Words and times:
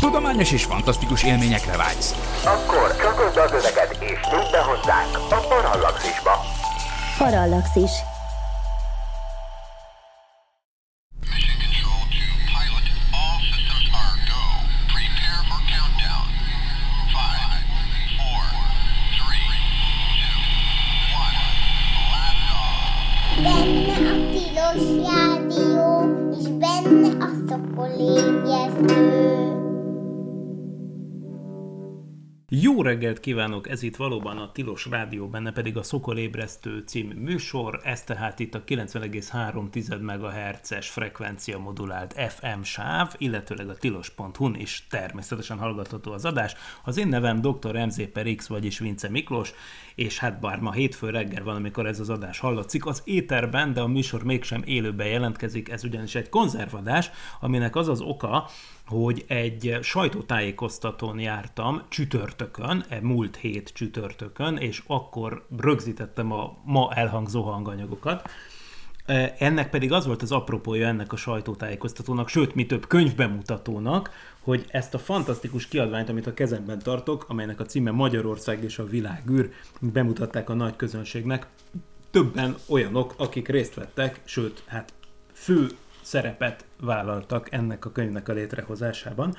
Tudományos 0.00 0.52
és 0.52 0.64
fantasztikus 0.64 1.22
élményekre 1.24 1.76
vágysz. 1.76 2.14
Akkor 2.44 2.96
csatold 2.96 3.36
az 3.36 3.52
öveket 3.52 3.92
és 3.92 4.08
lépj 4.08 4.50
be 4.50 4.58
hozzánk 4.58 5.16
a 5.30 5.46
Parallaxisba. 5.48 6.44
Parallaxis. 7.18 7.90
Jó 32.80 32.86
reggelt 32.86 33.20
kívánok, 33.20 33.68
ez 33.68 33.82
itt 33.82 33.96
valóban 33.96 34.38
a 34.38 34.52
Tilos 34.52 34.86
Rádió, 34.86 35.28
benne 35.28 35.52
pedig 35.52 35.76
a 35.76 35.82
Szokolébresztő 35.82 36.82
című 36.86 37.14
műsor, 37.14 37.80
ez 37.84 38.02
tehát 38.02 38.38
itt 38.38 38.54
a 38.54 38.64
90,3 38.64 40.00
MHz-es 40.00 40.88
frekvencia 40.88 41.58
modulált 41.58 42.14
FM 42.28 42.62
sáv, 42.62 43.14
illetőleg 43.18 43.68
a 43.68 43.76
tilos.hu-n 43.76 44.54
is 44.54 44.86
természetesen 44.90 45.58
hallgatható 45.58 46.12
az 46.12 46.24
adás. 46.24 46.54
Az 46.84 46.96
én 46.96 47.08
nevem 47.08 47.40
dr. 47.40 47.86
MZ 47.86 48.02
per 48.12 48.34
X, 48.34 48.46
vagyis 48.46 48.78
Vince 48.78 49.08
Miklós, 49.08 49.52
és 49.94 50.18
hát 50.18 50.40
bár 50.40 50.58
ma 50.58 50.72
hétfő 50.72 51.10
reggel 51.10 51.44
van, 51.44 51.56
amikor 51.56 51.86
ez 51.86 52.00
az 52.00 52.10
adás 52.10 52.38
hallatszik, 52.38 52.86
az 52.86 53.02
éterben, 53.04 53.72
de 53.72 53.80
a 53.80 53.86
műsor 53.86 54.22
mégsem 54.24 54.62
élőben 54.64 55.06
jelentkezik, 55.06 55.68
ez 55.68 55.84
ugyanis 55.84 56.14
egy 56.14 56.28
konzervadás, 56.28 57.10
aminek 57.40 57.76
az 57.76 57.88
az 57.88 58.00
oka, 58.00 58.48
hogy 58.90 59.24
egy 59.26 59.78
sajtótájékoztatón 59.82 61.18
jártam 61.18 61.82
csütörtökön, 61.88 62.84
e 62.88 62.98
múlt 63.02 63.36
hét 63.36 63.70
csütörtökön, 63.74 64.56
és 64.56 64.82
akkor 64.86 65.46
rögzítettem 65.58 66.32
a 66.32 66.56
ma 66.64 66.92
elhangzó 66.94 67.42
hanganyagokat. 67.42 68.28
E, 69.06 69.34
Ennek 69.38 69.70
pedig 69.70 69.92
az 69.92 70.06
volt 70.06 70.22
az 70.22 70.32
apropója 70.32 70.86
ennek 70.86 71.12
a 71.12 71.16
sajtótájékoztatónak, 71.16 72.28
sőt, 72.28 72.54
mi 72.54 72.66
több 72.66 72.86
könyvbemutatónak, 72.86 74.10
hogy 74.40 74.64
ezt 74.68 74.94
a 74.94 74.98
fantasztikus 74.98 75.68
kiadványt, 75.68 76.08
amit 76.08 76.26
a 76.26 76.34
kezemben 76.34 76.78
tartok, 76.78 77.24
amelynek 77.28 77.60
a 77.60 77.66
címe 77.66 77.90
Magyarország 77.90 78.64
és 78.64 78.78
a 78.78 78.86
világűr, 78.86 79.50
bemutatták 79.80 80.48
a 80.48 80.54
nagy 80.54 80.76
közönségnek, 80.76 81.46
többen 82.10 82.56
olyanok, 82.68 83.14
akik 83.16 83.48
részt 83.48 83.74
vettek, 83.74 84.20
sőt, 84.24 84.62
hát 84.66 84.92
fő 85.32 85.68
szerepet 86.10 86.64
vállaltak 86.80 87.52
ennek 87.52 87.84
a 87.84 87.92
könyvnek 87.92 88.28
a 88.28 88.32
létrehozásában. 88.32 89.34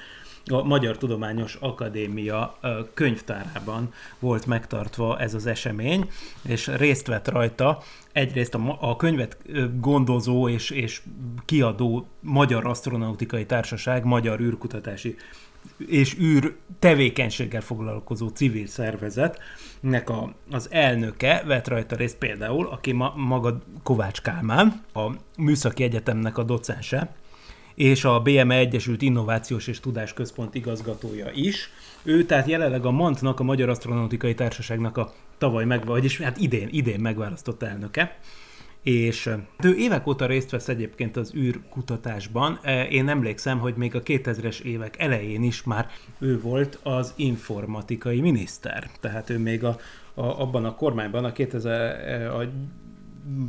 A 0.46 0.64
Magyar 0.64 0.98
Tudományos 0.98 1.56
Akadémia 1.60 2.58
könyvtárában 2.94 3.94
volt 4.20 4.46
megtartva 4.46 5.20
ez 5.20 5.34
az 5.34 5.46
esemény, 5.46 6.10
és 6.44 6.68
részt 6.68 7.08
vett 7.08 7.28
rajta. 7.28 7.82
Egyrészt 8.12 8.56
a, 8.56 8.78
a 8.80 8.96
könyvet 8.96 9.38
gondozó 9.80 10.50
és, 10.50 10.70
és 10.70 11.02
kiadó 11.46 12.08
Magyar 12.20 12.66
Asztronautikai 12.66 13.46
Társaság, 13.46 14.06
Magyar 14.06 14.40
űrkutatási 14.40 15.16
és 15.78 16.18
űr 16.20 16.56
tevékenységgel 16.80 17.62
foglalkozó 17.62 18.28
civil 18.28 18.68
szervezetnek 18.68 20.10
a, 20.10 20.34
az 20.52 20.68
elnöke 20.72 21.44
vett 21.46 21.68
rajta 21.68 21.96
részt 21.96 22.18
például, 22.18 22.68
aki 22.68 22.92
ma, 22.92 23.14
maga 23.16 23.62
Kovács 23.84 24.22
Kálmán, 24.22 24.84
a 24.94 25.12
Műszaki 25.38 25.84
Egyetemnek 25.84 26.38
a 26.38 26.44
docense, 26.44 27.16
és 27.82 28.06
a 28.06 28.20
BME 28.20 28.56
Egyesült 28.56 29.02
Innovációs 29.02 29.68
és 29.68 29.80
Tudásközpont 29.80 30.56
igazgatója 30.56 31.32
is. 31.34 31.70
Ő 32.04 32.26
tehát 32.26 32.48
jelenleg 32.48 32.86
a 32.86 32.92
MANT-nak, 32.92 33.40
a 33.40 33.44
Magyar 33.44 33.70
Asztronautikai 33.70 34.34
Társaságnak 34.34 34.98
a 34.98 35.14
tavaly 35.38 35.66
meg, 35.66 35.86
vagyis 35.86 36.20
hát 36.20 36.38
idén, 36.38 36.68
idén 36.72 37.00
megválasztott 37.00 37.64
elnöke 37.64 38.18
és 38.84 39.30
ő 39.64 39.76
évek 39.76 40.08
óta 40.08 40.26
részt 40.26 40.50
vesz 40.50 40.68
egyébként 40.68 41.18
az 41.18 41.34
űrkutatásban. 41.36 42.60
E, 42.62 42.84
Én 42.84 43.10
emlékszem, 43.10 43.60
hogy 43.60 43.76
még 43.76 43.96
a 43.96 44.02
2000-es 44.04 44.62
évek 44.62 45.00
elején 45.00 45.44
is 45.44 45.64
már 45.64 45.90
ő 46.20 46.40
volt 46.42 46.80
az 46.84 47.14
informatikai 47.16 48.22
miniszter. 48.22 48.90
Tehát 49.00 49.30
ő 49.30 49.38
még 49.38 49.64
a, 49.64 49.78
a, 50.14 50.42
abban 50.42 50.66
a 50.66 50.76
kormányban, 50.76 51.26
a 51.26 51.32
2000, 51.32 52.28
a, 52.28 52.52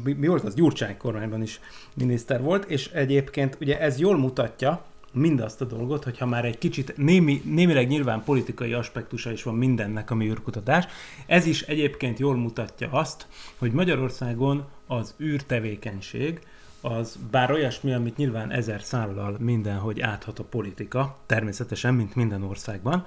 mi, 0.04 0.12
mi 0.12 0.26
volt 0.26 0.44
az, 0.44 0.54
Gyurcsány 0.54 0.96
kormányban 0.96 1.42
is 1.42 1.60
miniszter 1.94 2.42
volt, 2.42 2.64
és 2.64 2.88
egyébként 2.88 3.56
ugye 3.60 3.80
ez 3.80 3.98
jól 3.98 4.18
mutatja, 4.18 4.84
mindazt 5.12 5.60
a 5.60 5.64
dolgot, 5.64 6.04
hogyha 6.04 6.26
már 6.26 6.44
egy 6.44 6.58
kicsit 6.58 6.96
némi, 6.96 7.42
némileg 7.44 7.88
nyilván 7.88 8.24
politikai 8.24 8.72
aspektusa 8.72 9.32
is 9.32 9.42
van 9.42 9.54
mindennek, 9.54 10.10
ami 10.10 10.28
űrkutatás. 10.28 10.86
Ez 11.26 11.46
is 11.46 11.62
egyébként 11.62 12.18
jól 12.18 12.36
mutatja 12.36 12.90
azt, 12.90 13.26
hogy 13.58 13.72
Magyarországon 13.72 14.64
az 14.86 15.14
űrtevékenység, 15.20 16.40
az 16.82 17.18
bár 17.30 17.50
olyasmi, 17.50 17.92
amit 17.92 18.16
nyilván 18.16 18.50
ezer 18.50 18.82
szállal 18.82 19.36
mindenhogy 19.38 20.00
áthat 20.00 20.38
a 20.38 20.44
politika, 20.44 21.16
természetesen, 21.26 21.94
mint 21.94 22.14
minden 22.14 22.42
országban, 22.42 23.06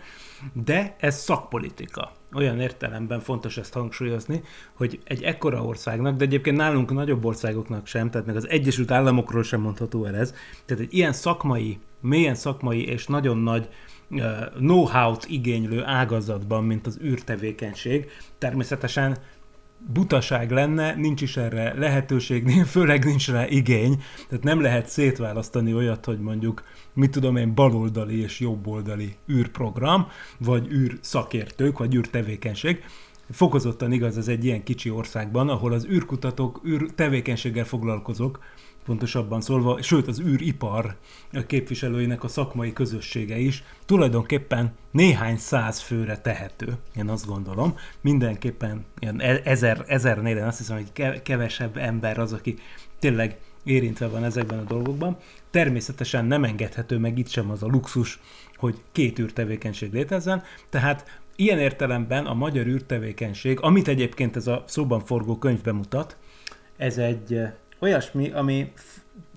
de 0.54 0.96
ez 1.00 1.20
szakpolitika. 1.20 2.12
Olyan 2.34 2.60
értelemben 2.60 3.20
fontos 3.20 3.58
ezt 3.58 3.74
hangsúlyozni, 3.74 4.42
hogy 4.74 5.00
egy 5.04 5.24
ekkora 5.24 5.64
országnak, 5.64 6.16
de 6.18 6.26
egyébként 6.26 6.58
nálunk 6.58 6.94
nagyobb 6.94 7.26
országoknak 7.26 7.88
sem, 7.88 8.10
tehát 8.10 8.28
meg 8.28 8.36
az 8.36 8.50
Egyesült 8.50 8.92
Államokról 8.92 9.44
sem 9.44 9.62
mondható 9.62 10.06
el 10.06 10.16
ez, 10.16 10.34
tehát 10.66 10.84
egy 10.84 10.94
ilyen 10.94 11.14
szakmai, 11.14 11.80
mélyen 12.00 12.36
szakmai 12.36 12.86
és 12.86 13.08
nagyon 13.08 13.38
nagy 13.38 13.70
know-how-t 14.56 15.26
igénylő 15.30 15.84
ágazatban, 15.84 16.64
mint 16.64 16.88
az 16.88 17.00
űrtevékenység, 17.04 18.10
természetesen 18.38 19.18
butaság 19.94 20.52
lenne, 20.52 20.96
nincs 20.96 21.22
is 21.22 21.38
erre 21.38 21.74
lehetőség, 21.78 22.50
főleg 22.76 23.06
nincs 23.06 23.30
rá 23.30 23.48
igény, 23.48 24.04
tehát 24.28 24.44
nem 24.44 24.62
lehet 24.62 24.88
szétválasztani 24.88 25.74
olyat, 25.74 26.06
hogy 26.06 26.20
mondjuk, 26.20 26.64
mit 26.94 27.12
tudom 27.12 27.36
én, 27.36 27.54
baloldali 27.54 28.22
és 28.22 28.40
jobboldali 28.40 29.16
űrprogram, 29.32 30.08
vagy 30.38 30.72
űr 30.72 30.98
szakértők, 31.02 31.78
vagy 31.78 31.96
űrtevékenység. 31.96 32.84
Fokozottan 33.30 33.92
igaz 33.92 34.18
ez 34.18 34.28
egy 34.28 34.46
ilyen 34.46 34.64
kicsi 34.64 34.90
országban, 34.90 35.50
ahol 35.50 35.74
az 35.74 35.86
űrkutatók 35.86 36.62
űr 36.68 36.90
tevékenységgel 36.96 37.66
foglalkozók, 37.66 38.40
pontosabban 38.86 39.42
szólva, 39.42 39.82
sőt 39.82 40.08
az 40.08 40.20
űripar 40.20 40.96
képviselőinek 41.48 42.24
a 42.24 42.28
szakmai 42.28 42.74
közössége 42.74 43.38
is 43.38 43.64
tulajdonképpen 43.86 44.74
néhány 44.92 45.38
száz 45.38 45.80
főre 45.80 46.18
tehető, 46.18 46.78
én 46.96 47.10
azt 47.10 47.26
gondolom. 47.26 47.76
Mindenképpen 48.02 48.86
ilyen 49.00 49.22
e- 49.22 49.42
ezer, 49.44 49.84
ezernél 49.88 50.38
én 50.38 50.44
azt 50.44 50.58
hiszem, 50.58 50.76
hogy 50.76 50.92
ke- 50.94 51.22
kevesebb 51.22 51.78
ember 51.78 52.20
az, 52.20 52.34
aki 52.34 52.58
tényleg 53.00 53.38
érintve 53.64 54.08
van 54.08 54.24
ezekben 54.24 54.60
a 54.60 54.64
dolgokban. 54.64 55.18
Természetesen 55.52 56.26
nem 56.26 56.44
engedhető 56.44 56.98
meg 56.98 57.18
itt 57.18 57.30
sem 57.30 57.50
az 57.50 57.64
a 57.64 57.68
luxus, 57.68 58.20
hogy 58.56 58.82
két 58.92 59.20
űrtevékenység 59.20 59.94
létezzen, 59.94 60.44
tehát 60.70 61.22
ilyen 61.36 61.60
értelemben 61.60 62.26
a 62.26 62.34
magyar 62.34 62.66
űrtevékenység, 62.66 63.60
amit 63.62 63.88
egyébként 63.88 64.36
ez 64.36 64.48
a 64.48 64.64
szóban 64.68 65.00
forgó 65.00 65.38
könyv 65.38 65.62
bemutat, 65.62 66.18
ez 66.78 66.98
egy 66.98 67.42
olyasmi, 67.80 68.30
ami 68.30 68.72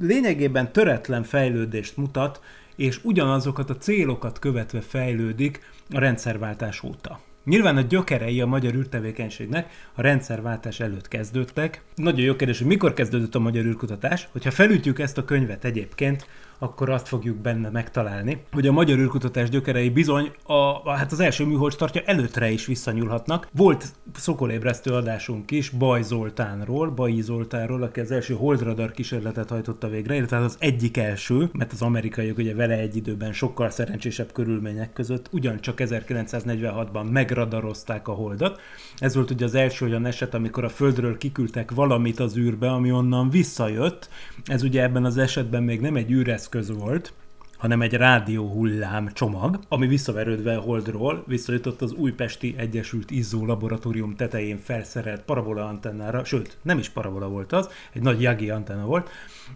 lényegében 0.00 0.72
töretlen 0.72 1.22
fejlődést 1.22 1.96
mutat, 1.96 2.40
és 2.76 3.00
ugyanazokat 3.04 3.70
a 3.70 3.76
célokat 3.76 4.38
követve 4.38 4.80
fejlődik 4.80 5.60
a 5.90 5.98
rendszerváltás 5.98 6.82
óta. 6.82 7.20
Nyilván 7.44 7.76
a 7.76 7.80
gyökerei 7.80 8.40
a 8.40 8.46
magyar 8.46 8.74
űrtevékenységnek 8.74 9.70
a 9.94 10.02
rendszerváltás 10.02 10.80
előtt 10.80 11.08
kezdődtek. 11.08 11.82
Nagyon 11.94 12.24
jó 12.24 12.36
kérdés, 12.36 12.58
hogy 12.58 12.66
mikor 12.66 12.92
kezdődött 12.92 13.34
a 13.34 13.38
magyar 13.38 13.64
űrkutatás. 13.64 14.28
Hogyha 14.32 14.50
felütjük 14.50 14.98
ezt 14.98 15.18
a 15.18 15.24
könyvet 15.24 15.64
egyébként, 15.64 16.26
akkor 16.58 16.90
azt 16.90 17.08
fogjuk 17.08 17.36
benne 17.36 17.68
megtalálni, 17.70 18.42
hogy 18.52 18.66
a 18.66 18.72
magyar 18.72 18.98
űrkutatás 18.98 19.48
gyökerei 19.48 19.90
bizony 19.90 20.30
a, 20.42 20.52
a, 20.52 20.90
hát 20.90 21.12
az 21.12 21.20
első 21.20 21.44
műhold 21.44 21.72
startja 21.72 22.02
előttre 22.04 22.50
is 22.50 22.66
visszanyúlhatnak. 22.66 23.48
Volt 23.52 23.86
szokolébresztő 24.14 24.92
adásunk 24.92 25.50
is 25.50 25.70
Baj 25.70 26.02
Zoltánról, 26.02 26.90
Baji 26.90 27.20
Zoltánról, 27.20 27.82
aki 27.82 28.00
az 28.00 28.10
első 28.10 28.34
holdradar 28.34 28.90
kísérletet 28.90 29.48
hajtotta 29.48 29.88
végre, 29.88 30.14
illetve 30.14 30.36
az 30.36 30.56
egyik 30.58 30.96
első, 30.96 31.48
mert 31.52 31.72
az 31.72 31.82
amerikaiak 31.82 32.38
ugye 32.38 32.54
vele 32.54 32.78
egy 32.78 32.96
időben 32.96 33.32
sokkal 33.32 33.70
szerencsésebb 33.70 34.32
körülmények 34.32 34.92
között 34.92 35.28
ugyancsak 35.32 35.78
1946-ban 35.78 37.10
megradarozták 37.10 38.08
a 38.08 38.12
holdat. 38.12 38.60
Ez 38.98 39.14
volt 39.14 39.30
ugye 39.30 39.44
az 39.44 39.54
első 39.54 39.86
olyan 39.86 40.06
eset, 40.06 40.34
amikor 40.34 40.64
a 40.64 40.68
Földről 40.68 41.18
kiküldtek 41.18 41.70
valamit 41.70 42.20
az 42.20 42.36
űrbe, 42.36 42.70
ami 42.70 42.92
onnan 42.92 43.30
visszajött. 43.30 44.08
Ez 44.44 44.62
ugye 44.62 44.82
ebben 44.82 45.04
az 45.04 45.16
esetben 45.16 45.62
még 45.62 45.80
nem 45.80 45.96
egy 45.96 46.10
űreszköz 46.10 46.72
volt, 46.78 47.12
hanem 47.58 47.82
egy 47.82 47.92
rádióhullám 47.92 49.12
csomag, 49.12 49.58
ami 49.68 49.86
visszaverődve 49.86 50.56
a 50.56 50.60
Holdról 50.60 51.24
visszajutott 51.26 51.82
az 51.82 51.92
Újpesti 51.92 52.54
Egyesült 52.58 53.10
Izzó 53.10 53.46
Laboratórium 53.46 54.16
tetején 54.16 54.58
felszerelt 54.58 55.22
parabola 55.22 55.64
antennára, 55.64 56.24
sőt, 56.24 56.56
nem 56.62 56.78
is 56.78 56.88
parabola 56.88 57.28
volt 57.28 57.52
az, 57.52 57.68
egy 57.92 58.02
nagy 58.02 58.22
Yagi 58.22 58.50
antenna 58.50 58.84
volt. 58.84 59.10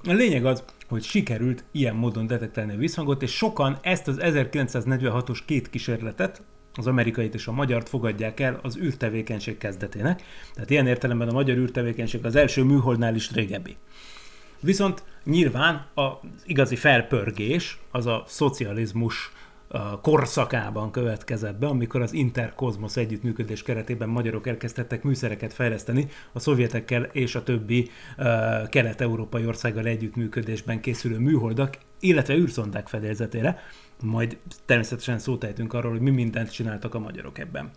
A 0.04 0.12
lényeg 0.12 0.44
az, 0.44 0.64
hogy 0.88 1.02
sikerült 1.02 1.64
ilyen 1.72 1.94
módon 1.94 2.26
detektálni 2.26 2.72
a 2.72 2.76
visszhangot, 2.76 3.22
és 3.22 3.36
sokan 3.36 3.78
ezt 3.82 4.08
az 4.08 4.16
1946-os 4.20 5.38
két 5.46 5.70
kísérletet, 5.70 6.42
az 6.74 6.86
amerikait 6.86 7.34
és 7.34 7.46
a 7.46 7.52
magyart 7.52 7.88
fogadják 7.88 8.40
el 8.40 8.58
az 8.62 8.76
űrtevékenység 8.76 9.58
kezdetének. 9.58 10.22
Tehát 10.54 10.70
ilyen 10.70 10.86
értelemben 10.86 11.28
a 11.28 11.32
magyar 11.32 11.56
űrtevékenység 11.56 12.24
az 12.24 12.36
első 12.36 12.62
műholdnál 12.62 13.14
is 13.14 13.32
régebbi. 13.32 13.76
Viszont 14.60 15.02
nyilván 15.24 15.86
az 15.94 16.12
igazi 16.46 16.76
felpörgés 16.76 17.78
az 17.90 18.06
a 18.06 18.24
szocializmus 18.26 19.32
korszakában 20.02 20.90
következett 20.90 21.58
be, 21.58 21.66
amikor 21.66 22.02
az 22.02 22.12
Interkozmos 22.12 22.96
együttműködés 22.96 23.62
keretében 23.62 24.08
magyarok 24.08 24.46
elkezdtek 24.46 25.02
műszereket 25.02 25.52
fejleszteni 25.52 26.08
a 26.32 26.38
szovjetekkel 26.38 27.02
és 27.02 27.34
a 27.34 27.42
többi 27.42 27.90
uh, 28.18 28.68
kelet-európai 28.68 29.46
országgal 29.46 29.86
együttműködésben 29.86 30.80
készülő 30.80 31.18
műholdak, 31.18 31.78
illetve 32.00 32.34
űrszondák 32.34 32.88
fedélzetére. 32.88 33.58
Majd 34.02 34.38
természetesen 34.64 35.18
szót 35.18 35.44
ejtünk 35.44 35.72
arról, 35.72 35.90
hogy 35.90 36.00
mi 36.00 36.10
mindent 36.10 36.52
csináltak 36.52 36.94
a 36.94 36.98
magyarok 36.98 37.38
ebben. 37.38 37.70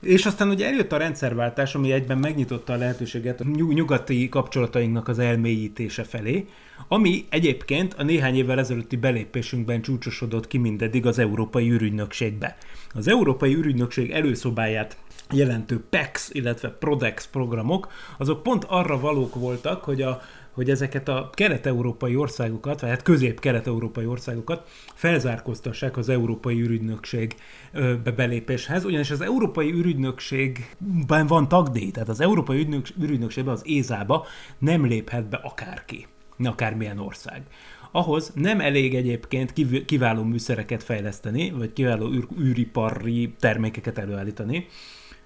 És 0.00 0.26
aztán 0.26 0.48
ugye 0.48 0.66
eljött 0.66 0.92
a 0.92 0.96
rendszerváltás, 0.96 1.74
ami 1.74 1.92
egyben 1.92 2.18
megnyitotta 2.18 2.72
a 2.72 2.76
lehetőséget 2.76 3.40
a 3.40 3.44
nyugati 3.44 4.28
kapcsolatainknak 4.28 5.08
az 5.08 5.18
elmélyítése 5.18 6.04
felé, 6.04 6.46
ami 6.88 7.24
egyébként 7.28 7.94
a 7.94 8.02
néhány 8.02 8.36
évvel 8.36 8.58
ezelőtti 8.58 8.96
belépésünkben 8.96 9.82
csúcsosodott 9.82 10.46
ki 10.46 10.58
mindeddig 10.58 11.06
az 11.06 11.18
Európai 11.18 11.70
űrügynökségbe. 11.70 12.56
Az 12.94 13.08
Európai 13.08 13.54
űrügynökség 13.54 14.10
előszobáját 14.10 14.96
jelentő 15.30 15.84
PEX, 15.90 16.30
illetve 16.32 16.68
PRODEX 16.68 17.26
programok, 17.26 17.92
azok 18.18 18.42
pont 18.42 18.64
arra 18.68 19.00
valók 19.00 19.34
voltak, 19.34 19.84
hogy 19.84 20.02
a 20.02 20.20
hogy 20.52 20.70
ezeket 20.70 21.08
a 21.08 21.30
kelet-európai 21.32 22.16
országokat, 22.16 22.80
vagy 22.80 22.90
hát 22.90 23.02
közép-kelet-európai 23.02 24.06
országokat 24.06 24.68
felzárkóztassák 24.94 25.96
az 25.96 26.08
Európai 26.08 26.60
űrügynökség 26.60 27.34
belépéshez, 28.16 28.84
ugyanis 28.84 29.10
az 29.10 29.20
Európai 29.20 29.72
űrügynökségben 29.72 31.26
van 31.26 31.48
tagdíj, 31.48 31.90
tehát 31.90 32.08
az 32.08 32.20
Európai 32.20 32.68
űrügynökségben, 33.02 33.54
az 33.54 33.62
ÉZÁ-ba 33.66 34.26
nem 34.58 34.86
léphet 34.86 35.28
be 35.28 35.36
akárki, 35.36 36.06
akármilyen 36.38 36.98
ország. 36.98 37.42
Ahhoz 37.92 38.32
nem 38.34 38.60
elég 38.60 38.94
egyébként 38.94 39.52
kiváló 39.86 40.22
műszereket 40.22 40.82
fejleszteni, 40.82 41.50
vagy 41.50 41.72
kiváló 41.72 42.12
űr, 42.12 42.26
űripari 42.40 43.34
termékeket 43.38 43.98
előállítani, 43.98 44.66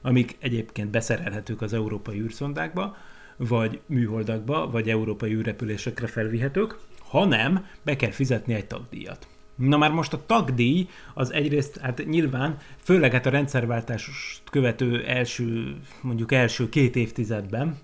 amik 0.03 0.37
egyébként 0.41 0.91
beszerelhetők 0.91 1.63
az 1.63 1.73
európai 1.73 2.21
űrszondákba, 2.21 2.97
vagy 3.37 3.81
műholdakba, 3.87 4.71
vagy 4.71 4.91
európai 4.91 5.33
űrrepülésekre 5.33 6.07
felvihetők, 6.07 6.79
hanem 6.99 7.67
be 7.83 7.97
kell 7.97 8.11
fizetni 8.11 8.55
egy 8.55 8.67
tagdíjat. 8.67 9.27
Na 9.57 9.77
már 9.77 9.91
most 9.91 10.13
a 10.13 10.27
tagdíj 10.27 10.89
az 11.15 11.33
egyrészt, 11.33 11.79
hát 11.79 12.07
nyilván, 12.07 12.59
főleg 12.83 13.13
hát 13.13 13.27
a 13.27 13.31
rendszerváltást 13.31 14.43
követő 14.51 15.05
első, 15.05 15.77
mondjuk 16.01 16.33
első 16.33 16.69
két 16.69 16.97
évtizedben, 16.97 17.79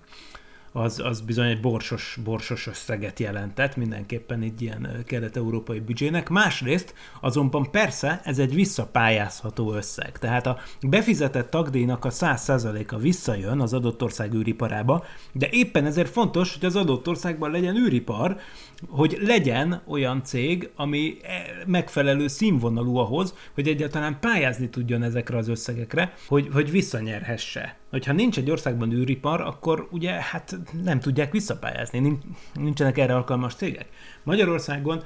az, 0.71 0.99
az 0.99 1.21
bizony 1.21 1.47
egy 1.47 1.59
borsos, 1.59 2.17
borsos 2.23 2.67
összeget 2.67 3.19
jelentett 3.19 3.75
mindenképpen 3.75 4.41
egy 4.41 4.61
ilyen 4.61 5.03
kelet-európai 5.05 5.79
büdzsének. 5.79 6.29
Másrészt 6.29 6.93
azonban 7.21 7.71
persze 7.71 8.21
ez 8.23 8.39
egy 8.39 8.53
visszapályázható 8.53 9.73
összeg. 9.73 10.17
Tehát 10.17 10.47
a 10.47 10.57
befizetett 10.81 11.49
tagdíjnak 11.49 12.05
a 12.05 12.09
100%-a 12.09 12.97
visszajön 12.97 13.59
az 13.59 13.73
adott 13.73 14.03
ország 14.03 14.33
űriparába, 14.33 15.05
de 15.31 15.47
éppen 15.49 15.85
ezért 15.85 16.09
fontos, 16.11 16.53
hogy 16.53 16.65
az 16.65 16.75
adott 16.75 17.07
országban 17.07 17.51
legyen 17.51 17.75
űripar, 17.75 18.39
hogy 18.89 19.17
legyen 19.21 19.81
olyan 19.87 20.23
cég, 20.23 20.69
ami 20.75 21.17
e, 21.23 21.63
megfelelő 21.65 22.27
színvonalú 22.27 22.95
ahhoz, 22.95 23.35
hogy 23.53 23.67
egyáltalán 23.67 24.17
pályázni 24.19 24.69
tudjon 24.69 25.03
ezekre 25.03 25.37
az 25.37 25.47
összegekre, 25.47 26.13
hogy, 26.27 26.49
hogy 26.53 26.71
visszanyerhesse. 26.71 27.77
Hogyha 27.89 28.13
nincs 28.13 28.37
egy 28.37 28.51
országban 28.51 28.91
űripar, 28.91 29.41
akkor 29.41 29.87
ugye 29.91 30.11
hát 30.11 30.59
nem 30.83 30.99
tudják 30.99 31.31
visszapályázni, 31.31 32.17
nincsenek 32.53 32.97
erre 32.97 33.15
alkalmas 33.15 33.55
cégek. 33.55 33.85
Magyarországon 34.23 35.03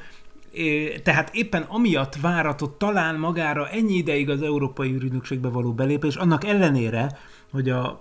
tehát 1.04 1.36
éppen 1.36 1.62
amiatt 1.62 2.16
váratott 2.16 2.78
talán 2.78 3.16
magára 3.16 3.70
ennyi 3.70 3.94
ideig 3.94 4.30
az 4.30 4.42
Európai 4.42 4.92
űrügynökségbe 4.92 5.50
való 5.50 5.74
belépés, 5.74 6.16
annak 6.16 6.46
ellenére, 6.46 7.18
hogy 7.52 7.70
a 7.70 8.00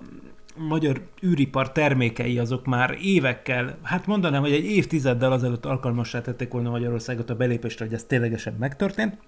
magyar 0.57 1.01
űripar 1.27 1.73
termékei 1.73 2.39
azok 2.39 2.67
már 2.67 2.99
évekkel, 3.01 3.79
hát 3.83 4.07
mondanám, 4.07 4.43
hogy 4.43 4.53
egy 4.53 4.65
évtizeddel 4.65 5.33
azelőtt 5.33 5.65
alkalmassá 5.65 6.21
tették 6.21 6.53
volna 6.53 6.71
Magyarországot 6.71 7.31
a 7.31 7.35
belépésre, 7.35 7.85
hogy 7.85 7.95
ez 7.95 8.05
ténylegesen 8.05 8.55
megtörtént. 8.59 9.19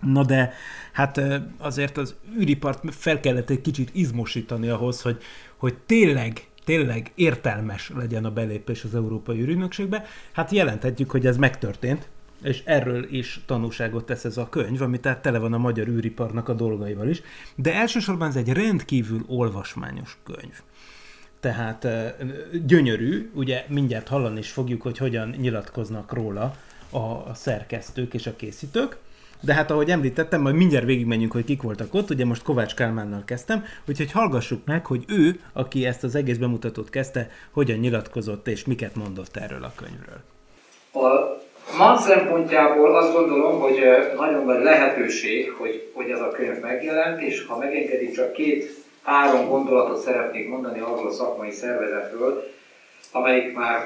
Na 0.00 0.24
de 0.24 0.52
hát 0.92 1.20
azért 1.58 1.96
az 1.96 2.14
űripart 2.40 2.94
fel 2.94 3.20
kellett 3.20 3.50
egy 3.50 3.60
kicsit 3.60 3.90
izmosítani 3.92 4.68
ahhoz, 4.68 5.02
hogy, 5.02 5.18
hogy 5.56 5.76
tényleg, 5.86 6.48
tényleg 6.64 7.12
értelmes 7.14 7.90
legyen 7.94 8.24
a 8.24 8.30
belépés 8.30 8.84
az 8.84 8.94
Európai 8.94 9.40
űrügynökségbe. 9.40 10.04
Hát 10.32 10.50
jelenthetjük, 10.50 11.10
hogy 11.10 11.26
ez 11.26 11.36
megtörtént, 11.36 12.08
és 12.42 12.62
erről 12.64 13.06
is 13.10 13.40
tanúságot 13.46 14.06
tesz 14.06 14.24
ez 14.24 14.36
a 14.36 14.48
könyv, 14.48 14.82
ami 14.82 15.00
tehát 15.00 15.22
tele 15.22 15.38
van 15.38 15.52
a 15.52 15.58
magyar 15.58 15.88
űriparnak 15.88 16.48
a 16.48 16.52
dolgaival 16.52 17.08
is, 17.08 17.22
de 17.54 17.74
elsősorban 17.74 18.28
ez 18.28 18.36
egy 18.36 18.52
rendkívül 18.52 19.24
olvasmányos 19.26 20.18
könyv. 20.24 20.60
Tehát 21.40 21.86
gyönyörű, 22.66 23.30
ugye 23.34 23.64
mindjárt 23.68 24.08
hallani 24.08 24.38
is 24.38 24.50
fogjuk, 24.50 24.82
hogy 24.82 24.98
hogyan 24.98 25.34
nyilatkoznak 25.38 26.12
róla 26.12 26.56
a 26.90 27.34
szerkesztők 27.34 28.14
és 28.14 28.26
a 28.26 28.36
készítők, 28.36 28.96
de 29.40 29.54
hát 29.54 29.70
ahogy 29.70 29.90
említettem, 29.90 30.40
majd 30.40 30.54
mindjárt 30.54 30.84
végigmenjünk, 30.84 31.32
hogy 31.32 31.44
kik 31.44 31.62
voltak 31.62 31.94
ott, 31.94 32.10
ugye 32.10 32.24
most 32.24 32.42
Kovács 32.42 32.74
Kálmánnal 32.74 33.24
kezdtem, 33.24 33.64
úgyhogy 33.88 34.12
hallgassuk 34.12 34.64
meg, 34.64 34.86
hogy 34.86 35.04
ő, 35.08 35.40
aki 35.52 35.86
ezt 35.86 36.04
az 36.04 36.14
egész 36.14 36.36
bemutatót 36.36 36.90
kezdte, 36.90 37.30
hogyan 37.50 37.78
nyilatkozott 37.78 38.48
és 38.48 38.64
miket 38.64 38.94
mondott 38.94 39.36
erről 39.36 39.64
a 39.64 39.72
könyvről. 39.76 40.20
A 40.92 41.37
MAN 41.78 41.96
szempontjából 41.96 42.96
azt 42.96 43.12
gondolom, 43.12 43.58
hogy 43.58 43.80
nagyon 44.16 44.44
nagy 44.44 44.62
lehetőség, 44.62 45.50
hogy, 45.50 45.90
hogy 45.92 46.10
ez 46.10 46.20
a 46.20 46.28
könyv 46.28 46.60
megjelent, 46.60 47.20
és 47.20 47.44
ha 47.46 47.58
megengedik, 47.58 48.14
csak 48.14 48.32
két-három 48.32 49.46
gondolatot 49.46 50.00
szeretnék 50.00 50.48
mondani 50.48 50.80
arról 50.80 51.06
a 51.06 51.10
szakmai 51.10 51.50
szervezetről, 51.50 52.42
amelyik 53.12 53.54
már 53.54 53.80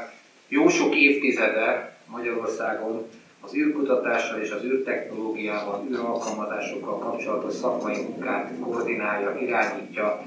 jó 0.49 0.69
sok 0.69 0.95
évtizede 0.95 1.93
Magyarországon 2.05 3.03
az 3.41 3.55
űrkutatással 3.55 4.39
és 4.39 4.51
az 4.51 4.63
űrtechnológiával, 4.63 5.81
űralkalmazásokkal 5.85 6.99
kapcsolatos 6.99 7.53
szakmai 7.53 7.97
munkát 7.99 8.51
koordinálja, 8.61 9.35
irányítja, 9.39 10.19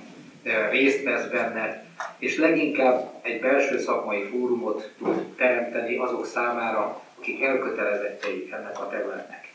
részt 0.69 1.03
vesz 1.03 1.25
benne, 1.25 1.81
és 2.17 2.37
leginkább 2.37 3.07
egy 3.21 3.39
belső 3.39 3.77
szakmai 3.77 4.21
fórumot 4.21 4.89
tud 4.97 5.23
teremteni 5.35 5.95
azok 5.95 6.25
számára, 6.25 7.03
akik 7.25 7.41
elkötelezettei 7.41 8.49
ennek 8.51 8.79
a 8.79 8.89
területnek. 8.89 9.51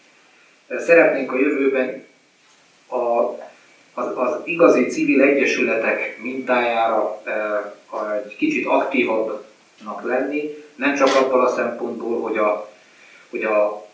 Szeretnénk 0.79 1.33
a 1.33 1.39
jövőben 1.39 2.05
a, 2.89 2.97
az, 3.95 4.07
az 4.15 4.37
igazi 4.45 4.87
civil 4.87 5.21
egyesületek 5.21 6.19
mintájára 6.23 7.21
e, 7.25 7.33
egy 8.25 8.37
kicsit 8.37 8.67
aktívabbnak 8.67 10.03
lenni, 10.03 10.55
nem 10.75 10.95
csak 10.95 11.15
abban 11.15 11.41
a 11.41 11.49
szempontból, 11.49 12.21
hogy 12.21 12.37
a, 12.37 12.71
hogy 13.31 13.45
a, 13.45 13.87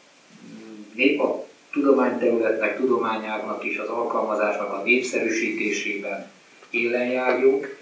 nép, 0.94 1.20
a 1.20 1.44
tudományterületnek, 1.72 2.76
tudományágnak 2.76 3.64
és 3.64 3.78
az 3.78 3.88
alkalmazásnak 3.88 4.72
a 4.72 4.82
népszerűsítésében 4.82 6.30
élen 6.70 7.06
járjunk, 7.06 7.75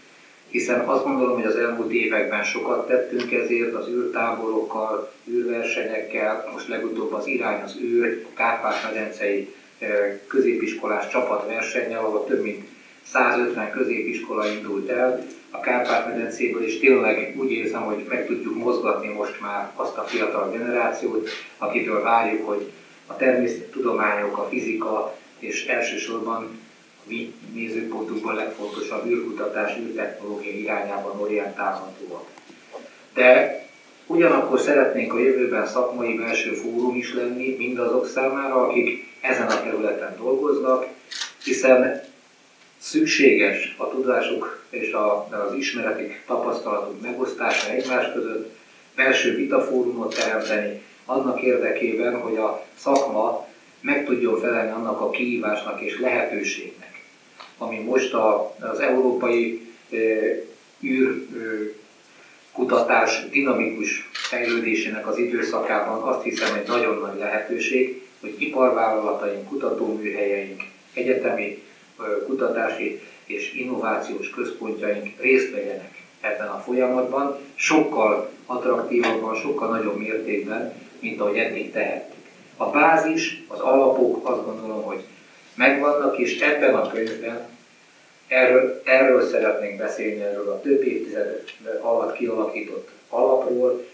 hiszen 0.54 0.78
azt 0.78 1.02
gondolom, 1.02 1.34
hogy 1.34 1.44
az 1.44 1.56
elmúlt 1.56 1.92
években 1.92 2.42
sokat 2.42 2.86
tettünk 2.86 3.32
ezért, 3.32 3.74
az 3.74 3.88
űrtáborokkal, 3.88 5.08
űrversenyekkel, 5.28 6.48
most 6.52 6.68
legutóbb 6.68 7.12
az 7.12 7.26
Irány 7.26 7.62
az 7.62 7.76
űr, 7.80 8.22
Kárpát-medencei 8.34 9.48
középiskolás 10.26 11.08
csapatversennyel, 11.08 12.00
ahol 12.00 12.24
több 12.24 12.42
mint 12.42 12.64
150 13.02 13.70
középiskola 13.70 14.46
indult 14.46 14.88
el 14.88 15.18
a 15.50 15.60
Kárpát-medencéből, 15.60 16.62
és 16.62 16.78
tényleg 16.78 17.32
úgy 17.36 17.50
érzem, 17.50 17.82
hogy 17.82 18.04
meg 18.08 18.26
tudjuk 18.26 18.54
mozgatni 18.56 19.08
most 19.08 19.40
már 19.40 19.70
azt 19.74 19.96
a 19.96 20.02
fiatal 20.02 20.50
generációt, 20.50 21.28
akitől 21.58 22.00
várjuk, 22.00 22.44
hogy 22.44 22.66
a 23.06 23.16
természettudományok, 23.16 24.38
a 24.38 24.46
fizika 24.48 25.14
és 25.38 25.64
elsősorban 25.64 26.58
mi 27.06 27.34
nézőpontunkban 27.52 28.34
legfontosabb 28.34 29.06
űrkutatás, 29.06 29.76
űrtechnológia 29.78 30.52
irányában 30.52 31.20
orientálhatóak. 31.20 32.26
De 33.14 33.62
Ugyanakkor 34.06 34.60
szeretnénk 34.60 35.12
a 35.12 35.18
jövőben 35.18 35.66
szakmai 35.66 36.16
belső 36.16 36.52
fórum 36.52 36.96
is 36.96 37.12
lenni 37.14 37.54
mindazok 37.58 38.06
számára, 38.06 38.66
akik 38.66 39.06
ezen 39.20 39.46
a 39.46 39.62
területen 39.62 40.16
dolgoznak, 40.16 40.86
hiszen 41.44 42.02
szükséges 42.78 43.74
a 43.78 43.88
tudásuk 43.88 44.62
és 44.70 44.92
a, 44.92 45.28
az 45.30 45.52
ismeretik, 45.52 46.22
tapasztalatuk 46.26 47.00
megosztása 47.00 47.70
egymás 47.70 48.12
között, 48.12 48.56
belső 48.94 49.34
vitafórumot 49.34 50.14
teremteni, 50.14 50.82
annak 51.04 51.42
érdekében, 51.42 52.20
hogy 52.20 52.36
a 52.36 52.64
szakma 52.74 53.46
meg 53.80 54.04
tudjon 54.04 54.40
felelni 54.40 54.70
annak 54.70 55.00
a 55.00 55.10
kihívásnak 55.10 55.80
és 55.80 55.98
lehetőségnek, 56.00 56.93
ami 57.58 57.78
most 57.78 58.14
a, 58.14 58.54
az 58.60 58.80
európai 58.80 59.68
e, 59.90 59.96
űr 60.82 61.10
e, 61.10 61.36
kutatás 62.52 63.28
dinamikus 63.30 64.08
fejlődésének 64.12 65.06
az 65.06 65.18
időszakában 65.18 66.00
azt 66.00 66.22
hiszem 66.22 66.54
egy 66.54 66.66
nagyon 66.66 66.98
nagy 67.00 67.18
lehetőség, 67.18 68.02
hogy 68.20 68.34
iparvállalataink, 68.38 69.48
kutatóműhelyeink, 69.48 70.62
egyetemi 70.94 71.62
kutatási 72.26 73.00
és 73.24 73.52
innovációs 73.52 74.30
központjaink 74.30 75.08
részt 75.18 75.50
vegyenek 75.50 76.02
ebben 76.20 76.48
a 76.48 76.58
folyamatban, 76.58 77.38
sokkal 77.54 78.28
attraktívabban, 78.46 79.34
sokkal 79.34 79.68
nagyobb 79.68 79.96
mértékben, 79.96 80.72
mint 80.98 81.20
ahogy 81.20 81.36
eddig 81.36 81.70
tehettük. 81.70 82.18
A 82.56 82.70
bázis, 82.70 83.42
az 83.46 83.60
alapok 83.60 84.28
azt 84.28 84.44
gondolom, 84.44 84.82
hogy 84.82 85.04
megvannak, 85.54 86.18
és 86.18 86.40
ebben 86.40 86.74
a 86.74 86.88
könyvben 86.88 87.48
erről, 88.28 88.80
erről 88.84 89.22
szeretnénk 89.22 89.78
beszélni, 89.78 90.22
erről 90.22 90.48
a 90.48 90.60
több 90.60 90.82
évtized 90.82 91.44
alatt 91.80 92.12
kialakított 92.12 92.88
alapról, 93.08 93.84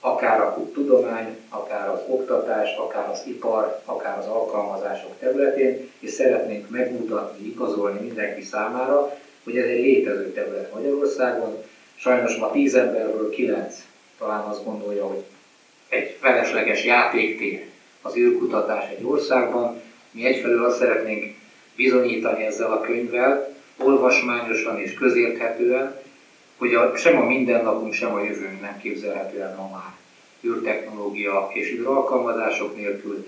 akár 0.00 0.40
a 0.40 0.56
tudomány, 0.72 1.36
akár 1.48 1.88
az 1.88 2.00
oktatás, 2.06 2.76
akár 2.76 3.08
az 3.10 3.22
ipar, 3.24 3.80
akár 3.84 4.18
az 4.18 4.26
alkalmazások 4.26 5.18
területén, 5.18 5.88
és 5.98 6.10
szeretnénk 6.10 6.68
megmutatni, 6.68 7.46
igazolni 7.46 8.00
mindenki 8.00 8.42
számára, 8.42 9.16
hogy 9.44 9.56
ez 9.56 9.66
egy 9.66 9.80
létező 9.80 10.32
terület 10.32 10.72
Magyarországon. 10.72 11.62
Sajnos 11.94 12.36
ma 12.36 12.50
tíz 12.50 12.74
emberből 12.74 13.30
kilenc 13.30 13.74
talán 14.18 14.42
azt 14.42 14.64
gondolja, 14.64 15.06
hogy 15.06 15.22
egy 15.88 16.16
felesleges 16.20 16.84
játéktér 16.84 17.64
az 18.02 18.16
űrkutatás 18.16 18.88
egy 18.88 19.04
országban. 19.04 19.80
Mi 20.16 20.24
egyfelől 20.24 20.64
azt 20.64 20.76
szeretnénk 20.76 21.32
bizonyítani 21.74 22.42
ezzel 22.42 22.70
a 22.70 22.80
könyvvel, 22.80 23.54
olvasmányosan 23.76 24.78
és 24.78 24.94
közérthetően, 24.94 25.98
hogy 26.56 26.74
a, 26.74 26.96
sem 26.96 27.18
a 27.18 27.22
mindennapunk, 27.26 27.92
sem 27.92 28.14
a 28.14 28.20
jövőnk 28.20 28.60
nem 28.60 28.76
képzelhető 28.76 29.40
el 29.40 29.54
ma 29.56 29.68
már 29.72 29.92
űrtechnológia 30.44 31.48
és 31.52 31.70
űralkalmazások 31.70 32.74
nélkül, 32.74 33.24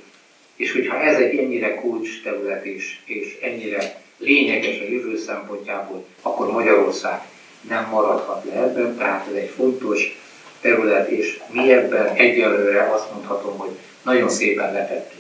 és 0.57 0.73
hogyha 0.73 0.99
ez 0.99 1.17
egy 1.17 1.35
ennyire 1.35 1.75
kulcs 1.75 2.23
terület 2.23 2.65
és, 2.65 2.97
és 3.05 3.37
ennyire 3.41 3.95
lényeges 4.17 4.81
a 4.81 4.85
jövő 4.85 5.17
szempontjából, 5.17 6.03
akkor 6.23 6.47
Magyarország 6.47 7.21
nem 7.61 7.85
maradhat 7.85 8.45
le 8.45 8.53
ebben, 8.53 8.95
tehát 8.95 9.27
ez 9.27 9.33
egy 9.33 9.49
fontos 9.49 10.17
terület, 10.61 11.07
és 11.07 11.39
mi 11.47 11.71
ebben 11.71 12.09
egyelőre 12.15 12.81
azt 12.81 13.11
mondhatom, 13.11 13.57
hogy 13.57 13.71
nagyon 14.03 14.29
szépen 14.29 14.71
letettük 14.71 15.18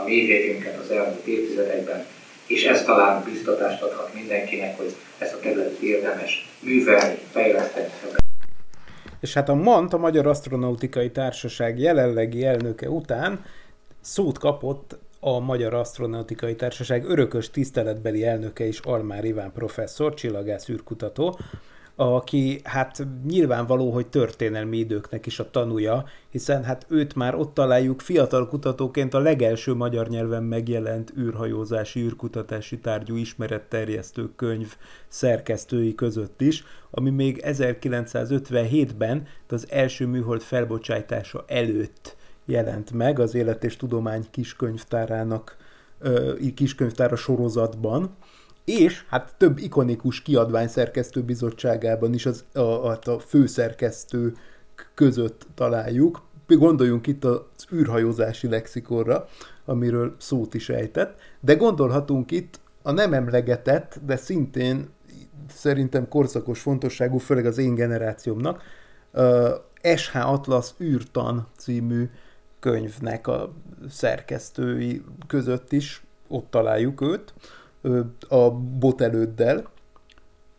a 0.00 0.04
mélységünket 0.04 0.78
az 0.78 0.90
elmúlt 0.90 1.26
évtizedekben, 1.26 2.04
és 2.46 2.64
ez 2.64 2.84
talán 2.84 3.24
biztatást 3.24 3.82
adhat 3.82 4.14
mindenkinek, 4.14 4.76
hogy 4.76 4.94
ezt 5.18 5.34
a 5.34 5.38
területet 5.40 5.80
érdemes 5.80 6.48
művelni, 6.60 7.18
fejleszteni. 7.30 7.88
És 9.20 9.34
hát 9.34 9.48
a 9.48 9.54
MANT, 9.54 9.92
a 9.92 9.98
Magyar 9.98 10.26
Asztronautikai 10.26 11.10
Társaság 11.10 11.78
jelenlegi 11.78 12.44
elnöke 12.44 12.88
után 12.88 13.44
szót 14.00 14.38
kapott 14.38 14.98
a 15.20 15.38
Magyar 15.38 15.74
Asztronautikai 15.74 16.56
Társaság 16.56 17.04
örökös 17.04 17.50
tiszteletbeli 17.50 18.24
elnöke 18.24 18.64
is 18.64 18.78
Almár 18.78 19.24
Iván 19.24 19.52
professzor, 19.52 20.14
csillagász 20.14 20.68
űrkutató, 20.68 21.38
aki 21.94 22.60
hát 22.64 23.06
nyilvánvaló, 23.26 23.90
hogy 23.90 24.06
történelmi 24.06 24.76
időknek 24.76 25.26
is 25.26 25.38
a 25.38 25.50
tanúja, 25.50 26.04
hiszen 26.30 26.64
hát 26.64 26.86
őt 26.88 27.14
már 27.14 27.34
ott 27.34 27.54
találjuk 27.54 28.00
fiatal 28.00 28.48
kutatóként 28.48 29.14
a 29.14 29.18
legelső 29.18 29.74
magyar 29.74 30.08
nyelven 30.08 30.42
megjelent 30.42 31.12
űrhajózási, 31.18 32.00
űrkutatási 32.00 32.78
tárgyú 32.78 33.16
ismeretterjesztő 33.16 34.30
könyv 34.36 34.76
szerkesztői 35.08 35.94
között 35.94 36.40
is, 36.40 36.64
ami 36.90 37.10
még 37.10 37.42
1957-ben, 37.46 39.26
az 39.48 39.66
első 39.70 40.06
műhold 40.06 40.40
felbocsájtása 40.40 41.44
előtt 41.46 42.16
jelent 42.44 42.92
meg 42.92 43.18
az 43.18 43.34
Élet 43.34 43.64
és 43.64 43.76
Tudomány 43.76 44.26
kiskönyvtárának 44.30 45.56
kiskönyvtára 46.54 47.16
sorozatban, 47.16 48.16
és 48.78 49.04
hát 49.08 49.34
több 49.36 49.58
ikonikus 49.58 50.22
kiadvány 50.22 50.68
szerkesztő 50.68 51.22
bizottságában 51.22 52.14
is 52.14 52.26
az, 52.26 52.44
a, 52.52 52.60
a, 52.60 52.98
a 53.04 53.18
főszerkesztő 53.18 54.32
között 54.94 55.46
találjuk. 55.54 56.22
Gondoljunk 56.46 57.06
itt 57.06 57.24
az 57.24 57.40
űrhajózási 57.72 58.48
lexikonra, 58.48 59.28
amiről 59.64 60.14
szót 60.18 60.54
is 60.54 60.68
ejtett, 60.68 61.18
de 61.40 61.54
gondolhatunk 61.54 62.30
itt 62.30 62.60
a 62.82 62.90
nem 62.90 63.12
emlegetett, 63.12 64.00
de 64.06 64.16
szintén 64.16 64.88
szerintem 65.48 66.08
korszakos 66.08 66.60
fontosságú, 66.60 67.18
főleg 67.18 67.46
az 67.46 67.58
én 67.58 67.74
generációmnak, 67.74 68.62
SH 69.96 70.16
Atlas 70.16 70.70
űrtan 70.80 71.46
című 71.56 72.10
könyvnek 72.60 73.26
a 73.26 73.52
szerkesztői 73.88 75.02
között 75.26 75.72
is 75.72 76.02
ott 76.28 76.50
találjuk 76.50 77.00
őt 77.00 77.34
a 78.28 78.50
botelőddel, 78.50 79.70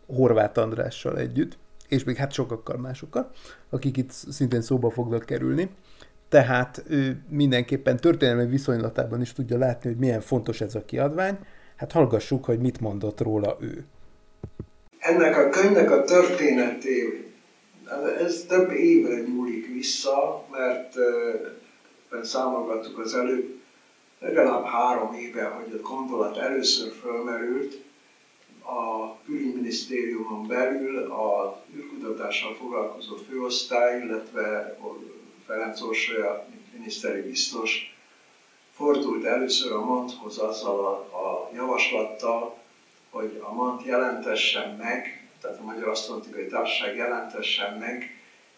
Horváth 0.06 0.58
Andrással 0.58 1.18
együtt, 1.18 1.58
és 1.88 2.04
még 2.04 2.16
hát 2.16 2.32
sokakkal 2.32 2.76
másokkal, 2.76 3.30
akik 3.70 3.96
itt 3.96 4.10
szintén 4.10 4.62
szóba 4.62 4.90
fognak 4.90 5.24
kerülni. 5.24 5.70
Tehát 6.28 6.84
ő 6.88 7.22
mindenképpen 7.28 7.96
történelmi 7.96 8.46
viszonylatában 8.46 9.20
is 9.20 9.32
tudja 9.32 9.58
látni, 9.58 9.90
hogy 9.90 9.98
milyen 9.98 10.20
fontos 10.20 10.60
ez 10.60 10.74
a 10.74 10.84
kiadvány. 10.84 11.38
Hát 11.76 11.92
hallgassuk, 11.92 12.44
hogy 12.44 12.58
mit 12.58 12.80
mondott 12.80 13.20
róla 13.20 13.56
ő. 13.60 13.84
Ennek 14.98 15.36
a 15.36 15.48
könyvnek 15.48 15.90
a 15.90 16.02
történeté, 16.04 17.26
ez 18.18 18.44
több 18.48 18.70
évre 18.70 19.20
nyúlik 19.20 19.66
vissza, 19.72 20.44
mert 20.50 20.94
számolgattuk 22.22 22.98
az 22.98 23.14
előbb, 23.14 23.60
legalább 24.22 24.64
három 24.64 25.12
éve, 25.12 25.44
hogy 25.44 25.72
a 25.72 25.80
gondolat 25.80 26.36
először 26.36 26.92
fölmerült, 26.92 27.80
a 28.64 29.14
külügyminisztériumon 29.24 30.46
belül 30.46 30.96
a 30.98 31.58
űrkutatással 31.74 32.54
foglalkozó 32.54 33.16
főosztály, 33.16 34.00
illetve 34.00 34.76
Ferenc 35.46 35.80
Orsolya, 35.80 36.44
mint 36.50 36.72
miniszteri 36.72 37.20
biztos, 37.20 37.90
fordult 38.74 39.24
először 39.24 39.72
a 39.72 39.80
MANT-hoz 39.84 40.38
azzal 40.38 40.78
a, 40.84 41.16
a 41.16 41.48
javaslattal, 41.52 42.54
hogy 43.10 43.40
a 43.42 43.52
MANT 43.52 43.82
jelentessen 43.82 44.74
meg, 44.78 45.26
tehát 45.40 45.58
a 45.58 45.62
Magyar 45.62 45.88
Asztronautikai 45.88 46.46
Társaság 46.46 46.94
jelentessen 46.94 47.76
meg 47.76 48.16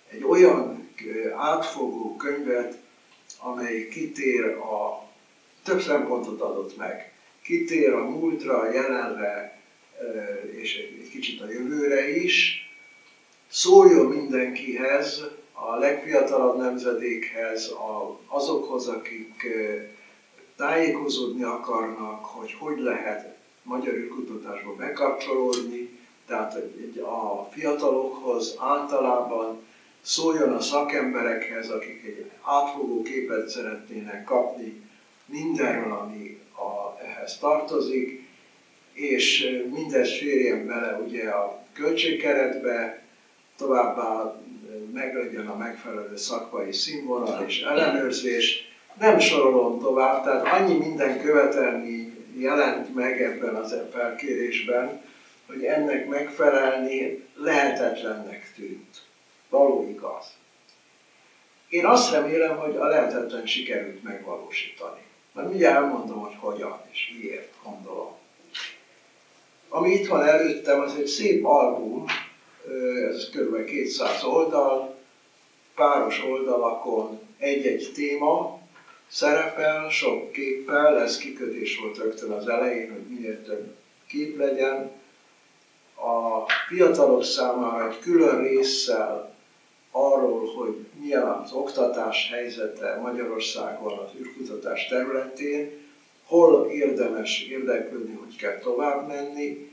egy 0.09 0.25
olyan 0.25 0.89
átfogó 1.37 2.17
könyvet, 2.17 2.79
amely 3.39 3.89
kitér 3.89 4.45
a 4.45 5.04
több 5.65 5.81
szempontot 5.81 6.41
adott 6.41 6.77
meg. 6.77 7.13
Kitér 7.43 7.93
a 7.93 8.05
múltra, 8.05 8.59
a 8.59 8.71
jelenre, 8.71 9.59
és 10.51 10.77
egy 10.77 11.09
kicsit 11.09 11.41
a 11.41 11.51
jövőre 11.51 12.09
is. 12.09 12.69
Szóljon 13.51 14.07
mindenkihez, 14.07 15.21
a 15.53 15.77
legfiatalabb 15.77 16.57
nemzedékhez, 16.57 17.73
azokhoz, 18.27 18.87
akik 18.87 19.47
tájékozódni 20.57 21.43
akarnak, 21.43 22.25
hogy 22.25 22.53
hogy 22.53 22.79
lehet 22.79 23.35
magyar 23.63 23.95
űrkutatásba 23.95 24.75
bekapcsolódni, 24.75 25.99
tehát 26.27 26.55
a 27.01 27.49
fiatalokhoz 27.51 28.55
általában 28.59 29.59
szóljon 30.01 30.53
a 30.53 30.61
szakemberekhez, 30.61 31.69
akik 31.69 32.03
egy 32.05 32.31
átfogó 32.43 33.03
képet 33.03 33.49
szeretnének 33.49 34.25
kapni 34.25 34.83
mindenről, 35.27 35.93
ami 35.93 36.39
a, 36.57 37.01
ehhez 37.03 37.39
tartozik, 37.39 38.29
és 38.93 39.47
mindez 39.71 40.17
férjen 40.19 40.67
bele 40.67 40.95
ugye 40.97 41.29
a 41.29 41.63
költségkeretbe, 41.73 43.03
továbbá 43.57 44.37
meglegyen 44.93 45.49
a 45.49 45.57
megfelelő 45.57 46.17
szakmai 46.17 46.73
színvonal 46.73 47.45
és 47.47 47.61
ellenőrzés. 47.61 48.73
Nem 48.99 49.19
sorolom 49.19 49.81
tovább, 49.81 50.25
tehát 50.25 50.61
annyi 50.61 50.77
minden 50.77 51.21
követelmény 51.21 52.15
jelent 52.37 52.95
meg 52.95 53.23
ebben 53.23 53.55
az 53.55 53.77
felkérésben, 53.93 55.03
hogy 55.47 55.63
ennek 55.63 56.07
megfelelni 56.07 57.25
lehetetlennek 57.35 58.53
tűnt. 58.55 59.03
Való 59.49 59.89
igaz. 59.89 60.27
Én 61.69 61.87
azt 61.87 62.13
remélem, 62.13 62.57
hogy 62.57 62.77
a 62.77 62.87
lehetetlen 62.87 63.47
sikerült 63.47 64.03
megvalósítani. 64.03 65.01
Mert 65.35 65.49
mindjárt 65.49 65.77
elmondom, 65.77 66.19
hogy 66.21 66.35
hogyan 66.39 66.81
és 66.93 67.13
miért 67.19 67.53
gondolom. 67.63 68.13
Ami 69.69 69.91
itt 69.91 70.07
van 70.07 70.23
előttem, 70.23 70.81
az 70.81 70.95
egy 70.95 71.07
szép 71.07 71.45
album, 71.45 72.05
ez 73.11 73.29
kb. 73.31 73.65
200 73.65 74.25
oldal, 74.25 74.95
páros 75.75 76.23
oldalakon 76.23 77.19
egy-egy 77.37 77.91
téma 77.95 78.59
szerepel, 79.09 79.89
sok 79.89 80.33
képpel, 80.33 81.01
ez 81.01 81.17
kikötés 81.17 81.77
volt 81.77 81.97
rögtön 81.97 82.31
az 82.31 82.47
elején, 82.47 82.91
hogy 82.91 83.03
minél 83.09 83.43
több 83.43 83.73
kép 84.07 84.37
legyen. 84.37 84.91
A 85.95 86.49
fiatalok 86.69 87.25
számára 87.25 87.89
egy 87.89 87.99
külön 87.99 88.41
résszel 88.41 89.34
arról, 89.97 90.51
hogy 90.55 90.75
milyen 91.01 91.23
az 91.23 91.53
oktatás 91.53 92.29
helyzete 92.31 92.99
Magyarországon 93.03 93.99
az 93.99 94.11
űrkutatás 94.19 94.87
területén, 94.87 95.71
hol 96.25 96.67
érdemes 96.71 97.41
érdeklődni, 97.41 98.13
hogy 98.15 98.37
kell 98.37 98.59
tovább 98.59 99.07
menni. 99.07 99.67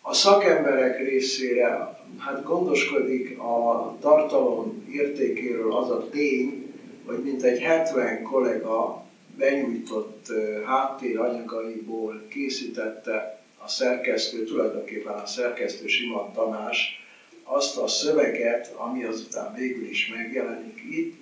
A 0.00 0.12
szakemberek 0.12 0.98
részére 0.98 1.96
hát 2.18 2.42
gondoskodik 2.42 3.38
a 3.38 3.90
tartalom 4.00 4.86
értékéről 4.90 5.72
az 5.72 5.90
a 5.90 6.08
tény, 6.10 6.72
hogy 7.04 7.22
mintegy 7.22 7.58
70 7.58 8.22
kollega 8.22 9.02
benyújtott 9.36 10.32
háttéranyagaiból 10.64 12.20
készítette 12.28 13.38
a 13.58 13.68
szerkesztő, 13.68 14.44
tulajdonképpen 14.44 15.14
a 15.14 15.26
szerkesztő 15.26 15.86
Simon 15.86 16.32
Tamás 16.32 17.03
azt 17.44 17.76
a 17.76 17.86
szöveget, 17.86 18.72
ami 18.76 19.04
azután 19.04 19.54
végül 19.54 19.88
is 19.88 20.06
megjelenik 20.06 20.82
itt, 20.90 21.14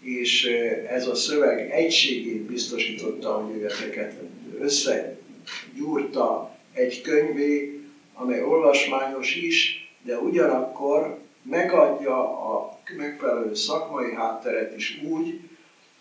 és 0.00 0.44
ez 0.88 1.06
a 1.06 1.14
szöveg 1.14 1.70
egységét 1.70 2.40
biztosította, 2.40 3.32
hogy 3.32 3.54
ő 3.54 3.64
ezeket 3.64 4.14
összegyúrta 4.58 6.50
egy 6.72 7.00
könyvé, 7.00 7.80
amely 8.14 8.42
olvasmányos 8.42 9.34
is, 9.34 9.88
de 10.02 10.18
ugyanakkor 10.18 11.16
megadja 11.42 12.18
a 12.52 12.74
megfelelő 12.96 13.54
szakmai 13.54 14.12
hátteret 14.12 14.74
is 14.74 14.98
úgy, 15.02 15.38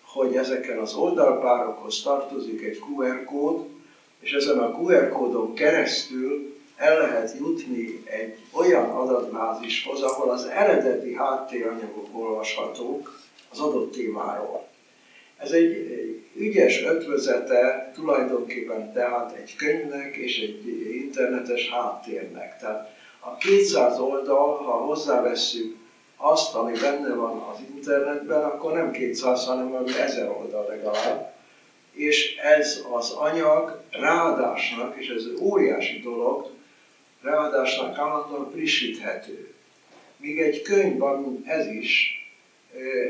hogy 0.02 0.36
ezeken 0.36 0.78
az 0.78 0.94
oldalpárokhoz 0.94 2.02
tartozik 2.02 2.62
egy 2.62 2.80
QR 2.88 3.24
kód, 3.24 3.66
és 4.20 4.32
ezen 4.32 4.60
a 4.60 4.72
QR 4.72 5.10
kódon 5.10 5.54
keresztül 5.54 6.54
el 6.76 6.98
lehet 6.98 7.34
jutni 7.38 8.02
egy 8.04 8.34
olyan 8.66 8.90
adatbázishoz, 8.90 10.02
ahol 10.02 10.30
az 10.30 10.46
eredeti 10.46 11.14
háttéranyagok 11.14 12.08
olvashatók 12.12 13.20
az 13.52 13.60
adott 13.60 13.92
témáról. 13.92 14.68
Ez 15.38 15.52
egy 15.52 15.74
ügyes 16.36 16.84
ötvözete 16.84 17.92
tulajdonképpen 17.96 18.94
tehát 18.94 19.32
egy 19.32 19.56
könyvnek 19.56 20.16
és 20.16 20.40
egy 20.40 20.92
internetes 20.94 21.70
háttérnek. 21.70 22.60
Tehát 22.60 22.94
a 23.20 23.36
200 23.38 24.00
oldal, 24.00 24.56
ha 24.56 24.72
hozzávesszük 24.72 25.76
azt, 26.18 26.56
ami 26.56 26.80
benne 26.80 27.14
van 27.14 27.38
az 27.38 27.58
internetben, 27.76 28.44
akkor 28.44 28.74
nem 28.74 28.92
200, 28.92 29.46
hanem 29.46 29.70
valami 29.70 29.92
1000 30.00 30.30
oldal 30.30 30.66
legalább. 30.70 31.34
És 31.92 32.36
ez 32.36 32.82
az 32.92 33.12
anyag 33.12 33.82
ráadásnak, 33.92 34.96
és 34.98 35.08
ez 35.10 35.24
óriási 35.40 36.00
dolog, 36.00 36.55
ráadásnak 37.26 37.98
állandóan 37.98 38.52
frissíthető. 38.52 39.54
Míg 40.18 40.40
egy 40.40 40.62
könyv, 40.62 40.98
van 40.98 41.44
ez 41.46 41.68
is, 41.68 42.20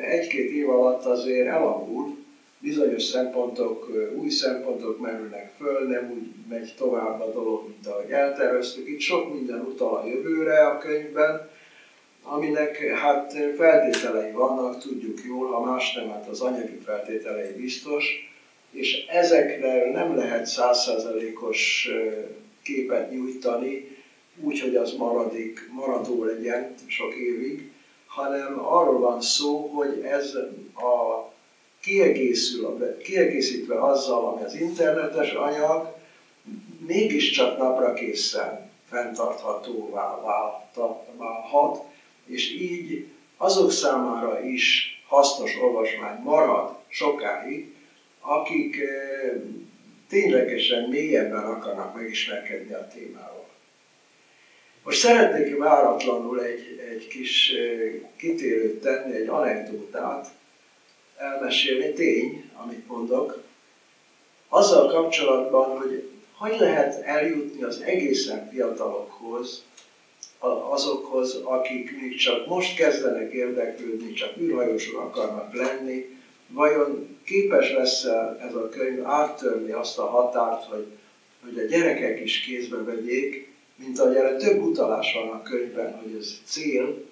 egy-két 0.02 0.52
év 0.52 0.70
alatt 0.70 1.06
azért 1.06 1.48
elavul, 1.48 2.18
bizonyos 2.60 3.04
szempontok, 3.04 3.90
új 4.16 4.30
szempontok 4.30 5.00
merülnek 5.00 5.52
föl, 5.58 5.88
nem 5.88 6.12
úgy 6.12 6.28
megy 6.50 6.74
tovább 6.78 7.22
a 7.22 7.32
dolog, 7.32 7.68
mint 7.68 7.88
ahogy 7.88 8.12
elterveztük. 8.12 8.88
Itt 8.88 9.00
sok 9.00 9.34
minden 9.34 9.60
utal 9.60 9.96
a 9.96 10.06
jövőre 10.06 10.66
a 10.66 10.78
könyvben, 10.78 11.50
aminek 12.24 12.78
hát 12.78 13.34
feltételei 13.58 14.32
vannak, 14.32 14.80
tudjuk 14.80 15.20
jól, 15.28 15.48
ha 15.48 15.64
más 15.64 15.94
nem, 15.94 16.10
hát 16.10 16.28
az 16.28 16.42
anyagi 16.42 16.80
feltételei 16.86 17.54
biztos, 17.54 18.34
és 18.72 19.06
ezekre 19.06 19.92
nem 19.92 20.16
lehet 20.16 20.46
százszázalékos 20.46 21.90
képet 22.64 23.12
nyújtani, 23.12 23.95
úgy, 24.38 24.60
hogy 24.60 24.76
az 24.76 24.92
maradik, 24.92 25.68
maradó 25.70 26.24
legyen 26.24 26.74
sok 26.88 27.16
évig, 27.16 27.68
hanem 28.06 28.58
arról 28.66 29.00
van 29.00 29.22
szó, 29.22 29.70
hogy 29.72 30.00
ez 30.04 30.34
a 30.74 31.28
kiegészül, 31.80 32.96
kiegészítve 33.04 33.82
azzal, 33.82 34.26
ami 34.26 34.42
az 34.42 34.54
internetes 34.54 35.32
anyag, 35.32 35.94
mégiscsak 36.78 37.58
napra 37.58 37.94
készen 37.94 38.68
fenntarthatóvá 38.90 40.20
válhat, 41.18 41.82
és 42.26 42.50
így 42.52 43.04
azok 43.38 43.72
számára 43.72 44.40
is 44.40 44.98
hasznos 45.06 45.56
olvasmány 45.56 46.20
marad 46.22 46.74
sokáig, 46.88 47.66
akik 48.20 48.80
ténylegesen 50.08 50.82
mélyebben 50.88 51.46
akarnak 51.46 51.94
megismerkedni 51.94 52.74
a 52.74 52.88
témával. 52.92 53.35
Most 54.86 55.00
szeretnék 55.00 55.58
váratlanul 55.58 56.42
egy, 56.42 56.80
egy 56.92 57.08
kis 57.08 57.52
kitérőt 58.18 58.82
tenni, 58.82 59.16
egy 59.16 59.28
anekdótát, 59.28 60.32
elmesélni, 61.18 61.94
tény, 61.94 62.50
amit 62.54 62.88
mondok, 62.88 63.42
azzal 64.48 64.88
kapcsolatban, 64.88 65.76
hogy 65.78 66.06
hogy 66.38 66.56
lehet 66.56 67.02
eljutni 67.04 67.64
az 67.64 67.82
egészen 67.82 68.48
fiatalokhoz, 68.50 69.62
azokhoz, 70.70 71.34
akik 71.34 71.96
még 71.96 72.18
csak 72.18 72.46
most 72.46 72.76
kezdenek 72.76 73.32
érdeklődni, 73.32 74.14
csak 74.14 74.38
űrhajósok 74.38 74.98
akarnak 74.98 75.54
lenni, 75.54 76.18
vajon 76.48 77.16
képes 77.24 77.70
lesz 77.70 78.04
ez 78.40 78.54
a 78.54 78.70
könyv 78.70 79.08
áttörni 79.08 79.72
azt 79.72 79.98
a 79.98 80.06
határt, 80.06 80.64
hogy, 80.64 80.86
hogy 81.42 81.58
a 81.58 81.64
gyerekek 81.64 82.20
is 82.20 82.40
kézbe 82.40 82.84
vegyék, 82.84 83.46
mint 83.76 84.00
ahogy 84.00 84.16
erre 84.16 84.36
több 84.36 84.62
utalás 84.62 85.14
van 85.14 85.28
a 85.28 85.42
könyvben, 85.42 85.96
hogy 85.96 86.16
ez 86.20 86.42
cél, 86.44 87.04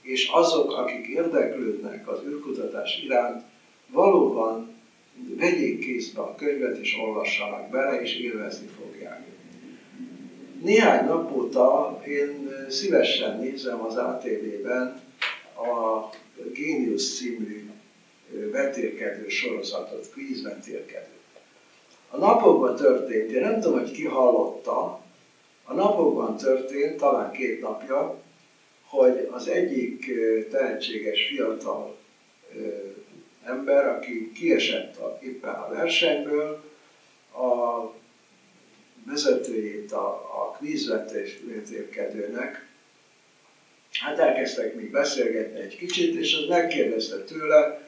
és 0.00 0.28
azok, 0.32 0.72
akik 0.72 1.06
érdeklődnek 1.06 2.08
az 2.08 2.22
űrkutatás 2.24 3.02
iránt, 3.02 3.42
valóban 3.86 4.70
vegyék 5.36 5.78
kézbe 5.78 6.20
a 6.20 6.34
könyvet, 6.34 6.78
és 6.78 6.96
olvassanak 6.98 7.68
bele, 7.68 8.00
és 8.00 8.14
élvezni 8.14 8.66
fogják. 8.66 9.26
Néhány 10.60 11.04
nap 11.04 11.30
óta 11.30 12.00
én 12.06 12.66
szívesen 12.68 13.38
nézem 13.38 13.80
az 13.80 13.96
ATV-ben 13.96 15.00
a 15.54 16.08
Genius 16.52 17.14
című 17.14 17.70
vetélkedő 18.50 19.28
sorozatot, 19.28 20.08
kvíz 20.10 20.42
vetélkedő. 20.42 21.10
A 22.08 22.16
napokban 22.16 22.76
történt, 22.76 23.30
én 23.30 23.40
nem 23.40 23.60
tudom, 23.60 23.78
hogy 23.78 23.90
ki 23.90 24.04
hallotta, 24.04 25.01
a 25.64 25.72
napokban 25.72 26.36
történt, 26.36 26.96
talán 26.96 27.30
két 27.30 27.60
napja, 27.60 28.16
hogy 28.82 29.26
az 29.30 29.46
egyik 29.46 30.10
tehetséges 30.50 31.26
fiatal 31.26 31.94
ember, 33.44 33.86
aki 33.86 34.32
kiesett 34.32 34.96
a, 34.96 35.16
éppen 35.20 35.54
a 35.54 35.68
versenyből, 35.68 36.60
a 37.32 37.80
vezetőjét 39.04 39.92
a, 39.92 40.06
a 40.42 40.50
kvízvetélkedőnek, 40.56 42.64
hát 44.00 44.18
elkezdtek 44.18 44.74
még 44.74 44.90
beszélgetni 44.90 45.60
egy 45.60 45.76
kicsit, 45.76 46.14
és 46.14 46.34
az 46.34 46.46
megkérdezte 46.46 47.16
tőle, 47.16 47.78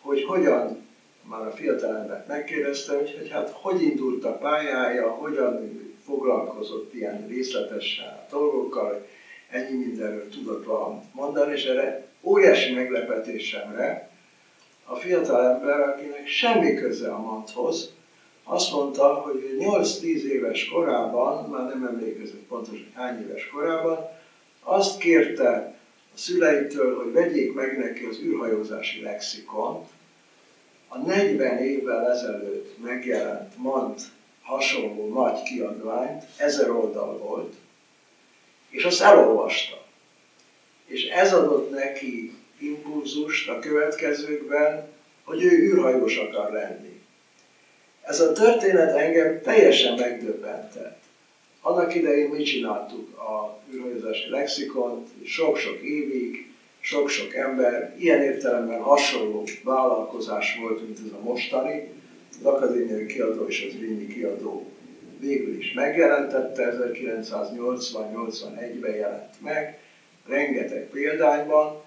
hogy 0.00 0.22
hogyan, 0.22 0.80
már 1.20 1.44
a 1.44 1.50
fiatalembert 1.50 2.26
megkérdezte, 2.26 2.94
hogy, 2.94 3.12
hogy 3.12 3.28
hát 3.28 3.50
hogy 3.52 3.80
indult 3.80 4.24
a 4.24 4.32
pályája, 4.32 5.08
hogyan 5.08 5.56
foglalkozott 6.04 6.94
ilyen 6.94 7.26
részletesen 7.28 8.06
a 8.06 8.26
dolgokkal, 8.30 9.04
ennyi 9.48 9.84
mindenről 9.84 10.28
tudott 10.28 10.66
mondani, 11.12 11.52
és 11.52 11.64
erre 11.64 12.02
óriási 12.20 12.72
meglepetésemre 12.72 14.08
a 14.84 14.94
fiatal 14.94 15.54
ember, 15.54 15.80
akinek 15.80 16.26
semmi 16.26 16.74
köze 16.74 17.08
a 17.12 17.20
mathoz, 17.20 17.90
azt 18.44 18.70
mondta, 18.70 19.12
hogy 19.12 19.56
8-10 19.58 20.22
éves 20.22 20.64
korában, 20.64 21.48
már 21.48 21.66
nem 21.66 21.84
emlékezett 21.84 22.46
pontosan 22.48 22.90
hány 22.94 23.20
éves 23.20 23.46
korában, 23.46 24.08
azt 24.60 24.98
kérte 24.98 25.74
a 26.14 26.18
szüleitől, 26.18 26.96
hogy 26.96 27.12
vegyék 27.12 27.52
meg 27.52 27.76
neki 27.76 28.04
az 28.04 28.18
űrhajózási 28.18 29.00
lexikont, 29.00 29.86
a 30.88 30.98
40 30.98 31.58
évvel 31.58 32.10
ezelőtt 32.10 32.78
megjelent 32.78 33.56
MANT 33.56 34.00
hasonló 34.52 35.12
nagy 35.12 35.42
kiadványt, 35.42 36.22
ezer 36.36 36.70
oldal 36.70 37.16
volt, 37.16 37.54
és 38.68 38.84
azt 38.84 39.00
elolvasta. 39.00 39.80
És 40.84 41.02
ez 41.02 41.32
adott 41.32 41.70
neki 41.70 42.32
impulzust 42.58 43.48
a 43.48 43.58
következőkben, 43.58 44.88
hogy 45.24 45.42
ő 45.42 45.48
űrhajós 45.48 46.16
akar 46.16 46.50
lenni. 46.50 47.00
Ez 48.02 48.20
a 48.20 48.32
történet 48.32 48.92
engem 48.92 49.40
teljesen 49.42 49.94
megdöbbentett. 49.94 51.00
Annak 51.60 51.94
idején 51.94 52.28
mi 52.28 52.42
csináltuk 52.42 53.18
a 53.18 53.58
űrhajózási 53.72 54.28
lexikont, 54.28 55.08
sok-sok 55.24 55.80
évig, 55.80 56.50
sok-sok 56.80 57.34
ember, 57.34 57.94
ilyen 57.98 58.22
értelemben 58.22 58.80
hasonló 58.80 59.44
vállalkozás 59.62 60.54
volt, 60.54 60.80
mint 60.80 60.98
ez 60.98 61.12
a 61.12 61.18
mostani. 61.22 62.01
Az 62.38 62.44
akadémiai 62.44 63.06
kiadó 63.06 63.46
és 63.46 63.66
az 63.68 63.78
Vényi 63.78 64.06
kiadó 64.06 64.72
végül 65.22 65.56
is 65.56 65.72
megjelentette, 65.72 66.76
1980-81-ben 66.78 68.94
jelent 68.94 69.40
meg, 69.40 69.78
rengeteg 70.26 70.88
példányban, 70.88 71.80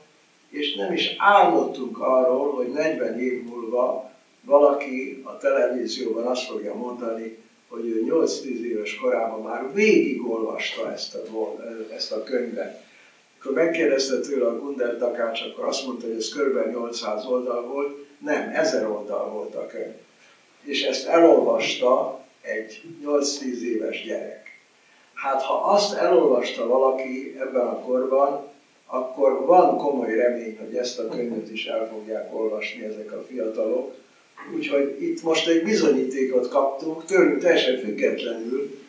és 0.49 0.75
nem 0.75 0.93
is 0.93 1.15
álmodtunk 1.17 1.99
arról, 1.99 2.53
hogy 2.53 2.71
40 2.71 3.19
év 3.19 3.43
múlva 3.43 4.12
valaki 4.41 5.21
a 5.23 5.38
televízióban 5.38 6.25
azt 6.25 6.45
fogja 6.45 6.73
mondani, 6.73 7.38
hogy 7.67 7.88
ő 7.88 8.03
8-10 8.08 8.43
éves 8.43 8.95
korában 8.95 9.41
már 9.41 9.73
végigolvasta 9.73 10.91
ezt 10.91 11.15
a, 11.15 11.23
ezt 11.95 12.12
a 12.12 12.23
könyvet. 12.23 12.84
Akkor 13.39 13.53
megkérdezte 13.53 14.19
tőle 14.19 14.45
a 14.45 14.60
Gunder 14.60 14.97
Takács, 14.97 15.41
akkor 15.41 15.65
azt 15.65 15.86
mondta, 15.86 16.08
hogy 16.08 16.15
ez 16.15 16.29
kb. 16.29 16.71
800 16.71 17.25
oldal 17.25 17.65
volt, 17.65 17.97
nem, 18.19 18.49
1000 18.53 18.88
oldal 18.88 19.29
volt 19.29 19.55
a 19.55 19.65
könyv. 19.65 20.04
És 20.65 20.84
ezt 20.84 21.08
elolvasta 21.08 22.23
egy 22.41 22.82
8-10 23.06 23.62
éves 23.62 24.04
gyerek. 24.04 24.60
Hát 25.13 25.41
ha 25.41 25.54
azt 25.54 25.95
elolvasta 25.95 26.67
valaki 26.67 27.36
ebben 27.39 27.65
a 27.65 27.80
korban, 27.80 28.47
akkor 28.86 29.45
van 29.45 29.78
komoly 29.78 30.15
remény, 30.15 30.58
hogy 30.60 30.75
ezt 30.75 30.99
a 30.99 31.08
könyvet 31.08 31.51
is 31.51 31.65
el 31.65 31.88
fogják 31.91 32.34
olvasni 32.34 32.84
ezek 32.84 33.12
a 33.12 33.23
fiatalok. 33.28 33.93
Úgyhogy 34.56 35.01
itt 35.01 35.21
most 35.21 35.47
egy 35.47 35.63
bizonyítékot 35.63 36.47
kaptunk, 36.47 37.06
tőlünk 37.06 37.41
teljesen 37.41 37.78
függetlenül. 37.78 38.80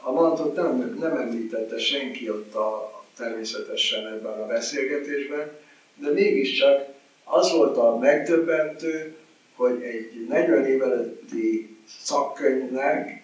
A 0.00 0.12
mantot 0.12 0.54
nem, 0.54 0.96
nem 0.98 1.16
említette 1.16 1.78
senki 1.78 2.30
ott 2.30 2.54
a, 2.54 3.02
természetesen 3.16 4.06
ebben 4.06 4.40
a 4.40 4.46
beszélgetésben, 4.46 5.50
de 5.94 6.10
mégiscsak 6.10 6.88
az 7.24 7.52
volt 7.52 7.76
a 7.76 7.96
megdöbbentő, 7.96 9.14
hogy 9.60 9.82
egy 9.82 10.26
40 10.28 10.66
éveleti 10.66 11.76
szakkönyvnek 12.02 13.20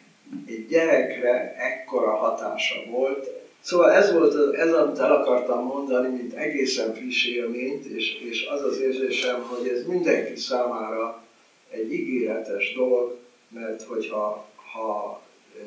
egy 0.46 0.66
gyerekre 0.66 1.54
ekkora 1.56 2.14
hatása 2.14 2.82
volt, 2.84 3.30
Szóval 3.60 3.90
ez 3.90 4.12
volt 4.12 4.34
az, 4.34 4.52
ez, 4.52 4.72
amit 4.72 4.98
el 4.98 5.12
akartam 5.12 5.62
mondani, 5.64 6.08
mint 6.08 6.32
egészen 6.32 6.94
friss 6.94 7.24
élményt, 7.24 7.84
és, 7.84 8.18
és 8.18 8.42
az 8.42 8.62
az 8.62 8.78
érzésem, 8.78 9.42
hogy 9.42 9.66
ez 9.68 9.82
mindenki 9.82 10.36
számára 10.36 11.22
egy 11.68 11.92
ígéretes 11.92 12.72
dolog, 12.72 13.14
mert 13.48 13.82
hogyha 13.82 14.44
ha, 14.72 15.20
e, 15.54 15.60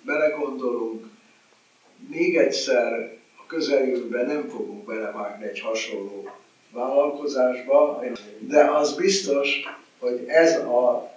belegondolunk, 0.00 1.06
még 2.08 2.36
egyszer 2.36 2.92
a 3.36 3.46
közeljövőben 3.46 4.24
nem 4.24 4.48
fogunk 4.48 4.84
belevágni 4.84 5.44
egy 5.44 5.60
hasonló 5.60 6.28
vállalkozásba, 6.72 8.02
de 8.38 8.70
az 8.70 8.96
biztos, 8.96 9.62
hogy 9.98 10.24
ez 10.26 10.56
a 10.56 11.10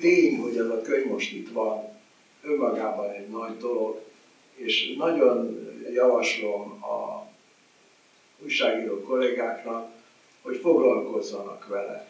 tény, 0.00 0.40
hogy 0.40 0.56
ez 0.56 0.66
a 0.66 0.80
könyv 0.80 1.06
most 1.06 1.32
itt 1.32 1.52
van, 1.52 1.96
önmagában 2.42 3.10
egy 3.10 3.28
nagy 3.28 3.56
dolog, 3.56 4.00
és 4.54 4.94
nagyon 4.96 5.66
javaslom 5.92 6.82
a 6.82 7.26
újságíró 8.42 9.02
kollégáknak, 9.02 9.90
hogy 10.42 10.56
foglalkozzanak 10.56 11.66
vele. 11.68 12.08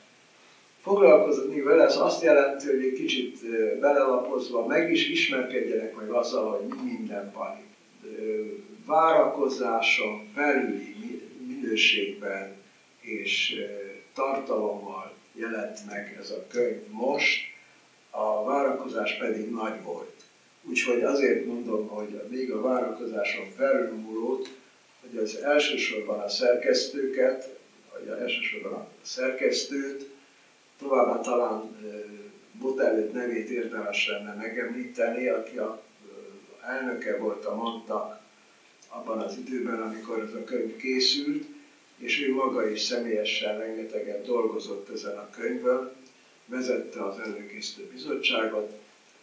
Foglalkozni 0.83 1.61
vele, 1.61 1.85
ez 1.85 1.97
azt 1.97 2.23
jelenti, 2.23 2.67
hogy 2.67 2.85
egy 2.85 2.93
kicsit 2.93 3.47
belelapozva 3.81 4.67
meg 4.67 4.91
is 4.91 5.09
ismerkedjenek 5.09 5.97
meg 5.97 6.11
azzal, 6.11 6.51
hogy 6.51 6.67
mi 6.67 6.91
minden 6.93 7.33
van 7.35 7.57
itt. 7.59 7.67
Várakozáson 8.87 10.29
felüli 10.35 11.18
minőségben 11.69 12.57
és 13.01 13.55
tartalommal 14.15 15.13
jelent 15.33 15.87
meg 15.87 16.17
ez 16.21 16.31
a 16.31 16.45
könyv 16.49 16.87
most, 16.91 17.41
a 18.11 18.45
várakozás 18.45 19.17
pedig 19.17 19.51
nagy 19.51 19.83
volt. 19.83 20.13
Úgyhogy 20.63 21.03
azért 21.03 21.45
mondom, 21.45 21.87
hogy 21.87 22.21
még 22.29 22.53
a 22.53 22.61
várakozáson 22.61 23.45
felülmúlót, 23.57 24.51
hogy 25.01 25.17
az 25.17 25.35
elsősorban 25.37 26.19
a 26.19 26.29
szerkesztőket, 26.29 27.57
vagy 27.93 28.07
elsősorban 28.07 28.73
a 28.73 28.87
szerkesztőt, 29.03 30.07
továbbá 30.79 31.21
talán 31.21 31.77
Botelőt 32.53 33.13
nevét 33.13 33.49
érdemes 33.49 34.07
lenne 34.07 34.33
megemlíteni, 34.33 35.27
aki 35.27 35.57
a 35.57 35.79
elnöke 36.61 37.17
volt 37.17 37.45
a 37.45 37.55
mondtak 37.55 38.19
abban 38.89 39.21
az 39.21 39.37
időben, 39.37 39.81
amikor 39.81 40.21
ez 40.21 40.33
a 40.33 40.45
könyv 40.45 40.77
készült, 40.77 41.48
és 41.99 42.21
ő 42.21 42.35
maga 42.35 42.71
is 42.71 42.81
személyesen 42.81 43.59
rengeteget 43.59 44.27
dolgozott 44.27 44.89
ezen 44.89 45.19
a 45.19 45.31
könyvön, 45.31 45.93
vezette 46.47 47.05
az 47.05 47.19
előkészítő 47.19 47.89
bizottságot, 47.93 48.73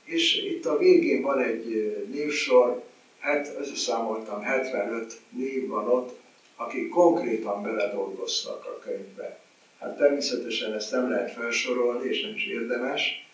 és 0.03 0.35
itt 0.35 0.65
a 0.65 0.77
végén 0.77 1.21
van 1.21 1.39
egy 1.39 1.95
névsor, 2.11 2.83
hát 3.19 3.55
összeszámoltam, 3.59 4.41
75 4.41 5.19
név 5.29 5.67
van 5.67 5.87
ott, 5.87 6.19
akik 6.55 6.89
konkrétan 6.89 7.63
beledolgoztak 7.63 8.65
a 8.65 8.79
könyvbe. 8.79 9.39
Hát 9.79 9.97
természetesen 9.97 10.73
ezt 10.73 10.91
nem 10.91 11.09
lehet 11.09 11.31
felsorolni, 11.31 12.09
és 12.09 12.21
nem 12.21 12.35
is 12.35 12.45
érdemes, 12.45 13.27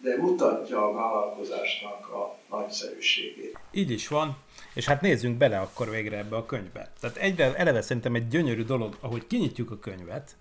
de 0.00 0.16
mutatja 0.16 0.88
a 0.88 0.92
vállalkozásnak 0.92 2.08
a 2.08 2.38
nagyszerűségét. 2.50 3.58
Így 3.72 3.90
is 3.90 4.08
van, 4.08 4.36
és 4.78 4.84
hát 4.84 5.00
nézzünk 5.00 5.36
bele 5.36 5.58
akkor 5.58 5.90
végre 5.90 6.18
ebbe 6.18 6.36
a 6.36 6.46
könyvbe. 6.46 6.90
Tehát 7.00 7.16
egyre 7.16 7.54
eleve 7.54 7.82
szerintem 7.82 8.14
egy 8.14 8.28
gyönyörű 8.28 8.64
dolog, 8.64 8.96
ahogy 9.00 9.26
kinyitjuk 9.26 9.70
a 9.70 9.78
könyvet, 9.78 10.36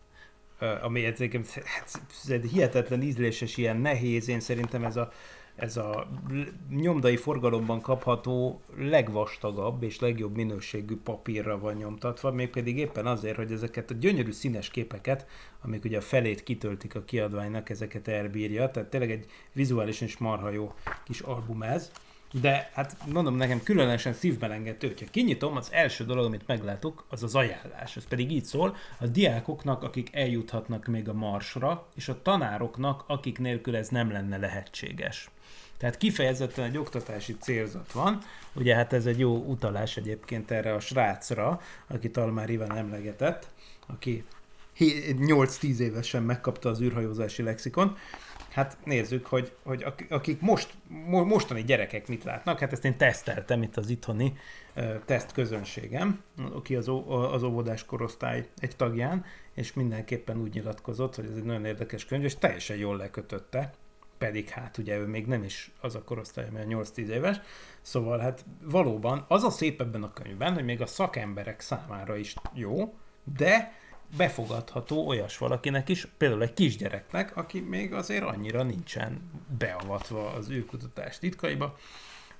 ami 0.82 1.06
egyébként 1.06 1.50
hát, 1.52 2.02
hihetetlen 2.52 3.02
ízléses, 3.02 3.58
ilyen 3.58 3.78
nehéz, 3.78 4.28
én 4.28 4.39
szerintem 4.39 4.84
ez 4.84 4.95
a 4.95 5.12
ez 5.56 5.78
a 5.78 6.08
nyomdai 6.69 7.15
forgalomban 7.15 7.82
kapható 7.82 8.62
legvastagabb 8.76 9.84
és 9.84 10.00
legjobb 10.00 10.36
minőségű 10.36 10.97
papírra 10.97 11.60
van 11.60 11.73
nyomtatva, 11.73 12.32
mégpedig 12.32 12.78
éppen 12.78 13.06
azért, 13.06 13.36
hogy 13.36 13.52
ezeket 13.52 13.91
a 13.91 13.93
gyönyörű 13.93 14.32
színes 14.32 14.69
képeket, 14.69 15.28
amik 15.62 15.84
ugye 15.84 15.97
a 15.97 16.02
felét 16.02 16.43
kitöltik 16.43 16.95
a 16.95 17.04
kiadványnak, 17.04 17.69
ezeket 17.69 18.08
elbírja, 18.08 18.71
tehát 18.71 18.89
tényleg 18.89 19.12
egy 19.12 19.26
vizuálisan 19.54 20.08
is 20.08 20.17
marha 20.17 20.50
jó 20.50 20.73
kis 21.04 21.19
album 21.19 21.63
ez. 21.63 21.91
De 22.32 22.70
hát 22.74 22.98
mondom 23.06 23.36
nekem 23.36 23.63
különösen 23.63 24.13
szívbelengető, 24.13 24.88
hogyha 24.88 25.06
kinyitom, 25.12 25.56
az 25.56 25.68
első 25.72 26.06
dolog, 26.06 26.26
amit 26.26 26.48
meglátok, 26.48 27.06
az 27.10 27.24
az 27.24 27.36
ajánlás. 27.36 27.96
Ez 27.96 28.08
pedig 28.08 28.32
így 28.32 28.46
szól, 28.46 28.76
a 29.00 29.08
diákoknak, 29.08 29.84
akik 29.84 30.16
eljuthatnak 30.16 30.86
még 30.86 31.10
a 31.10 31.13
marsra, 31.13 31.88
és 31.96 32.10
a 32.10 32.22
tanároknak, 32.22 33.04
akik 33.08 33.40
nélkül 33.40 33.76
ez 33.76 33.90
nem 33.90 34.12
lenne 34.12 34.38
lehetséges. 34.38 35.30
Tehát 35.78 35.98
kifejezetten 35.98 36.66
egy 36.66 36.78
oktatási 36.78 37.38
célzat 37.38 37.92
van. 37.92 38.22
Ugye 38.54 38.76
hát 38.76 38.94
ez 38.94 39.06
egy 39.06 39.20
jó 39.20 39.36
utalás 39.36 39.98
egyébként 39.98 40.52
erre 40.52 40.74
a 40.74 40.80
srácra, 40.80 41.62
akit 41.88 42.18
Almár 42.18 42.50
Iván 42.50 42.78
emlegetett, 42.78 43.48
aki 43.88 44.24
8-10 44.80 45.78
évesen 45.78 46.24
megkapta 46.24 46.70
az 46.70 46.82
űrhajózási 46.82 47.44
lexikon. 47.44 47.98
Hát 48.58 48.78
nézzük, 48.84 49.26
hogy, 49.26 49.56
hogy 49.63 49.86
akik 50.10 50.41
most, 50.41 50.74
mostani 51.08 51.63
gyerekek 51.63 52.08
mit 52.08 52.24
látnak, 52.24 52.60
hát 52.60 52.72
ezt 52.72 52.86
én 52.86 52.98
teszteltem 52.98 53.62
itt 53.62 53.78
az 53.78 53.89
itthoni 53.89 54.34
teszt 55.06 55.32
közönségem, 55.32 56.24
aki 56.54 56.76
az, 56.76 56.91
az 57.32 57.43
óvodás 57.43 57.86
korosztály 57.86 58.48
egy 58.60 58.76
tagján, 58.76 59.26
és 59.54 59.74
mindenképpen 59.74 60.41
úgy 60.41 60.54
nyilatkozott, 60.54 61.15
hogy 61.15 61.26
ez 61.26 61.36
egy 61.36 61.43
nagyon 61.43 61.65
érdekes 61.65 62.06
könyv, 62.06 62.24
és 62.24 62.36
teljesen 62.36 62.78
jól 62.78 62.98
lekötötte 62.98 63.74
pedig 64.17 64.50
hát 64.50 64.78
ugye 64.78 64.98
ő 64.98 65.06
még 65.06 65.26
nem 65.26 65.43
is 65.43 65.72
az 65.82 65.96
a 65.96 66.04
korosztály, 66.04 66.50
mert 66.54 66.67
8-10 66.70 66.98
éves, 66.98 67.39
szóval 67.82 68.20
hát 68.20 68.46
valóban 68.62 69.26
az 69.28 69.43
a 69.43 69.50
szép 69.50 69.82
ebben 69.82 70.04
a 70.04 70.13
könyvben, 70.13 70.54
hogy 70.54 70.65
még 70.65 70.82
a 70.82 70.86
szakemberek 70.86 71.60
számára 71.60 72.15
is 72.15 72.34
jó, 72.54 72.93
de 73.38 73.74
befogadható 74.17 75.08
olyas 75.08 75.38
valakinek 75.38 75.89
is, 75.89 76.08
például 76.17 76.41
egy 76.41 76.54
kisgyereknek, 76.54 77.38
aki 77.38 77.60
még 77.60 77.93
azért 77.93 78.24
annyira 78.24 78.63
nincsen 78.63 79.32
beavatva 79.58 80.30
az 80.30 80.50
űrkutatás 80.50 81.20
titkaiba, 81.20 81.78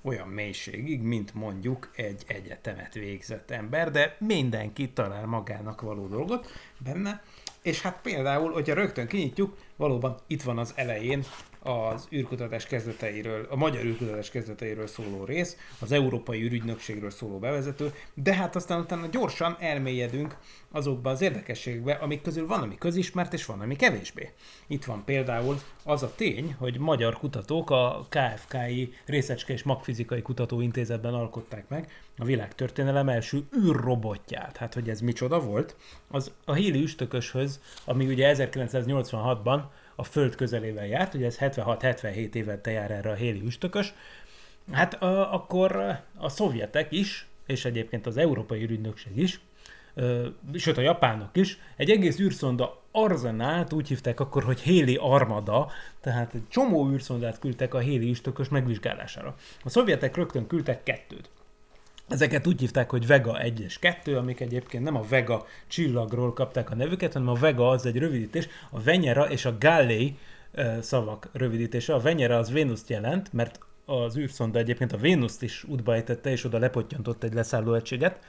olyan 0.02 0.28
mélységig, 0.28 1.02
mint 1.02 1.34
mondjuk 1.34 1.90
egy 1.94 2.24
egyetemet 2.26 2.94
végzett 2.94 3.50
ember, 3.50 3.90
de 3.90 4.16
mindenki 4.18 4.90
talál 4.90 5.26
magának 5.26 5.80
való 5.80 6.06
dolgot 6.06 6.50
benne, 6.78 7.22
és 7.62 7.80
hát 7.80 8.00
például, 8.02 8.52
hogyha 8.52 8.74
rögtön 8.74 9.06
kinyitjuk, 9.06 9.56
valóban 9.76 10.18
itt 10.26 10.42
van 10.42 10.58
az 10.58 10.72
elején 10.76 11.24
az 11.62 12.08
űrkutatás 12.12 12.66
kezdeteiről, 12.66 13.46
a 13.50 13.56
magyar 13.56 13.84
űrkutatás 13.84 14.30
kezdeteiről 14.30 14.86
szóló 14.86 15.24
rész, 15.24 15.56
az 15.78 15.92
Európai 15.92 16.42
űrügynökségről 16.42 17.10
szóló 17.10 17.38
bevezető, 17.38 17.92
de 18.14 18.34
hát 18.34 18.56
aztán 18.56 18.80
utána 18.80 19.06
gyorsan 19.06 19.56
elmélyedünk 19.60 20.36
azokba 20.70 21.10
az 21.10 21.20
érdekességekbe, 21.20 21.92
amik 21.92 22.22
közül 22.22 22.46
van, 22.46 22.62
ami 22.62 22.78
közismert, 22.78 23.32
és 23.32 23.46
van, 23.46 23.60
ami 23.60 23.76
kevésbé. 23.76 24.32
Itt 24.66 24.84
van 24.84 25.04
például 25.04 25.60
az 25.84 26.02
a 26.02 26.12
tény, 26.14 26.54
hogy 26.58 26.78
magyar 26.78 27.18
kutatók 27.18 27.70
a 27.70 28.06
KFKI 28.08 28.92
Részecske 29.06 29.52
és 29.52 29.62
Magfizikai 29.62 30.22
Kutatóintézetben 30.22 31.14
alkották 31.14 31.68
meg 31.68 31.88
a 32.18 32.24
világ 32.24 32.54
történelem 32.54 33.08
első 33.08 33.42
űrrobotját. 33.56 34.56
Hát, 34.56 34.74
hogy 34.74 34.88
ez 34.88 35.00
micsoda 35.00 35.40
volt? 35.40 35.76
Az 36.08 36.32
a 36.44 36.52
Héli 36.52 36.82
üstököshöz, 36.82 37.60
ami 37.84 38.06
ugye 38.06 38.34
1986-ban 38.36 39.60
a 40.00 40.04
Föld 40.04 40.34
közelében 40.34 40.86
járt, 40.86 41.14
ugye 41.14 41.26
ez 41.26 41.36
76-77 41.40 42.34
évente 42.34 42.70
jár 42.70 42.90
erre 42.90 43.10
a 43.10 43.14
Héli 43.14 43.42
üstökös, 43.44 43.94
hát 44.72 45.02
a, 45.02 45.34
akkor 45.34 46.00
a 46.16 46.28
szovjetek 46.28 46.92
is, 46.92 47.26
és 47.46 47.64
egyébként 47.64 48.06
az 48.06 48.16
Európai 48.16 48.62
Ürügynökség 48.62 49.16
is, 49.16 49.40
ö, 49.94 50.26
sőt 50.54 50.78
a 50.78 50.80
japánok 50.80 51.36
is, 51.36 51.58
egy 51.76 51.90
egész 51.90 52.18
űrszonda 52.18 52.82
arzenált 52.90 53.72
úgy 53.72 53.88
hívták 53.88 54.20
akkor, 54.20 54.44
hogy 54.44 54.60
Héli 54.60 54.96
Armada, 55.00 55.70
tehát 56.00 56.34
egy 56.34 56.48
csomó 56.48 56.90
űrszondát 56.90 57.38
küldtek 57.38 57.74
a 57.74 57.78
Héli 57.78 58.10
üstökös 58.10 58.48
megvizsgálására. 58.48 59.36
A 59.64 59.68
szovjetek 59.68 60.16
rögtön 60.16 60.46
küldtek 60.46 60.82
kettőt. 60.82 61.30
Ezeket 62.08 62.46
úgy 62.46 62.60
hívták, 62.60 62.90
hogy 62.90 63.06
Vega 63.06 63.40
1 63.40 63.60
és 63.60 63.78
2, 63.78 64.16
amik 64.16 64.40
egyébként 64.40 64.84
nem 64.84 64.96
a 64.96 65.04
Vega 65.08 65.46
csillagról 65.66 66.32
kapták 66.32 66.70
a 66.70 66.74
nevüket, 66.74 67.12
hanem 67.12 67.28
a 67.28 67.34
Vega 67.34 67.68
az 67.68 67.86
egy 67.86 67.98
rövidítés, 67.98 68.48
a 68.70 68.80
Venyera 68.80 69.30
és 69.30 69.44
a 69.44 69.56
Galley 69.58 70.08
szavak 70.80 71.28
rövidítése. 71.32 71.94
A 71.94 72.00
Venyera 72.00 72.36
az 72.36 72.50
Vénuszt 72.50 72.88
jelent, 72.88 73.32
mert 73.32 73.58
az 73.84 74.16
űrszonda 74.16 74.58
egyébként 74.58 74.92
a 74.92 74.96
Vénuszt 74.96 75.42
is 75.42 75.64
útba 75.64 75.94
ejtette, 75.94 76.30
és 76.30 76.44
oda 76.44 76.58
lepottyantott 76.58 77.22
egy 77.22 77.34
leszállóegységet, 77.34 78.24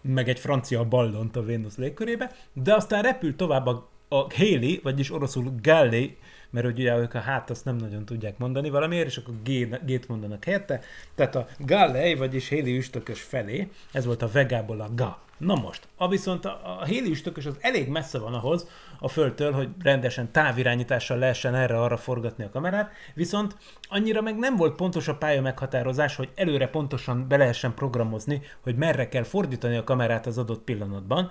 meg 0.00 0.28
egy 0.28 0.38
francia 0.38 0.84
ballont 0.84 1.36
a 1.36 1.42
Vénusz 1.42 1.76
légkörébe, 1.76 2.32
de 2.52 2.74
aztán 2.74 3.02
repült 3.02 3.36
tovább 3.36 3.66
a, 3.66 3.88
a 4.08 4.34
Haley, 4.34 4.80
vagyis 4.82 5.10
oroszul 5.10 5.54
Galley, 5.62 6.06
mert 6.50 6.66
ugye 6.66 6.96
ők 6.96 7.14
a 7.14 7.18
hát 7.18 7.50
azt 7.50 7.64
nem 7.64 7.76
nagyon 7.76 8.04
tudják 8.04 8.38
mondani 8.38 8.70
valamiért, 8.70 9.06
és 9.06 9.16
akkor 9.16 9.34
G- 9.44 9.84
G-t 9.86 10.08
mondanak 10.08 10.44
helyette. 10.44 10.80
Tehát 11.14 11.34
a 11.34 11.46
Galley, 11.58 12.16
vagyis 12.16 12.48
Haley 12.48 12.76
üstökös 12.76 13.22
felé, 13.22 13.68
ez 13.92 14.04
volt 14.04 14.22
a 14.22 14.28
Vegából 14.28 14.80
a 14.80 14.88
Ga. 14.94 15.22
Na 15.40 15.54
most, 15.54 15.88
a 15.96 16.08
viszont 16.08 16.44
a, 16.44 16.60
a 16.64 16.86
Haley 16.86 17.10
üstökös 17.10 17.46
az 17.46 17.56
elég 17.60 17.88
messze 17.88 18.18
van 18.18 18.34
ahhoz 18.34 18.68
a 18.98 19.08
Földtől, 19.08 19.52
hogy 19.52 19.68
rendesen 19.82 20.32
távirányítással 20.32 21.18
lehessen 21.18 21.54
erre-arra 21.54 21.96
forgatni 21.96 22.44
a 22.44 22.50
kamerát, 22.50 22.92
viszont 23.14 23.56
annyira 23.88 24.20
meg 24.20 24.38
nem 24.38 24.56
volt 24.56 24.74
pontos 24.74 25.08
a 25.08 25.16
pálya 25.16 25.42
meghatározás, 25.42 26.16
hogy 26.16 26.30
előre 26.34 26.68
pontosan 26.68 27.28
be 27.28 27.36
lehessen 27.36 27.74
programozni, 27.74 28.42
hogy 28.60 28.76
merre 28.76 29.08
kell 29.08 29.22
fordítani 29.22 29.76
a 29.76 29.84
kamerát 29.84 30.26
az 30.26 30.38
adott 30.38 30.64
pillanatban, 30.64 31.30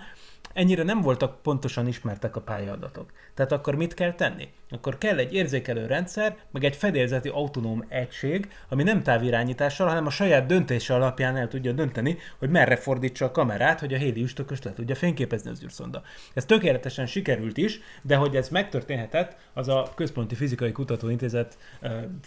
ennyire 0.53 0.83
nem 0.83 1.01
voltak 1.01 1.41
pontosan 1.41 1.87
ismertek 1.87 2.35
a 2.35 2.41
pályaadatok. 2.41 3.11
Tehát 3.33 3.51
akkor 3.51 3.75
mit 3.75 3.93
kell 3.93 4.13
tenni? 4.13 4.47
Akkor 4.71 4.97
kell 4.97 5.17
egy 5.17 5.33
érzékelő 5.33 5.85
rendszer, 5.85 6.37
meg 6.51 6.63
egy 6.63 6.75
fedélzeti 6.75 7.29
autonóm 7.29 7.85
egység, 7.87 8.51
ami 8.69 8.83
nem 8.83 9.03
távirányítással, 9.03 9.87
hanem 9.87 10.05
a 10.05 10.09
saját 10.09 10.45
döntése 10.45 10.93
alapján 10.93 11.37
el 11.37 11.47
tudja 11.47 11.71
dönteni, 11.71 12.17
hogy 12.37 12.49
merre 12.49 12.75
fordítsa 12.75 13.25
a 13.25 13.31
kamerát, 13.31 13.79
hogy 13.79 13.93
a 13.93 13.97
héli 13.97 14.21
üstökös 14.21 14.61
le 14.61 14.73
tudja 14.73 14.95
fényképezni 14.95 15.49
az 15.49 15.63
űrszonda. 15.63 16.01
Ez 16.33 16.45
tökéletesen 16.45 17.05
sikerült 17.05 17.57
is, 17.57 17.79
de 18.01 18.15
hogy 18.15 18.35
ez 18.35 18.49
megtörténhetett, 18.49 19.37
az 19.53 19.67
a 19.67 19.91
Központi 19.95 20.35
Fizikai 20.35 20.71
Kutatóintézet 20.71 21.57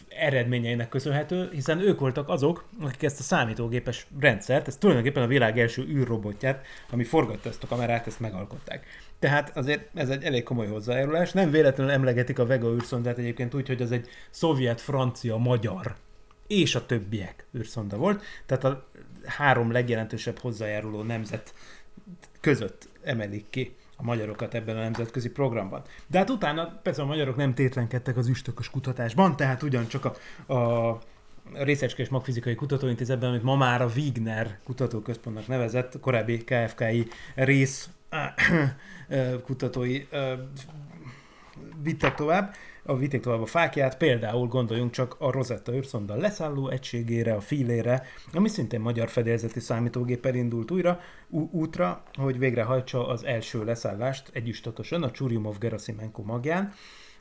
eredményeinek 0.08 0.88
köszönhető, 0.88 1.48
hiszen 1.52 1.80
ők 1.80 2.00
voltak 2.00 2.28
azok, 2.28 2.68
akik 2.80 3.02
ezt 3.02 3.20
a 3.20 3.22
számítógépes 3.22 4.06
rendszert, 4.20 4.68
ez 4.68 4.76
tulajdonképpen 4.76 5.22
a 5.22 5.26
világ 5.26 5.58
első 5.58 5.82
űrrobotját, 5.82 6.66
ami 6.90 7.04
forgatta 7.04 7.48
ezt 7.48 7.62
a 7.62 7.66
kamerát, 7.66 8.06
ezt 8.06 8.20
megalkották. 8.20 8.86
Tehát 9.22 9.56
azért 9.56 9.88
ez 9.94 10.08
egy 10.08 10.24
elég 10.24 10.42
komoly 10.42 10.66
hozzájárulás. 10.66 11.32
Nem 11.32 11.50
véletlenül 11.50 11.92
emlegetik 11.92 12.38
a 12.38 12.46
Vega 12.46 12.72
űrszondát 12.72 13.18
egyébként 13.18 13.54
úgy, 13.54 13.66
hogy 13.66 13.82
az 13.82 13.92
egy 13.92 14.08
szovjet, 14.30 14.80
francia, 14.80 15.36
magyar 15.36 15.94
és 16.46 16.74
a 16.74 16.86
többiek 16.86 17.46
űrszonda 17.56 17.96
volt. 17.96 18.22
Tehát 18.46 18.64
a 18.64 18.86
három 19.24 19.72
legjelentősebb 19.72 20.38
hozzájáruló 20.38 21.02
nemzet 21.02 21.54
között 22.40 22.88
emelik 23.02 23.44
ki 23.50 23.74
a 23.96 24.02
magyarokat 24.02 24.54
ebben 24.54 24.76
a 24.76 24.80
nemzetközi 24.80 25.30
programban. 25.30 25.82
De 26.06 26.18
hát 26.18 26.30
utána 26.30 26.80
persze 26.82 27.02
a 27.02 27.06
magyarok 27.06 27.36
nem 27.36 27.54
tétlenkedtek 27.54 28.16
az 28.16 28.28
üstökös 28.28 28.70
kutatásban, 28.70 29.36
tehát 29.36 29.62
ugyancsak 29.62 30.04
a, 30.46 30.54
a 30.54 30.98
Részecske 31.52 32.02
és 32.02 32.08
Magfizikai 32.08 32.54
Kutatóintézetben, 32.54 33.28
amit 33.28 33.42
ma 33.42 33.56
már 33.56 33.82
a 33.82 33.90
Wigner 33.96 34.58
Kutatóközpontnak 34.64 35.46
nevezett, 35.46 36.00
korábbi 36.00 36.44
KFKI 36.44 37.08
rész 37.34 37.88
kutatói 39.44 40.06
vittek 41.82 42.14
tovább, 42.14 42.54
a 42.84 42.96
vitték 42.96 43.20
tovább 43.20 43.40
a 43.40 43.46
fákját, 43.46 43.96
például 43.96 44.46
gondoljunk 44.46 44.90
csak 44.90 45.16
a 45.18 45.30
Rosetta 45.30 45.74
űrszonda 45.74 46.16
leszálló 46.16 46.68
egységére, 46.68 47.34
a 47.34 47.40
filére, 47.40 48.02
ami 48.32 48.48
szintén 48.48 48.80
magyar 48.80 49.08
fedélzeti 49.08 49.60
számítógéppel 49.60 50.34
indult 50.34 50.70
újra 50.70 51.00
ú- 51.28 51.52
útra, 51.52 52.02
hogy 52.14 52.38
végrehajtsa 52.38 53.08
az 53.08 53.24
első 53.24 53.64
leszállást 53.64 54.30
egy 54.32 54.48
üstökösön, 54.48 55.02
a 55.02 55.10
Churyumov 55.10 55.58
Gerasimenko 55.58 56.22
magján, 56.22 56.72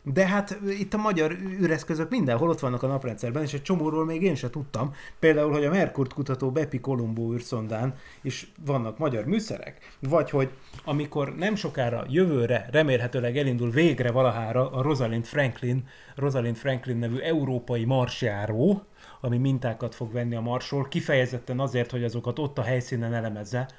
de 0.04 0.28
hát 0.28 0.60
itt 0.80 0.94
a 0.94 0.98
magyar 0.98 1.32
űreszközök 1.32 2.10
mindenhol 2.10 2.50
ott 2.50 2.60
vannak 2.60 2.84
a 2.84 2.88
naprendszerben, 2.88 3.44
és 3.44 3.54
egy 3.54 3.62
csomóról 3.62 4.06
még 4.06 4.22
én 4.22 4.36
se 4.36 4.50
tudtam. 4.50 4.94
Például, 5.20 5.52
hogy 5.52 5.66
a 5.66 5.70
Merkurt 5.70 6.14
kutató 6.14 6.52
Bepi 6.52 6.80
Colombo 6.80 7.34
űrszondán 7.34 7.96
is 8.22 8.52
vannak 8.66 8.98
magyar 8.98 9.26
műszerek. 9.26 9.96
Vagy 10.00 10.30
hogy 10.30 10.50
amikor 10.84 11.36
nem 11.36 11.56
sokára 11.56 12.06
jövőre 12.10 12.68
remélhetőleg 12.72 13.38
elindul 13.38 13.70
végre 13.70 14.12
valahára 14.12 14.72
a 14.72 14.82
Rosalind 14.82 15.26
Franklin, 15.26 15.88
Rosalind 16.16 16.56
Franklin 16.56 16.98
nevű 16.98 17.18
európai 17.18 17.86
marsjáró, 17.86 18.84
ami 19.22 19.38
mintákat 19.38 19.96
fog 19.96 20.12
venni 20.12 20.36
a 20.36 20.42
marsról, 20.42 20.88
kifejezetten 20.88 21.60
azért, 21.60 21.92
hogy 21.92 22.04
azokat 22.04 22.40
ott 22.40 22.58
a 22.58 22.64
helyszínen 22.64 23.14
elemezze, 23.14 23.70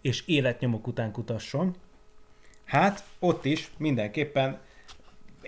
és 0.00 0.26
életnyomok 0.26 0.86
után 0.86 1.12
kutasson. 1.12 1.74
Hát 2.64 3.04
ott 3.18 3.44
is 3.44 3.70
mindenképpen 3.76 4.58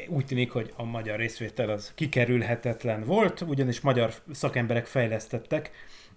úgy 0.08 0.26
tűnik, 0.26 0.50
hogy 0.50 0.72
a 0.76 0.84
magyar 0.84 1.18
részvétel 1.18 1.68
az 1.68 1.92
kikerülhetetlen 1.94 3.04
volt, 3.04 3.40
ugyanis 3.40 3.80
magyar 3.80 4.14
szakemberek 4.32 4.86
fejlesztettek 4.86 5.70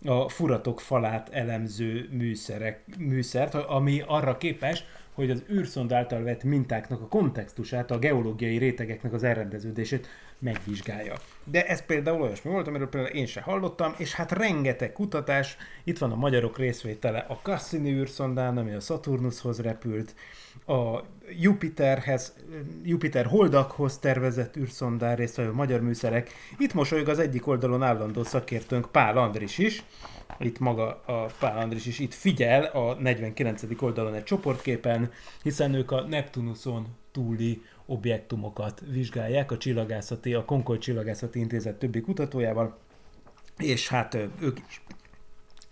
a 0.05 0.29
furatok 0.29 0.81
falát 0.81 1.29
elemző 1.29 2.09
műszerek, 2.11 2.83
műszert, 2.97 3.53
ami 3.53 4.03
arra 4.07 4.37
képes, 4.37 4.83
hogy 5.13 5.31
az 5.31 5.43
űrszond 5.51 5.91
által 5.91 6.23
vett 6.23 6.43
mintáknak 6.43 7.01
a 7.01 7.07
kontextusát, 7.07 7.91
a 7.91 7.99
geológiai 7.99 8.57
rétegeknek 8.57 9.13
az 9.13 9.23
elrendeződését 9.23 10.07
megvizsgálja. 10.39 11.13
De 11.43 11.67
ez 11.67 11.85
például 11.85 12.21
olyasmi 12.21 12.51
volt, 12.51 12.67
amiről 12.67 12.89
például 12.89 13.13
én 13.13 13.25
se 13.25 13.41
hallottam, 13.41 13.93
és 13.97 14.13
hát 14.13 14.31
rengeteg 14.31 14.91
kutatás, 14.91 15.57
itt 15.83 15.97
van 15.97 16.11
a 16.11 16.15
magyarok 16.15 16.57
részvétele 16.57 17.25
a 17.27 17.33
Cassini 17.33 17.91
űrszondán, 17.91 18.57
ami 18.57 18.73
a 18.73 18.79
Saturnushoz 18.79 19.61
repült, 19.61 20.15
a 20.65 21.03
Jupiterhez, 21.39 22.33
Jupiter 22.83 23.25
holdakhoz 23.25 23.97
tervezett 23.97 24.55
űrszondán 24.55 25.15
résztvevő 25.15 25.51
magyar 25.51 25.81
műszerek. 25.81 26.31
Itt 26.57 26.73
mosolyog 26.73 27.07
az 27.07 27.19
egyik 27.19 27.47
oldalon 27.47 27.83
állandó 27.83 28.23
szakértőnk 28.23 28.91
Pál 28.91 29.17
Andris 29.17 29.57
is, 29.57 29.83
itt 30.39 30.59
maga 30.59 31.03
a 31.05 31.25
Pál 31.39 31.57
Andris 31.57 31.85
is 31.85 31.99
itt 31.99 32.13
figyel 32.13 32.63
a 32.63 32.93
49. 32.93 33.63
oldalon 33.79 34.13
egy 34.13 34.23
csoportképen, 34.23 35.11
hiszen 35.43 35.73
ők 35.73 35.91
a 35.91 36.01
Neptunuson 36.01 36.87
túli 37.11 37.61
objektumokat 37.85 38.81
vizsgálják, 38.91 39.51
a 39.51 39.57
csillagászati, 39.57 40.33
a 40.33 40.45
Concord 40.45 40.79
Csillagászati 40.79 41.39
Intézet 41.39 41.79
többi 41.79 42.01
kutatójával, 42.01 42.77
és 43.57 43.87
hát 43.87 44.17
ők 44.39 44.59
is, 44.67 44.81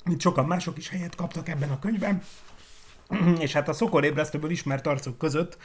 mint 0.05 0.21
sokan 0.21 0.45
mások 0.45 0.77
is 0.77 0.89
helyet 0.89 1.15
kaptak 1.15 1.49
ebben 1.49 1.69
a 1.69 1.79
könyvben, 1.79 2.21
és 3.39 3.53
hát 3.53 3.67
a 3.67 3.73
szokorébresztőből 3.73 4.49
ismert 4.49 4.87
arcok 4.87 5.17
között 5.17 5.57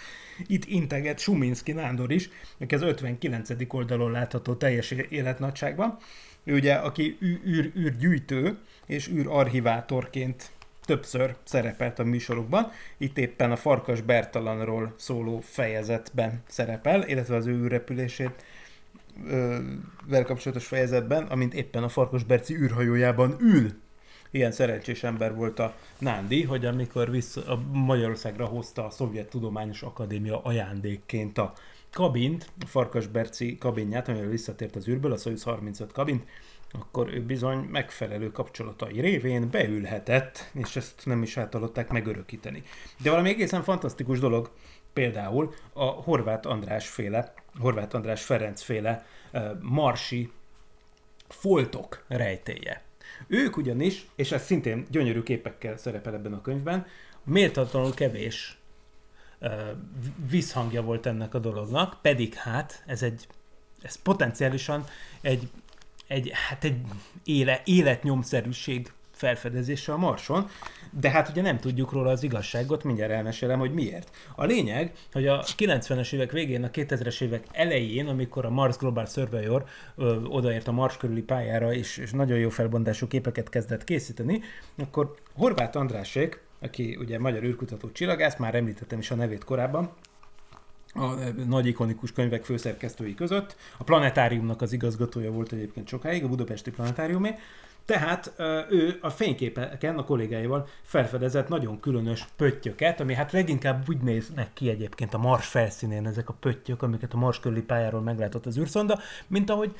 itt 0.46 0.64
integet 0.64 1.18
Suminski 1.18 1.72
Nándor 1.72 2.12
is, 2.12 2.28
aki 2.60 2.74
az 2.74 2.82
59. 2.82 3.50
oldalon 3.68 4.10
látható 4.10 4.54
teljes 4.54 4.90
életnagyságban. 4.90 5.96
Ő 6.44 6.54
ugye, 6.54 6.74
aki 6.74 7.18
űr, 7.22 7.72
űrgyűjtő 7.76 8.58
és 8.86 9.08
űrarchivátorként 9.08 10.50
többször 10.84 11.36
szerepelt 11.44 11.98
a 11.98 12.04
műsorokban. 12.04 12.70
Itt 12.98 13.18
éppen 13.18 13.50
a 13.50 13.56
Farkas 13.56 14.00
Bertalanról 14.00 14.94
szóló 14.96 15.40
fejezetben 15.40 16.42
szerepel, 16.48 17.08
illetve 17.08 17.36
az 17.36 17.46
ő 17.46 17.52
űrrepülését 17.52 18.44
vel 20.06 20.24
kapcsolatos 20.24 20.66
fejezetben, 20.66 21.24
amint 21.24 21.54
éppen 21.54 21.82
a 21.82 21.88
Farkas 21.88 22.24
Berci 22.24 22.54
űrhajójában 22.54 23.36
ül 23.40 23.70
ilyen 24.30 24.52
szerencsés 24.52 25.02
ember 25.02 25.34
volt 25.34 25.58
a 25.58 25.74
Nándi, 25.98 26.42
hogy 26.42 26.64
amikor 26.64 27.10
vissza, 27.10 27.46
a 27.46 27.60
Magyarországra 27.72 28.44
hozta 28.46 28.86
a 28.86 28.90
Szovjet 28.90 29.28
Tudományos 29.28 29.82
Akadémia 29.82 30.42
ajándékként 30.42 31.38
a 31.38 31.52
kabint, 31.92 32.50
a 32.60 32.66
Farkasberci 32.66 33.58
kabinját, 33.58 34.08
amivel 34.08 34.28
visszatért 34.28 34.76
az 34.76 34.88
űrből, 34.88 35.12
a 35.12 35.16
Soyuz 35.16 35.42
35 35.42 35.92
kabint, 35.92 36.24
akkor 36.72 37.14
ő 37.14 37.22
bizony 37.22 37.58
megfelelő 37.58 38.30
kapcsolatai 38.30 39.00
révén 39.00 39.50
beülhetett, 39.50 40.50
és 40.54 40.76
ezt 40.76 41.02
nem 41.04 41.22
is 41.22 41.36
általották 41.36 41.88
megörökíteni. 41.88 42.62
De 43.02 43.10
valami 43.10 43.28
egészen 43.28 43.62
fantasztikus 43.62 44.18
dolog, 44.18 44.50
például 44.92 45.54
a 45.72 45.84
Horváth 45.84 46.48
András 46.48 46.88
féle, 46.88 47.34
Horváth 47.58 47.94
András 47.94 48.24
Ferenc 48.24 48.62
féle 48.62 49.06
uh, 49.32 49.42
marsi 49.60 50.32
foltok 51.28 52.04
rejtéje. 52.08 52.89
Ők 53.32 53.56
ugyanis, 53.56 54.06
és 54.14 54.32
ez 54.32 54.44
szintén 54.44 54.86
gyönyörű 54.90 55.22
képekkel 55.22 55.76
szerepel 55.76 56.14
ebben 56.14 56.32
a 56.32 56.40
könyvben, 56.40 56.86
méltatlanul 57.24 57.94
kevés 57.94 58.58
visszhangja 60.30 60.82
volt 60.82 61.06
ennek 61.06 61.34
a 61.34 61.38
dolognak, 61.38 61.98
pedig 62.02 62.34
hát 62.34 62.82
ez 62.86 63.02
egy 63.02 63.26
ez 63.82 64.02
potenciálisan 64.02 64.84
egy, 65.20 65.48
egy, 66.06 66.30
hát 66.48 66.64
egy 66.64 66.80
éle, 67.24 67.62
életnyomszerűség 67.64 68.92
felfedezése 69.20 69.92
a 69.92 69.96
Marson, 69.96 70.48
de 70.90 71.10
hát 71.10 71.28
ugye 71.28 71.42
nem 71.42 71.58
tudjuk 71.58 71.92
róla 71.92 72.10
az 72.10 72.22
igazságot, 72.22 72.84
mindjárt 72.84 73.12
elmesélem, 73.12 73.58
hogy 73.58 73.72
miért. 73.72 74.16
A 74.34 74.44
lényeg, 74.44 74.92
hogy 75.12 75.26
a 75.26 75.42
90-es 75.42 76.12
évek 76.12 76.32
végén, 76.32 76.64
a 76.64 76.70
2000-es 76.70 77.20
évek 77.20 77.46
elején, 77.52 78.06
amikor 78.06 78.44
a 78.44 78.50
Mars 78.50 78.76
Global 78.76 79.06
Surveyor 79.06 79.64
ö, 79.96 80.22
odaért 80.22 80.68
a 80.68 80.72
Mars 80.72 80.96
körüli 80.96 81.22
pályára, 81.22 81.72
és, 81.72 81.96
és 81.96 82.10
nagyon 82.10 82.38
jó 82.38 82.48
felbontású 82.48 83.06
képeket 83.06 83.48
kezdett 83.48 83.84
készíteni, 83.84 84.40
akkor 84.78 85.14
Horváth 85.34 85.76
Andrásék, 85.76 86.40
aki 86.60 86.96
ugye 87.00 87.18
magyar 87.18 87.42
űrkutató 87.42 87.90
csillagász, 87.92 88.36
már 88.36 88.54
említettem 88.54 88.98
is 88.98 89.10
a 89.10 89.14
nevét 89.14 89.44
korábban, 89.44 89.92
a 90.94 91.14
nagy 91.46 91.66
ikonikus 91.66 92.12
könyvek 92.12 92.44
főszerkesztői 92.44 93.14
között. 93.14 93.56
A 93.76 93.84
planetáriumnak 93.84 94.62
az 94.62 94.72
igazgatója 94.72 95.30
volt 95.30 95.52
egyébként 95.52 95.88
sokáig, 95.88 96.24
a 96.24 96.28
budapesti 96.28 96.70
planetáriumé. 96.70 97.34
Tehát 97.84 98.32
ő 98.70 98.98
a 99.00 99.10
fényképeken 99.10 99.98
a 99.98 100.04
kollégáival 100.04 100.68
felfedezett 100.82 101.48
nagyon 101.48 101.80
különös 101.80 102.26
pöttyöket, 102.36 103.00
ami 103.00 103.14
hát 103.14 103.32
leginkább 103.32 103.88
úgy 103.88 104.00
néznek 104.00 104.52
ki 104.52 104.68
egyébként 104.68 105.14
a 105.14 105.18
Mars 105.18 105.46
felszínén 105.46 106.06
ezek 106.06 106.28
a 106.28 106.36
pöttyök, 106.40 106.82
amiket 106.82 107.12
a 107.12 107.16
Mars 107.16 107.40
körüli 107.40 107.62
pályáról 107.62 108.00
meglátott 108.00 108.46
az 108.46 108.58
űrszonda, 108.58 108.98
mint 109.26 109.50
ahogy 109.50 109.74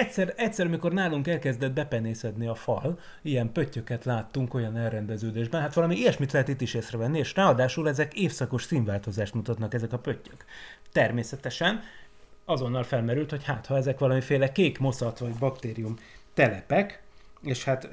egyszer, 0.00 0.34
egyszer, 0.36 0.66
amikor 0.66 0.92
nálunk 0.92 1.26
elkezdett 1.26 1.72
bepenészedni 1.72 2.46
a 2.46 2.54
fal, 2.54 2.98
ilyen 3.22 3.52
pöttyöket 3.52 4.04
láttunk 4.04 4.54
olyan 4.54 4.76
elrendeződésben, 4.76 5.60
hát 5.60 5.74
valami 5.74 5.96
ilyesmit 5.96 6.32
lehet 6.32 6.48
itt 6.48 6.60
is 6.60 6.74
észrevenni, 6.74 7.18
és 7.18 7.34
ráadásul 7.34 7.88
ezek 7.88 8.14
évszakos 8.14 8.62
színváltozást 8.62 9.34
mutatnak 9.34 9.74
ezek 9.74 9.92
a 9.92 9.98
pöttyök. 9.98 10.44
Természetesen 10.92 11.82
azonnal 12.44 12.82
felmerült, 12.82 13.30
hogy 13.30 13.44
hát 13.44 13.66
ha 13.66 13.76
ezek 13.76 13.98
valamiféle 13.98 14.52
kék 14.52 14.78
moszat 14.78 15.18
vagy 15.18 15.34
baktérium 15.38 15.96
telepek, 16.34 17.02
és 17.42 17.64
hát 17.64 17.84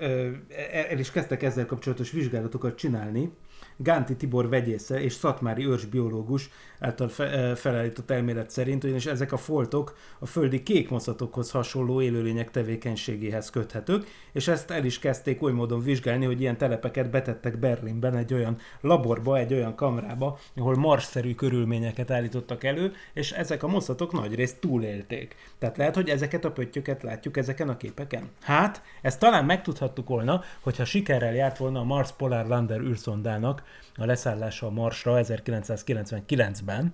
el 0.89 0.99
is 0.99 1.11
kezdtek 1.11 1.43
ezzel 1.43 1.65
kapcsolatos 1.65 2.11
vizsgálatokat 2.11 2.77
csinálni, 2.77 3.31
Gánti 3.79 4.15
Tibor 4.15 4.49
vegyésze 4.49 5.01
és 5.01 5.13
Szatmári 5.13 5.65
őrsbiológus 5.65 6.49
által 6.79 7.09
fe, 7.09 7.55
felállított 7.55 8.11
elmélet 8.11 8.49
szerint, 8.49 8.83
ugyanis 8.83 9.05
ezek 9.05 9.31
a 9.31 9.37
foltok 9.37 9.97
a 10.19 10.25
földi 10.25 10.63
kékmoszatokhoz 10.63 11.51
hasonló 11.51 12.01
élőlények 12.01 12.51
tevékenységéhez 12.51 13.49
köthetők, 13.49 14.07
és 14.31 14.47
ezt 14.47 14.71
el 14.71 14.85
is 14.85 14.99
kezdték 14.99 15.41
oly 15.41 15.51
módon 15.51 15.83
vizsgálni, 15.83 16.25
hogy 16.25 16.41
ilyen 16.41 16.57
telepeket 16.57 17.09
betettek 17.09 17.59
Berlinben 17.59 18.15
egy 18.15 18.33
olyan 18.33 18.57
laborba, 18.81 19.37
egy 19.37 19.53
olyan 19.53 19.75
kamrába, 19.75 20.39
ahol 20.55 20.75
marsszerű 20.75 21.35
körülményeket 21.35 22.11
állítottak 22.11 22.63
elő, 22.63 22.91
és 23.13 23.31
ezek 23.31 23.63
a 23.63 23.67
moszatok 23.67 24.11
nagyrészt 24.11 24.59
túlélték. 24.59 25.35
Tehát 25.59 25.77
lehet, 25.77 25.95
hogy 25.95 26.09
ezeket 26.09 26.45
a 26.45 26.51
pöttyöket 26.51 27.03
látjuk 27.03 27.37
ezeken 27.37 27.69
a 27.69 27.77
képeken. 27.77 28.29
Hát, 28.41 28.81
ezt 29.01 29.19
talán 29.19 29.45
megtudhattuk 29.45 30.07
volna, 30.07 30.41
hogyha 30.61 30.85
sikerrel 30.85 31.33
járt 31.33 31.57
volna 31.57 31.79
a 31.79 31.83
Mars 31.83 32.11
Polar 32.11 32.47
Lander 32.47 32.79
űrszondának 32.79 33.63
a 33.95 34.05
leszállása 34.05 34.65
a 34.65 34.69
Marsra 34.69 35.19
1999-ben, 35.23 36.93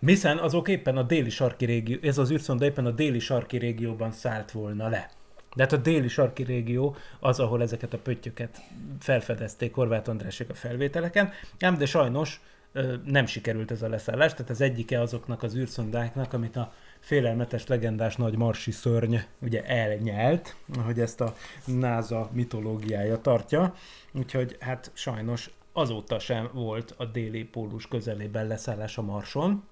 hiszen 0.00 0.38
azok 0.38 0.68
éppen 0.68 0.96
a 0.96 1.02
déli 1.02 1.30
sarki 1.30 1.64
régió, 1.64 1.98
ez 2.02 2.18
az 2.18 2.30
űrszonda 2.30 2.64
éppen 2.64 2.86
a 2.86 2.90
déli 2.90 3.18
sarki 3.18 3.56
régióban 3.56 4.12
szállt 4.12 4.50
volna 4.50 4.88
le. 4.88 5.10
De 5.54 5.62
hát 5.62 5.72
a 5.72 5.76
déli 5.76 6.08
sarki 6.08 6.42
régió 6.42 6.96
az, 7.20 7.40
ahol 7.40 7.62
ezeket 7.62 7.92
a 7.92 7.98
pöttyöket 7.98 8.60
felfedezték 9.00 9.74
Horváth 9.74 10.08
Andrásék 10.08 10.50
a 10.50 10.54
felvételeken, 10.54 11.32
ám 11.60 11.78
de 11.78 11.86
sajnos 11.86 12.40
nem 13.04 13.26
sikerült 13.26 13.70
ez 13.70 13.82
a 13.82 13.88
leszállás, 13.88 14.32
tehát 14.32 14.50
az 14.50 14.60
egyike 14.60 15.00
azoknak 15.00 15.42
az 15.42 15.56
űrszondáknak, 15.56 16.32
amit 16.32 16.56
a 16.56 16.72
félelmetes, 17.02 17.66
legendás 17.66 18.16
nagy 18.16 18.36
marsi 18.36 18.70
szörny 18.70 19.16
ugye 19.38 19.64
elnyelt, 19.64 20.56
ahogy 20.78 21.00
ezt 21.00 21.20
a 21.20 21.34
NASA 21.64 22.30
mitológiája 22.32 23.20
tartja. 23.20 23.74
Úgyhogy 24.12 24.56
hát 24.60 24.90
sajnos 24.94 25.50
azóta 25.72 26.18
sem 26.18 26.50
volt 26.52 26.94
a 26.96 27.04
déli 27.04 27.44
pólus 27.44 27.88
közelében 27.88 28.46
leszállás 28.46 28.98
a 28.98 29.02
Marson. 29.02 29.64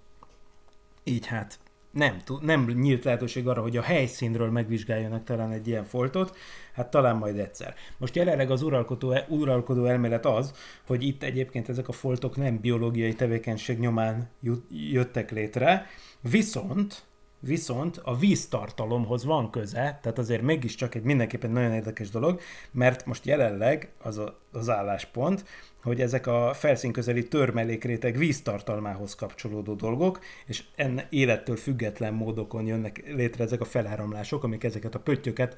Így 1.04 1.26
hát 1.26 1.58
nem, 1.90 2.16
nem 2.40 2.64
nyílt 2.64 3.04
lehetőség 3.04 3.48
arra, 3.48 3.62
hogy 3.62 3.76
a 3.76 3.82
helyszínről 3.82 4.50
megvizsgáljanak 4.50 5.24
talán 5.24 5.52
egy 5.52 5.68
ilyen 5.68 5.84
foltot, 5.84 6.36
hát 6.72 6.90
talán 6.90 7.16
majd 7.16 7.38
egyszer. 7.38 7.74
Most 7.98 8.16
jelenleg 8.16 8.50
az 8.50 8.62
uralkodó, 8.62 9.16
uralkodó 9.28 9.84
elmélet 9.84 10.26
az, 10.26 10.54
hogy 10.86 11.02
itt 11.02 11.22
egyébként 11.22 11.68
ezek 11.68 11.88
a 11.88 11.92
foltok 11.92 12.36
nem 12.36 12.60
biológiai 12.60 13.14
tevékenység 13.14 13.78
nyomán 13.78 14.28
jöttek 14.70 15.30
létre, 15.30 15.86
viszont 16.20 17.02
viszont 17.40 18.00
a 18.04 18.16
víztartalomhoz 18.16 19.24
van 19.24 19.50
köze, 19.50 19.98
tehát 20.02 20.18
azért 20.18 20.42
mégiscsak 20.42 20.94
egy 20.94 21.02
mindenképpen 21.02 21.50
nagyon 21.50 21.72
érdekes 21.72 22.10
dolog, 22.10 22.40
mert 22.70 23.06
most 23.06 23.26
jelenleg 23.26 23.90
az 24.02 24.18
a, 24.18 24.38
az 24.52 24.68
álláspont, 24.68 25.44
hogy 25.82 26.00
ezek 26.00 26.26
a 26.26 26.52
felszínközeli 26.54 27.28
törmelékréteg 27.28 28.16
víztartalmához 28.16 29.14
kapcsolódó 29.14 29.74
dolgok, 29.74 30.20
és 30.46 30.64
enne 30.76 31.06
élettől 31.10 31.56
független 31.56 32.14
módokon 32.14 32.66
jönnek 32.66 33.02
létre 33.14 33.44
ezek 33.44 33.60
a 33.60 33.64
feláramlások, 33.64 34.44
amik 34.44 34.64
ezeket 34.64 34.94
a 34.94 35.00
pöttyöket 35.00 35.56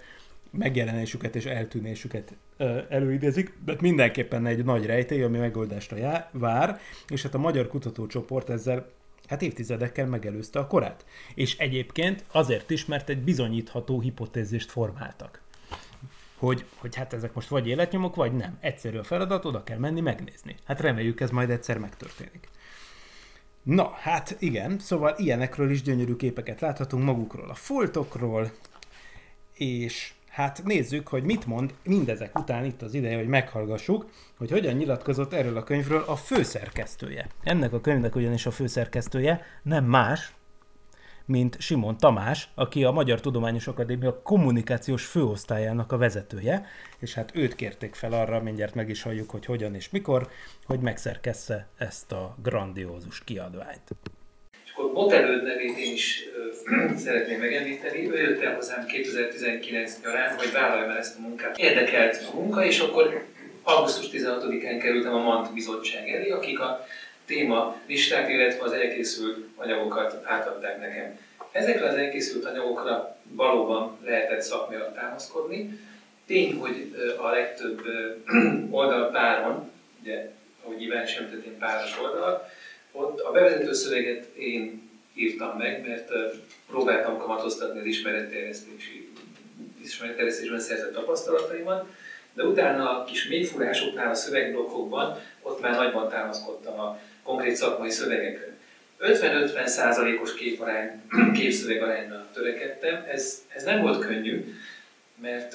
megjelenésüket 0.50 1.36
és 1.36 1.44
eltűnésüket 1.44 2.36
ö, 2.56 2.78
előidézik, 2.88 3.52
de 3.64 3.76
mindenképpen 3.80 4.46
egy 4.46 4.64
nagy 4.64 4.86
rejtély, 4.86 5.22
ami 5.22 5.38
megoldásra 5.38 5.96
já, 5.96 6.28
vár, 6.32 6.80
és 7.08 7.22
hát 7.22 7.34
a 7.34 7.38
magyar 7.38 7.68
kutatócsoport 7.68 8.50
ezzel 8.50 8.90
hát 9.32 9.42
évtizedekkel 9.42 10.06
megelőzte 10.06 10.58
a 10.58 10.66
korát. 10.66 11.04
És 11.34 11.58
egyébként 11.58 12.24
azért 12.32 12.70
is, 12.70 12.84
mert 12.84 13.08
egy 13.08 13.22
bizonyítható 13.22 14.00
hipotézist 14.00 14.70
formáltak. 14.70 15.42
Hogy, 16.36 16.64
hogy 16.76 16.96
hát 16.96 17.12
ezek 17.12 17.34
most 17.34 17.48
vagy 17.48 17.68
életnyomok, 17.68 18.14
vagy 18.14 18.32
nem. 18.32 18.58
Egyszerű 18.60 18.98
a 18.98 19.02
feladat, 19.02 19.44
oda 19.44 19.62
kell 19.62 19.78
menni 19.78 20.00
megnézni. 20.00 20.56
Hát 20.64 20.80
reméljük 20.80 21.20
ez 21.20 21.30
majd 21.30 21.50
egyszer 21.50 21.78
megtörténik. 21.78 22.48
Na, 23.62 23.90
hát 23.90 24.36
igen, 24.38 24.78
szóval 24.78 25.14
ilyenekről 25.18 25.70
is 25.70 25.82
gyönyörű 25.82 26.16
képeket 26.16 26.60
láthatunk 26.60 27.04
magukról, 27.04 27.50
a 27.50 27.54
foltokról, 27.54 28.52
és 29.52 30.12
Hát 30.32 30.62
nézzük, 30.64 31.08
hogy 31.08 31.22
mit 31.22 31.46
mond 31.46 31.74
mindezek 31.84 32.38
után 32.38 32.64
itt 32.64 32.82
az 32.82 32.94
ideje, 32.94 33.16
hogy 33.16 33.26
meghallgassuk, 33.26 34.10
hogy 34.38 34.50
hogyan 34.50 34.74
nyilatkozott 34.74 35.32
erről 35.32 35.56
a 35.56 35.64
könyvről 35.64 36.04
a 36.06 36.16
főszerkesztője. 36.16 37.26
Ennek 37.42 37.72
a 37.72 37.80
könyvnek 37.80 38.14
ugyanis 38.14 38.46
a 38.46 38.50
főszerkesztője 38.50 39.44
nem 39.62 39.84
más, 39.84 40.34
mint 41.24 41.60
Simon 41.60 41.96
Tamás, 41.96 42.48
aki 42.54 42.84
a 42.84 42.90
Magyar 42.90 43.20
Tudományos 43.20 43.66
Akadémia 43.66 44.22
kommunikációs 44.22 45.06
főosztályának 45.06 45.92
a 45.92 45.96
vezetője, 45.96 46.66
és 46.98 47.14
hát 47.14 47.36
őt 47.36 47.54
kérték 47.54 47.94
fel 47.94 48.12
arra, 48.12 48.42
mindjárt 48.42 48.74
meg 48.74 48.88
is 48.88 49.02
halljuk, 49.02 49.30
hogy 49.30 49.44
hogyan 49.44 49.74
és 49.74 49.90
mikor, 49.90 50.28
hogy 50.64 50.80
megszerkessze 50.80 51.68
ezt 51.76 52.12
a 52.12 52.36
grandiózus 52.42 53.24
kiadványt. 53.24 53.94
Akkor 54.74 54.92
Botelőd 54.92 55.42
nevét 55.42 55.78
én 55.78 55.92
is 55.92 56.24
ö, 56.36 56.96
szeretném 57.04 57.38
megemlíteni. 57.38 58.10
Ő 58.10 58.20
jött 58.20 58.42
el 58.42 58.54
hozzám 58.54 58.86
2019 58.86 59.98
nyarán, 60.02 60.36
hogy 60.36 60.52
vállaljam 60.52 60.90
el 60.90 60.96
ezt 60.96 61.18
a 61.18 61.20
munkát. 61.20 61.58
Érdekelt 61.58 62.28
a 62.32 62.36
munka, 62.36 62.64
és 62.64 62.78
akkor 62.78 63.24
augusztus 63.62 64.08
16-án 64.12 64.78
kerültem 64.82 65.14
a 65.14 65.22
MANT 65.22 65.52
bizottság 65.54 66.08
elé, 66.08 66.28
akik 66.28 66.60
a 66.60 66.86
téma 67.24 67.76
listát, 67.86 68.28
illetve 68.28 68.64
az 68.64 68.72
elkészült 68.72 69.46
anyagokat 69.56 70.20
átadták 70.24 70.80
nekem. 70.80 71.18
Ezekre 71.52 71.88
az 71.88 71.94
elkészült 71.94 72.44
anyagokra 72.44 73.16
valóban 73.28 73.98
lehetett 74.04 74.42
szakmailag 74.42 74.94
támaszkodni. 74.94 75.78
Tény, 76.26 76.58
hogy 76.58 76.94
a 77.18 77.30
legtöbb 77.30 77.80
oldal 78.70 79.10
páron, 79.10 79.70
ugye, 80.02 80.30
ahogy 80.64 80.82
Iván 80.82 81.06
sem 81.06 81.30
tett, 81.30 81.44
én 81.44 81.58
páros 81.58 81.98
oldal, 82.00 82.48
ott 82.92 83.20
a 83.20 83.30
bevezető 83.30 83.72
szöveget 83.72 84.24
én 84.36 84.90
írtam 85.14 85.56
meg, 85.56 85.86
mert 85.86 86.10
próbáltam 86.66 87.18
kamatoztatni 87.18 87.78
az 87.78 87.86
ismeretterjesztési 87.86 89.12
ismeretterjesztésben 89.82 90.60
szerzett 90.60 90.92
tapasztalataimat, 90.92 91.86
de 92.32 92.44
utána 92.44 93.00
a 93.00 93.04
kis 93.04 93.28
mélyfúrásoknál 93.28 94.10
a 94.10 94.14
szövegblokkokban 94.14 95.18
ott 95.42 95.60
már 95.60 95.74
nagyban 95.74 96.08
támaszkodtam 96.08 96.80
a 96.80 97.00
konkrét 97.22 97.56
szakmai 97.56 97.90
szövegekre. 97.90 98.50
50-50 99.00 99.66
százalékos 99.66 100.34
képarány, 100.34 101.00
képszöveg 101.38 101.82
arányra 101.82 102.26
törekedtem. 102.32 103.04
Ez, 103.08 103.44
ez 103.48 103.64
nem 103.64 103.80
volt 103.80 104.06
könnyű, 104.06 104.54
mert 105.20 105.54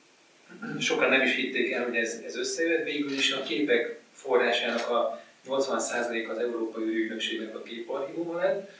sokan 0.80 1.08
nem 1.08 1.22
is 1.22 1.34
hitték 1.34 1.72
el, 1.72 1.84
hogy 1.84 1.96
ez, 1.96 2.22
ez 2.26 2.36
összejött. 2.36 2.84
Végül 2.84 3.12
is 3.12 3.32
a 3.32 3.42
képek 3.42 3.98
forrásának 4.12 4.90
a 4.90 5.19
80% 5.48 6.30
az 6.30 6.38
Európai 6.38 6.84
Ügynökségnek 6.84 7.56
a 7.56 7.62
képarchívuma 7.62 8.36
lett, 8.36 8.70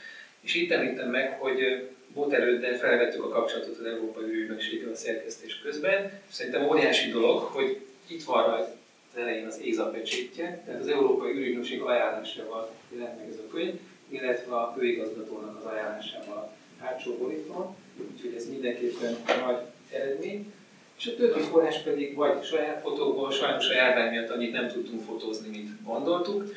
és 0.40 0.54
itt 0.54 0.70
említem 0.70 1.10
meg, 1.10 1.38
hogy 1.38 1.88
volt 2.12 2.32
előtte 2.32 2.76
felvettük 2.76 3.24
a 3.24 3.28
kapcsolatot 3.28 3.78
az 3.78 3.84
Európai 3.84 4.24
Ügynökséggel 4.24 4.92
a 4.92 4.96
szerkesztés 4.96 5.58
közben. 5.58 6.20
Szerintem 6.28 6.68
óriási 6.68 7.10
dolog, 7.10 7.42
hogy 7.42 7.80
itt 8.06 8.24
van 8.24 8.46
rajta 8.46 8.76
az 9.12 9.20
elején 9.20 9.46
az 9.46 9.60
ÉZA 9.62 9.90
pecsétje, 9.90 10.62
tehát 10.66 10.80
az 10.80 10.88
Európai 10.88 11.32
Ügynökség 11.32 11.80
ajánlásával 11.80 12.70
jelent 12.88 13.18
meg 13.18 13.28
ez 13.28 13.38
a 13.38 13.50
könyv, 13.50 13.74
illetve 14.08 14.54
a 14.56 14.74
főigazgatónak 14.76 15.56
az 15.56 15.64
ajánlásával 15.64 16.52
hátsó 16.80 17.16
borítóon, 17.16 17.76
úgyhogy 18.12 18.34
ez 18.34 18.48
mindenképpen 18.48 19.16
nagy 19.46 19.60
eredmény. 19.90 20.52
És 21.00 21.06
a 21.06 21.14
többi 21.14 21.40
forrás 21.40 21.78
pedig 21.78 22.14
vagy 22.14 22.44
saját 22.44 22.80
fotókból, 22.80 23.30
sajnos 23.30 23.68
a 23.68 23.74
járvány 23.74 24.10
miatt 24.10 24.30
annyit 24.30 24.52
nem 24.52 24.68
tudtunk 24.68 25.02
fotózni, 25.02 25.48
mint 25.48 25.68
gondoltuk. 25.84 26.54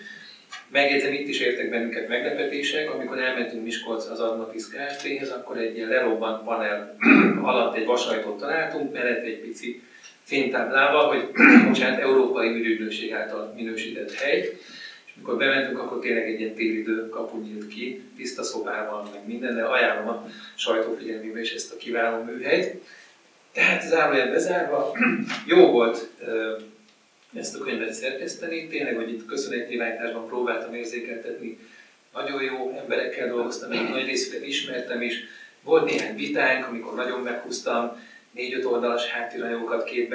Megjegyzem, 0.71 1.13
itt 1.13 1.27
is 1.27 1.39
értek 1.39 1.69
bennünket 1.69 2.07
meglepetések, 2.07 2.93
amikor 2.93 3.19
elmentünk 3.19 3.63
Miskolc 3.63 4.05
az 4.05 4.19
Admatis 4.19 4.63
Kft-hez, 4.67 5.29
akkor 5.29 5.57
egy 5.57 5.75
ilyen 5.75 5.87
lerobbant 5.87 6.43
panel 6.43 6.95
alatt 7.41 7.75
egy 7.75 7.85
vasajtót 7.85 8.39
találtunk, 8.39 8.93
mellett 8.93 9.23
egy 9.23 9.39
pici 9.39 9.81
fénytáblával, 10.23 11.07
hogy 11.07 11.31
bocsánat, 11.67 11.99
Európai 11.99 12.47
Ürügynökség 12.47 13.13
által 13.13 13.53
minősített 13.55 14.13
hely, 14.13 14.39
és 15.05 15.11
amikor 15.15 15.37
bementünk, 15.37 15.79
akkor 15.79 15.99
tényleg 15.99 16.27
egy 16.27 16.39
ilyen 16.39 16.53
télidő 16.53 17.09
kapu 17.09 17.37
nyílt 17.37 17.67
ki, 17.67 18.03
tiszta 18.15 18.43
szobával, 18.43 19.09
meg 19.13 19.27
minden, 19.27 19.55
de 19.55 19.63
ajánlom 19.63 20.07
a 20.07 20.27
sajtó 20.55 20.95
figyelmébe 20.95 21.39
is 21.39 21.53
ezt 21.53 21.73
a 21.73 21.77
kiváló 21.77 22.23
műhelyt. 22.23 22.81
Tehát 23.53 23.81
zárójel 23.81 24.31
bezárva, 24.31 24.91
jó 25.45 25.71
volt 25.71 26.09
ezt 27.33 27.55
a 27.55 27.63
könyvet 27.63 27.93
szerkeszteni, 27.93 28.67
tényleg, 28.67 28.95
hogy 28.95 29.09
itt 29.09 29.25
köszönetnyilvánításban 29.25 30.27
próbáltam 30.27 30.73
érzékeltetni, 30.73 31.57
nagyon 32.13 32.43
jó 32.43 32.77
emberekkel 32.77 33.27
dolgoztam, 33.27 33.71
egy 33.71 33.89
nagy 33.89 34.05
részüket 34.05 34.45
ismertem 34.45 35.01
is, 35.01 35.15
volt 35.63 35.85
néhány 35.85 36.15
vitánk, 36.15 36.67
amikor 36.67 36.95
nagyon 36.95 37.21
meghúztam, 37.21 37.97
négy-öt 38.31 38.65
oldalas 38.65 39.07
háttéranyagokat 39.07 39.83
két 39.83 40.13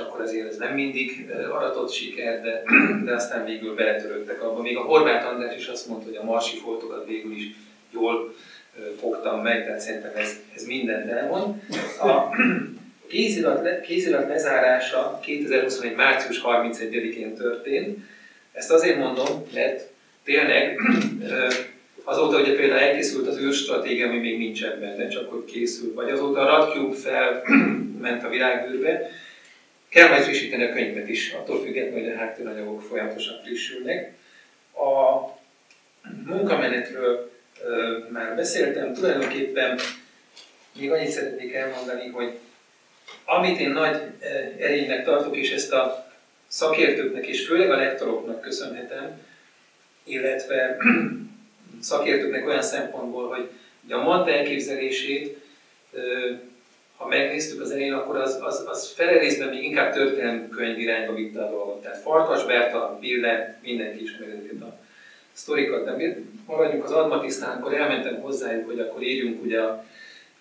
akkor 0.00 0.20
azért 0.20 0.48
ez 0.48 0.56
nem 0.56 0.74
mindig 0.74 1.30
aratott 1.50 1.92
siker, 1.92 2.42
de, 2.42 2.62
de 3.04 3.14
aztán 3.14 3.44
végül 3.44 3.74
beletörődtek 3.74 4.42
abba. 4.42 4.62
Még 4.62 4.76
a 4.76 4.82
Horváth 4.82 5.26
András 5.26 5.56
is 5.56 5.66
azt 5.66 5.88
mondta, 5.88 6.06
hogy 6.06 6.16
a 6.16 6.24
marsi 6.24 6.56
foltokat 6.56 7.06
végül 7.06 7.32
is 7.32 7.54
jól 7.90 8.34
fogtam 9.00 9.42
meg, 9.42 9.64
tehát 9.64 9.80
szerintem 9.80 10.12
ez, 10.16 10.36
ez 10.54 10.66
mindent 10.66 11.08
elmond. 11.08 11.54
A 12.00 12.36
kézirat, 13.08 13.62
le, 13.62 13.80
kézirat 13.80 14.28
lezárása 14.28 15.20
2021. 15.22 15.94
március 15.94 16.40
31-én 16.44 17.34
történt. 17.34 17.98
Ezt 18.52 18.70
azért 18.70 18.96
mondom, 18.96 19.46
mert 19.54 19.90
tényleg 20.24 20.78
azóta 22.04 22.40
ugye 22.40 22.54
például 22.54 22.80
elkészült 22.80 23.26
az 23.26 23.38
űrstratégia, 23.38 24.08
ami 24.08 24.18
még 24.18 24.38
nincsen 24.38 24.80
benne, 24.80 25.08
csak 25.08 25.30
hogy 25.30 25.44
készül, 25.44 25.94
vagy 25.94 26.10
azóta 26.10 26.40
a 26.40 26.44
Radcube 26.44 26.96
felment 26.96 28.24
a 28.26 28.28
világűrbe, 28.28 29.10
kell 29.88 30.08
majd 30.08 30.22
frissíteni 30.22 30.64
a 30.64 30.72
könyvet 30.72 31.08
is, 31.08 31.32
attól 31.32 31.62
függetlenül, 31.62 32.04
hogy 32.04 32.12
a 32.12 32.18
háttéranyagok 32.18 32.82
folyamatosan 32.82 33.40
frissülnek. 33.44 34.12
A 34.74 35.30
munkamenetről 36.24 37.30
már 38.08 38.34
beszéltem, 38.36 38.94
tulajdonképpen 38.94 39.78
még 40.78 40.90
annyit 40.90 41.10
szeretnék 41.10 41.54
elmondani, 41.54 42.08
hogy 42.08 42.38
amit 43.24 43.58
én 43.58 43.70
nagy 43.70 44.00
erénynek 44.58 45.04
tartok, 45.04 45.36
és 45.36 45.50
ezt 45.50 45.72
a 45.72 46.12
szakértőknek 46.46 47.26
és 47.26 47.46
főleg 47.46 47.70
a 47.70 47.76
lektoroknak 47.76 48.40
köszönhetem, 48.40 49.20
illetve 50.04 50.76
szakértőknek 51.80 52.46
olyan 52.46 52.62
szempontból, 52.62 53.28
hogy 53.28 53.48
a 53.92 54.02
MANT 54.02 54.28
elképzelését, 54.28 55.36
ha 56.96 57.06
megnéztük 57.06 57.60
az 57.60 57.70
elején, 57.70 57.92
akkor 57.92 58.16
az, 58.16 58.38
az, 58.42 58.64
az 58.66 58.92
felerészben 58.92 59.48
még 59.48 59.62
inkább 59.62 59.92
történelmi 59.92 60.48
könyv 60.48 60.78
irányba 60.78 61.14
vitte 61.14 61.42
a 61.42 61.50
dolgot. 61.50 61.82
Tehát 61.82 61.98
Farkas 62.02 62.44
Berta, 62.44 62.96
Bille, 63.00 63.58
mindenki 63.62 64.02
ismeri 64.02 64.32
a 64.60 64.85
sztorikat, 65.36 65.84
de 65.84 66.16
maradjunk 66.46 66.84
az 66.84 66.92
Admatisztán, 66.92 67.58
akkor 67.58 67.74
elmentem 67.74 68.20
hozzájuk, 68.20 68.66
hogy 68.66 68.80
akkor 68.80 69.02
írjunk 69.02 69.42
ugye 69.42 69.60
a, 69.60 69.84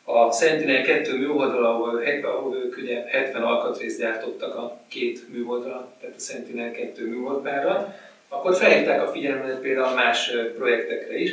a 0.03 0.31
Sentinel 0.31 0.81
2 0.81 1.17
műholdra, 1.17 1.69
ahol, 1.69 2.03
ahol 2.23 2.55
ők 2.55 2.77
ugye 2.77 3.03
70 3.07 3.43
alkatrészt 3.43 3.99
gyártottak 3.99 4.55
a 4.55 4.79
két 4.87 5.29
műholdra, 5.29 5.93
tehát 5.99 6.15
a 6.15 6.19
Sentinel 6.19 6.71
2 6.71 7.07
műholdpárra, 7.07 7.95
akkor 8.27 8.55
felhívták 8.55 9.01
a 9.01 9.11
figyelmet 9.11 9.59
például 9.59 9.95
más 9.95 10.31
projektekre 10.57 11.17
is, 11.17 11.31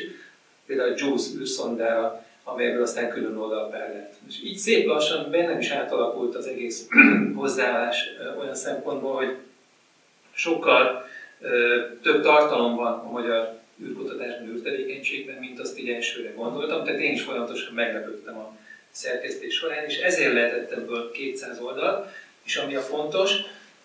például 0.67 0.93
a 0.93 0.95
JUICE 0.97 1.39
űrszondára, 1.39 2.25
amelyből 2.45 2.83
aztán 2.83 3.09
külön 3.09 3.37
oldalpár 3.37 3.89
lett. 3.89 4.15
És 4.29 4.43
így 4.45 4.57
szép 4.57 4.87
lassan 4.87 5.31
bennem 5.31 5.59
is 5.59 5.71
átalakult 5.71 6.35
az 6.35 6.47
egész 6.47 6.89
hozzáállás 7.35 8.11
olyan 8.39 8.55
szempontból, 8.55 9.15
hogy 9.15 9.37
sokkal 10.33 11.11
több 12.03 12.23
tartalom 12.23 12.77
van 12.77 12.93
a 12.93 13.11
magyar 13.11 13.61
űrkutatásban, 13.83 14.49
űrtevékenységben, 14.49 15.37
mint 15.37 15.61
azt 15.61 15.79
így 15.79 15.89
elsőre 15.89 16.31
gondoltam, 16.31 16.85
tehát 16.85 17.01
én 17.01 17.13
is 17.13 17.23
folyamatosan 17.23 17.75
meglepődtem 17.75 18.39
a 18.39 18.57
szerkesztés 18.91 19.55
során, 19.55 19.85
és 19.85 19.99
ezért 19.99 20.33
lehetett 20.33 20.71
ebből 20.71 21.11
200 21.11 21.61
oldal, 21.61 22.13
és 22.45 22.57
ami 22.57 22.75
a 22.75 22.81
fontos, 22.81 23.33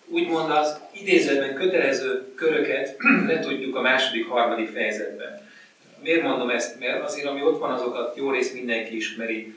úgymond 0.06 0.50
az 0.50 0.80
idézőben 0.92 1.54
kötelező 1.54 2.34
köröket 2.34 2.96
letudjuk 3.26 3.76
a 3.76 3.80
második, 3.80 4.28
harmadik 4.28 4.68
fejezetben. 4.68 5.46
Miért 6.02 6.22
mondom 6.22 6.50
ezt? 6.50 6.78
Mert 6.78 7.04
azért, 7.04 7.26
ami 7.26 7.42
ott 7.42 7.58
van, 7.58 7.70
azokat 7.70 8.16
jó 8.16 8.30
rész 8.30 8.52
mindenki 8.52 8.96
ismeri. 8.96 9.54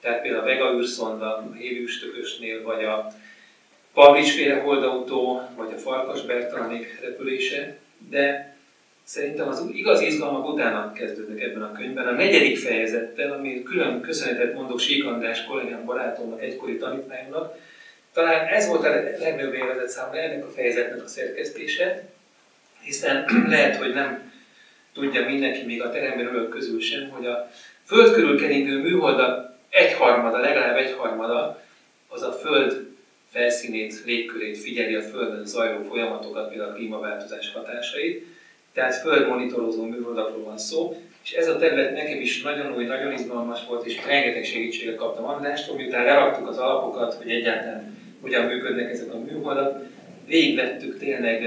Tehát 0.00 0.22
például 0.22 0.42
a 0.42 0.46
Vega 0.46 0.74
űrszonda, 0.74 1.26
a 1.26 1.52
Hévűstökösnél, 1.58 2.62
vagy 2.62 2.84
a 2.84 3.12
Pavlics 3.94 4.32
féle 4.32 4.54
holdautó, 4.54 5.40
vagy 5.56 5.72
a 5.72 5.78
Farkas 5.78 6.22
Bertalanék 6.22 7.00
repülése, 7.00 7.76
de 8.08 8.56
szerintem 9.04 9.48
az 9.48 9.64
igaz 9.72 10.00
izgalmak 10.00 10.48
utána 10.48 10.92
kezdődnek 10.92 11.40
ebben 11.40 11.62
a 11.62 11.72
könyvben. 11.72 12.06
A 12.06 12.10
negyedik 12.10 12.58
fejezettel, 12.58 13.32
ami 13.32 13.62
külön 13.62 14.00
köszönetet 14.00 14.54
mondok 14.54 14.80
Sík 14.80 15.04
András 15.04 15.44
kollégám, 15.44 15.84
barátomnak, 15.84 16.42
egykori 16.42 16.76
tanítványomnak, 16.76 17.54
talán 18.12 18.46
ez 18.46 18.68
volt 18.68 18.84
a 18.84 18.90
legnagyobb 19.18 19.54
élvezet 19.54 19.88
számomra 19.88 20.18
ennek 20.18 20.44
a 20.44 20.50
fejezetnek 20.50 21.04
a 21.04 21.08
szerkesztése, 21.08 22.08
hiszen 22.82 23.24
lehet, 23.48 23.76
hogy 23.76 23.92
nem 23.94 24.32
tudja 24.92 25.24
mindenki 25.24 25.64
még 25.64 25.82
a 25.82 25.90
teremben 25.90 26.26
ülők 26.26 26.48
közül 26.48 26.80
sem, 26.80 27.08
hogy 27.08 27.26
a 27.26 27.50
föld 27.84 28.12
körül 28.12 28.40
keringő 28.40 28.78
műholdak 28.78 29.54
egyharmada, 29.68 30.38
legalább 30.38 30.76
egyharmada, 30.76 31.62
az 32.08 32.22
a 32.22 32.32
föld 32.32 32.88
felszínét, 33.30 34.02
légkörét 34.04 34.58
figyeli 34.58 34.94
a 34.94 35.02
Földön 35.02 35.46
zajló 35.46 35.82
folyamatokat, 35.82 36.48
például 36.48 36.70
a 36.70 36.74
klímaváltozás 36.74 37.52
hatásait. 37.52 38.26
Tehát 38.72 38.94
földmonitorozó 38.94 39.84
műholdakról 39.84 40.44
van 40.44 40.58
szó, 40.58 40.96
és 41.24 41.32
ez 41.32 41.48
a 41.48 41.56
terület 41.56 41.92
nekem 41.92 42.20
is 42.20 42.42
nagyon 42.42 42.74
új, 42.76 42.84
nagyon 42.84 43.12
izgalmas 43.12 43.66
volt, 43.66 43.86
és 43.86 44.04
rengeteg 44.06 44.44
segítséget 44.44 44.96
kaptam 44.96 45.24
Andrástól, 45.24 45.76
miután 45.76 46.04
leraktuk 46.04 46.48
az 46.48 46.58
alapokat, 46.58 47.14
hogy 47.14 47.30
egyáltalán 47.30 47.98
hogyan 48.20 48.44
működnek 48.44 48.90
ezek 48.90 49.12
a 49.12 49.18
műholdak. 49.18 49.82
Végigvettük 50.26 50.98
tényleg, 50.98 51.44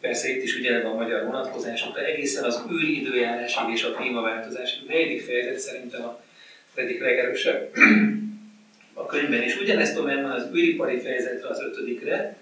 persze 0.00 0.28
itt 0.28 0.42
is 0.42 0.56
ugye 0.56 0.76
a 0.76 0.94
magyar 0.94 1.24
vonatkozásokra, 1.24 2.04
egészen 2.04 2.44
az 2.44 2.62
űridőjárásig 2.70 3.72
és 3.72 3.84
a 3.84 3.90
klímaváltozásig. 3.90 4.82
A 4.88 4.92
negyedik 4.92 5.22
fejezet 5.22 5.58
szerintem 5.58 6.04
a 6.04 6.22
egyik 6.74 7.00
legerősebb 7.00 7.70
a 9.04 9.06
könyvben, 9.06 9.42
és 9.42 9.60
ugyanezt 9.60 9.94
tudom 9.94 10.24
az 10.24 10.48
űripari 10.54 11.00
fejezetre, 11.00 11.48
az 11.48 11.60
ötödikre, 11.60 12.36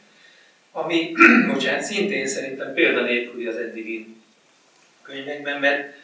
ami, 0.73 1.13
bocsánat, 1.53 1.83
szintén 1.83 2.27
szerintem 2.27 2.75
példanélküli 2.75 3.47
az 3.47 3.57
eddigi 3.57 4.07
könyvekben, 5.03 5.61
mert 5.61 5.95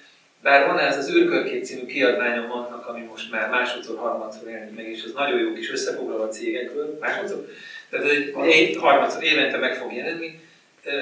bár 0.43 0.67
van 0.67 0.79
ez 0.79 0.97
az 0.97 1.15
űrkörkép 1.15 1.65
című 1.65 1.87
kiadványom 1.87 2.51
annak, 2.51 2.87
ami 2.87 3.01
most 3.01 3.31
már 3.31 3.51
másodszor, 3.51 3.99
harmadszor 3.99 4.49
jelenik 4.49 4.75
meg, 4.75 4.89
és 4.89 5.05
az 5.05 5.13
nagyon 5.13 5.39
jó 5.39 5.53
kis 5.53 5.71
összefoglaló 5.71 6.23
a 6.23 6.29
cégekről, 6.29 6.99
másodszor, 7.01 7.49
tehát 7.91 8.07
ez 8.07 8.11
egy, 8.11 8.35
egy 8.51 8.77
harmadszor 8.77 9.23
évente 9.23 9.59
meg 9.59 9.77
fog 9.77 9.93
jelenni, 9.93 10.41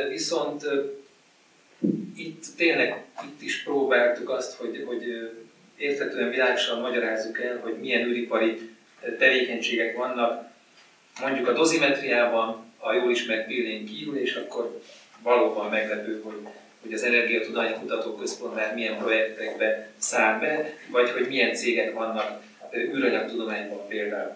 viszont 0.08 0.66
itt 2.16 2.44
tényleg 2.56 3.04
itt 3.24 3.42
is 3.42 3.62
próbáltuk 3.62 4.30
azt, 4.30 4.56
hogy, 4.56 4.84
hogy 4.86 5.30
érthetően 5.76 6.30
világosan 6.30 6.80
magyarázzuk 6.80 7.40
el, 7.40 7.58
hogy 7.58 7.78
milyen 7.80 8.08
űripari 8.08 8.75
tevékenységek 9.18 9.96
vannak, 9.96 10.48
mondjuk 11.20 11.48
a 11.48 11.52
dozimetriában, 11.52 12.64
a 12.78 12.92
jól 12.92 13.10
ismert 13.10 13.46
pillén 13.46 13.86
kívül, 13.86 14.18
és 14.18 14.34
akkor 14.34 14.80
valóban 15.22 15.70
meglepő, 15.70 16.20
hogy 16.24 16.46
hogy 16.86 16.94
az 16.94 17.02
Energiatudományi 17.02 17.74
Kutatóközpont 17.74 18.54
már 18.54 18.74
milyen 18.74 18.98
projektekbe 18.98 19.88
száll 19.98 20.38
be, 20.38 20.72
vagy 20.90 21.10
hogy 21.10 21.26
milyen 21.28 21.54
cégek 21.54 21.92
vannak 21.92 22.42
űranyagtudományban 22.74 23.86
például. 23.88 24.34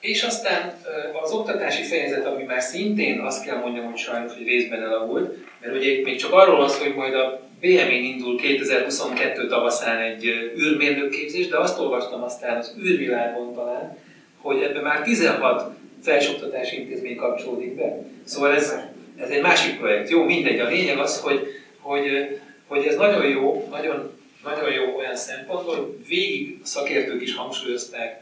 És 0.00 0.22
aztán 0.22 0.82
az 1.22 1.32
oktatási 1.32 1.82
fejezet, 1.82 2.26
ami 2.26 2.42
már 2.42 2.62
szintén 2.62 3.20
azt 3.20 3.44
kell 3.44 3.56
mondjam, 3.56 3.84
hogy 3.84 3.98
sajnos, 3.98 4.32
hogy 4.32 4.46
részben 4.46 4.82
elavult, 4.82 5.36
mert 5.60 5.76
ugye 5.76 6.02
még 6.02 6.16
csak 6.16 6.32
arról 6.32 6.68
szó, 6.68 6.82
hogy 6.82 6.94
majd 6.94 7.14
a 7.14 7.40
BM-én 7.60 8.04
indul 8.04 8.36
2022 8.36 9.46
tavaszán 9.46 9.98
egy 9.98 10.24
űrmérnökképzés, 10.56 11.48
de 11.48 11.58
azt 11.58 11.78
olvastam 11.78 12.22
aztán 12.22 12.56
az 12.56 12.74
űrvilágon 12.78 13.54
talán, 13.54 13.98
hogy 14.36 14.62
ebben 14.62 14.82
már 14.82 15.02
16 15.02 15.74
felsőoktatási 16.02 16.76
intézmény 16.76 17.16
kapcsolódik 17.16 17.74
be. 17.74 18.04
Szóval 18.24 18.54
ez, 18.54 18.74
ez 19.16 19.28
egy 19.28 19.42
másik 19.42 19.78
projekt. 19.78 20.10
Jó, 20.10 20.22
mindegy. 20.22 20.60
A 20.60 20.68
lényeg 20.68 20.98
az, 20.98 21.20
hogy, 21.20 21.46
hogy, 21.78 22.38
hogy 22.66 22.86
ez 22.86 22.96
nagyon 22.96 23.28
jó, 23.28 23.68
nagyon, 23.70 24.18
nagyon 24.44 24.72
jó 24.72 24.96
olyan 24.96 25.16
szempontból, 25.16 25.76
hogy 25.76 26.06
végig 26.06 26.58
szakértők 26.62 27.22
is 27.22 27.34
hangsúlyozták, 27.34 28.20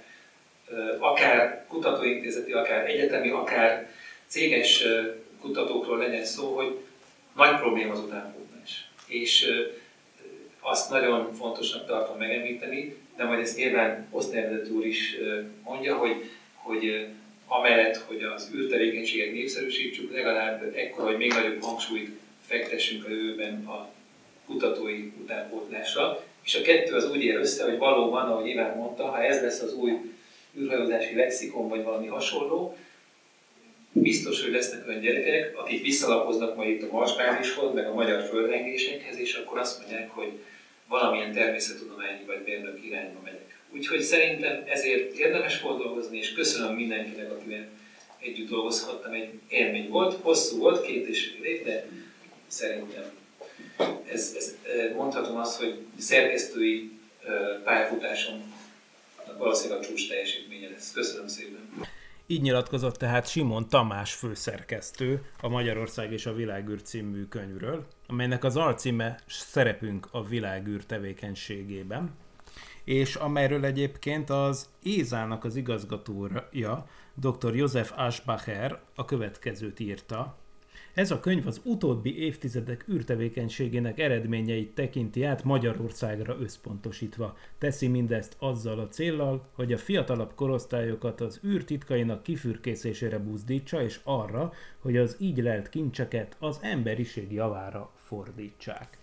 akár 0.99 1.64
kutatóintézeti, 1.68 2.53
akár 2.53 2.89
egyetemi, 2.89 3.30
akár 3.30 3.89
céges 4.26 4.84
kutatókról 5.41 5.99
legyen 5.99 6.24
szó, 6.24 6.55
hogy 6.55 6.76
nagy 7.36 7.57
probléma 7.57 7.93
az 7.93 7.99
utánpótlás. 7.99 8.47
És 9.09 9.46
azt 10.61 10.90
nagyon 10.90 11.34
fontosnak 11.34 11.86
tartom 11.86 12.18
megemlíteni, 12.18 12.96
de 13.16 13.24
majd 13.24 13.40
ezt 13.40 13.56
nyilván 13.56 14.06
Osztályvezető 14.11 14.70
úr 14.70 14.86
is 14.86 15.16
mondja, 15.64 15.96
hogy, 15.96 16.30
hogy 16.54 17.06
amellett, 17.46 17.96
hogy 17.96 18.22
az 18.22 18.50
űrtevékenységet 18.54 19.32
népszerűsítsük, 19.32 20.12
legalább 20.12 20.72
ekkor, 20.74 21.04
hogy 21.04 21.16
még 21.16 21.32
nagyobb 21.32 21.62
hangsúlyt 21.62 22.18
fektessünk 22.46 23.04
a 23.04 23.09
jövőben 23.09 23.66
a 23.66 23.88
kutatói 24.46 25.12
utánpótlásra. 25.20 26.22
És 26.44 26.54
a 26.54 26.62
kettő 26.62 26.94
az 26.94 27.11
úgy 27.11 27.22
ér 27.22 27.36
össze, 27.36 27.64
hogy 27.64 27.78
valóban, 27.78 28.30
ahogy 28.30 28.48
Iván 28.48 28.76
mondta, 28.76 29.06
ha 29.06 29.22
ez 29.22 29.42
lesz 29.42 29.61
az 29.61 29.74
új 29.74 29.92
űrhajózási 30.56 31.14
lexikon, 31.14 31.68
vagy 31.68 31.82
valami 31.82 32.06
hasonló, 32.06 32.76
biztos, 33.93 34.43
hogy 34.43 34.53
lesznek 34.53 34.89
olyan 34.89 35.01
gyerekek, 35.01 35.59
akik 35.59 35.82
visszalapoznak 35.82 36.57
majd 36.57 36.68
itt 36.68 36.82
a 36.82 36.93
marsbázishoz, 36.93 37.74
meg 37.74 37.86
a 37.86 37.95
magyar 37.95 38.22
földrengésekhez, 38.22 39.18
és 39.18 39.34
akkor 39.34 39.59
azt 39.59 39.78
mondják, 39.80 40.11
hogy 40.11 40.32
valamilyen 40.89 41.32
természettudományi 41.32 42.24
vagy 42.26 42.43
mérnök 42.45 42.84
irányba 42.84 43.20
megyek. 43.24 43.59
Úgyhogy 43.70 44.01
szerintem 44.01 44.62
ezért 44.66 45.18
érdemes 45.18 45.61
volt 45.61 45.82
dolgozni, 45.82 46.18
és 46.18 46.32
köszönöm 46.32 46.74
mindenkinek, 46.74 47.30
akivel 47.30 47.66
együtt 48.20 48.49
dolgozhattam. 48.49 49.12
Egy 49.12 49.30
élmény 49.49 49.89
volt, 49.89 50.18
hosszú 50.20 50.59
volt, 50.59 50.86
két 50.86 51.09
és 51.09 51.26
fél 51.26 51.45
év, 51.45 51.64
de 51.64 51.86
szerintem 52.47 53.05
ez, 54.12 54.34
ez, 54.36 54.55
mondhatom 54.95 55.36
azt, 55.36 55.61
hogy 55.61 55.78
szerkesztői 55.99 56.91
pályafutásom 57.64 58.57
valószínűleg 59.39 59.82
a 59.82 59.86
csúcs 59.86 60.09
teljesítménye 60.09 60.68
lesz. 60.68 60.93
Köszönöm 60.93 61.28
szépen! 61.28 61.88
Így 62.31 62.43
nyilatkozott 62.43 62.97
tehát 62.97 63.29
Simon 63.29 63.68
Tamás 63.68 64.14
főszerkesztő 64.14 65.24
a 65.41 65.49
Magyarország 65.49 66.12
és 66.12 66.26
a 66.26 66.35
Világűr 66.35 66.83
című 66.83 67.24
könyvről, 67.24 67.87
amelynek 68.07 68.45
az 68.45 68.57
alcíme 68.57 69.18
Szerepünk 69.26 70.09
a 70.11 70.24
világűr 70.24 70.85
tevékenységében, 70.85 72.11
és 72.85 73.14
amelyről 73.14 73.64
egyébként 73.64 74.31
az 74.31 74.68
Ézának 74.83 75.45
az 75.45 75.57
igazgatója, 75.57 76.87
dr. 77.14 77.55
József 77.55 77.93
Aschbacher 77.97 78.81
a 78.95 79.05
következőt 79.05 79.81
írta, 79.81 80.37
ez 80.99 81.11
a 81.11 81.20
könyv 81.20 81.46
az 81.46 81.61
utóbbi 81.64 82.18
évtizedek 82.18 82.84
űrtevékenységének 82.88 83.99
eredményeit 83.99 84.74
tekinti 84.74 85.24
át 85.24 85.44
Magyarországra 85.44 86.36
összpontosítva. 86.40 87.36
Teszi 87.59 87.88
mindezt 87.88 88.36
azzal 88.38 88.78
a 88.78 88.88
céllal, 88.88 89.49
hogy 89.53 89.72
a 89.72 89.78
fiatalabb 89.78 90.34
korosztályokat 90.34 91.20
az 91.20 91.40
űr 91.44 91.64
titkainak 91.64 92.22
kifürkészésére 92.22 93.18
buzdítsa, 93.18 93.82
és 93.82 94.01
arra, 94.05 94.53
hogy 94.78 94.96
az 94.96 95.16
így 95.18 95.38
lelt 95.38 95.68
kincseket 95.68 96.36
az 96.38 96.59
emberiség 96.62 97.32
javára 97.32 97.90
fordítsák. 98.05 98.99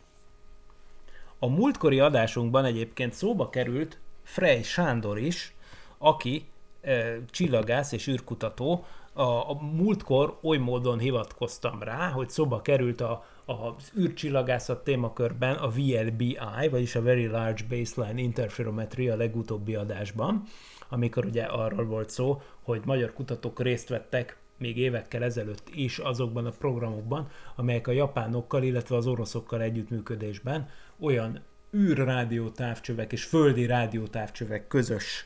A 1.39 1.47
múltkori 1.47 1.99
adásunkban 1.99 2.65
egyébként 2.65 3.13
szóba 3.13 3.49
került 3.49 3.97
Frey 4.23 4.63
Sándor 4.63 5.17
is, 5.17 5.55
aki 5.97 6.45
e, 6.81 7.19
csillagász 7.29 7.91
és 7.91 8.07
űrkutató, 8.07 8.85
a, 9.17 9.49
a 9.49 9.53
múltkor 9.53 10.37
oly 10.41 10.57
módon 10.57 10.99
hivatkoztam 10.99 11.83
rá, 11.83 12.09
hogy 12.09 12.29
szóba 12.29 12.61
került 12.61 13.01
a, 13.01 13.25
az 13.45 13.91
űrcsillagászat 13.97 14.83
témakörben 14.83 15.55
a 15.55 15.69
VLBI, 15.69 16.37
vagyis 16.71 16.95
a 16.95 17.01
Very 17.01 17.27
Large 17.27 17.63
Baseline 17.69 18.21
Interferometry 18.21 19.09
a 19.09 19.15
legutóbbi 19.15 19.75
adásban, 19.75 20.43
amikor 20.89 21.25
ugye 21.25 21.43
arról 21.43 21.85
volt 21.85 22.09
szó, 22.09 22.41
hogy 22.61 22.81
magyar 22.85 23.13
kutatók 23.13 23.61
részt 23.61 23.89
vettek 23.89 24.37
még 24.57 24.77
évekkel 24.77 25.23
ezelőtt 25.23 25.69
is 25.73 25.97
azokban 25.97 26.45
a 26.45 26.53
programokban, 26.59 27.27
amelyek 27.55 27.87
a 27.87 27.91
japánokkal, 27.91 28.63
illetve 28.63 28.95
az 28.95 29.07
oroszokkal 29.07 29.61
együttműködésben 29.61 30.69
olyan 30.99 31.41
űrrádiótávcsövek 31.75 33.11
és 33.11 33.23
földi 33.23 33.65
rádiótávcsövek 33.65 34.67
közös 34.67 35.25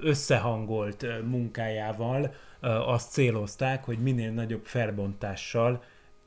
összehangolt 0.00 1.06
munkájával 1.24 2.34
azt 2.66 3.10
célozták, 3.10 3.84
hogy 3.84 3.98
minél 3.98 4.30
nagyobb 4.30 4.64
felbontással 4.64 5.82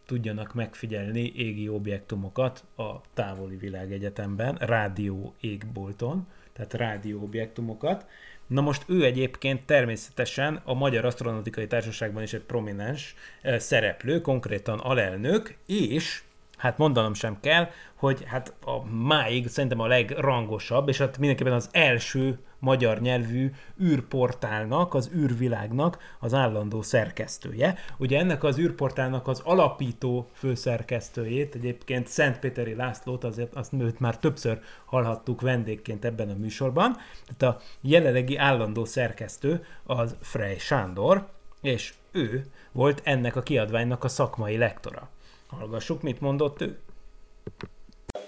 tudjanak 0.06 0.54
megfigyelni 0.54 1.32
égi 1.36 1.70
objektumokat 1.70 2.64
a 2.76 3.02
távoli 3.14 3.56
világegyetemben, 3.56 4.56
rádió 4.56 5.34
égbolton, 5.40 6.28
tehát 6.54 6.74
rádió 6.74 7.22
objektumokat. 7.22 8.06
Na 8.48 8.62
most 8.62 8.84
ő 8.88 9.06
egyébként 9.06 9.66
természetesen 9.66 10.62
a 10.64 10.74
Magyar 10.74 11.06
Asztronautikai 11.06 11.68
Társaságban 11.68 12.24
is 12.24 12.34
egy 12.34 12.44
prominens 12.44 13.16
szereplő, 13.44 14.22
konkrétan 14.22 14.80
alelnök, 14.80 15.58
és 15.66 16.24
hát 16.58 16.78
mondanom 16.78 17.14
sem 17.14 17.38
kell, 17.40 17.70
hogy 17.96 18.24
hát 18.26 18.54
a 18.66 18.86
máig 18.86 19.48
szerintem 19.48 19.80
a 19.80 19.88
legrangosabb, 19.88 20.90
és 20.90 20.98
hát 20.98 21.18
mindenképpen 21.18 21.54
az 21.54 21.70
első 21.72 22.40
magyar 22.60 22.99
nyelvű 22.99 23.51
űrportálnak, 23.82 24.93
az 24.93 25.10
űrvilágnak 25.16 25.97
az 26.20 26.34
állandó 26.34 26.82
szerkesztője. 26.82 27.76
Ugye 27.97 28.20
ennek 28.20 28.43
az 28.43 28.57
űrportálnak 28.57 29.28
az 29.28 29.41
alapító 29.43 30.30
főszerkesztőjét, 30.34 31.55
egyébként 31.55 32.07
Szentpéteri 32.07 32.76
Lászlót, 32.76 33.24
azért 33.24 33.55
azt 33.55 33.74
őt 33.74 33.99
már 33.99 34.18
többször 34.20 34.62
hallhattuk 34.86 35.41
vendégként 35.41 36.05
ebben 36.05 36.30
a 36.30 36.36
műsorban. 36.36 36.97
Tehát 37.38 37.55
a 37.55 37.62
jelenlegi 37.82 38.38
állandó 38.38 38.86
szerkesztő 38.86 39.66
az 39.84 40.16
Frey 40.22 40.57
Sándor, 40.57 41.28
és 41.62 41.93
ő 42.12 42.45
volt 42.72 43.01
ennek 43.03 43.36
a 43.36 43.41
kiadványnak 43.41 44.03
a 44.03 44.07
szakmai 44.07 44.57
lektora. 44.57 45.10
Hallgassuk, 45.47 46.01
mit 46.01 46.22
mondott 46.22 46.62
ő. 46.62 46.80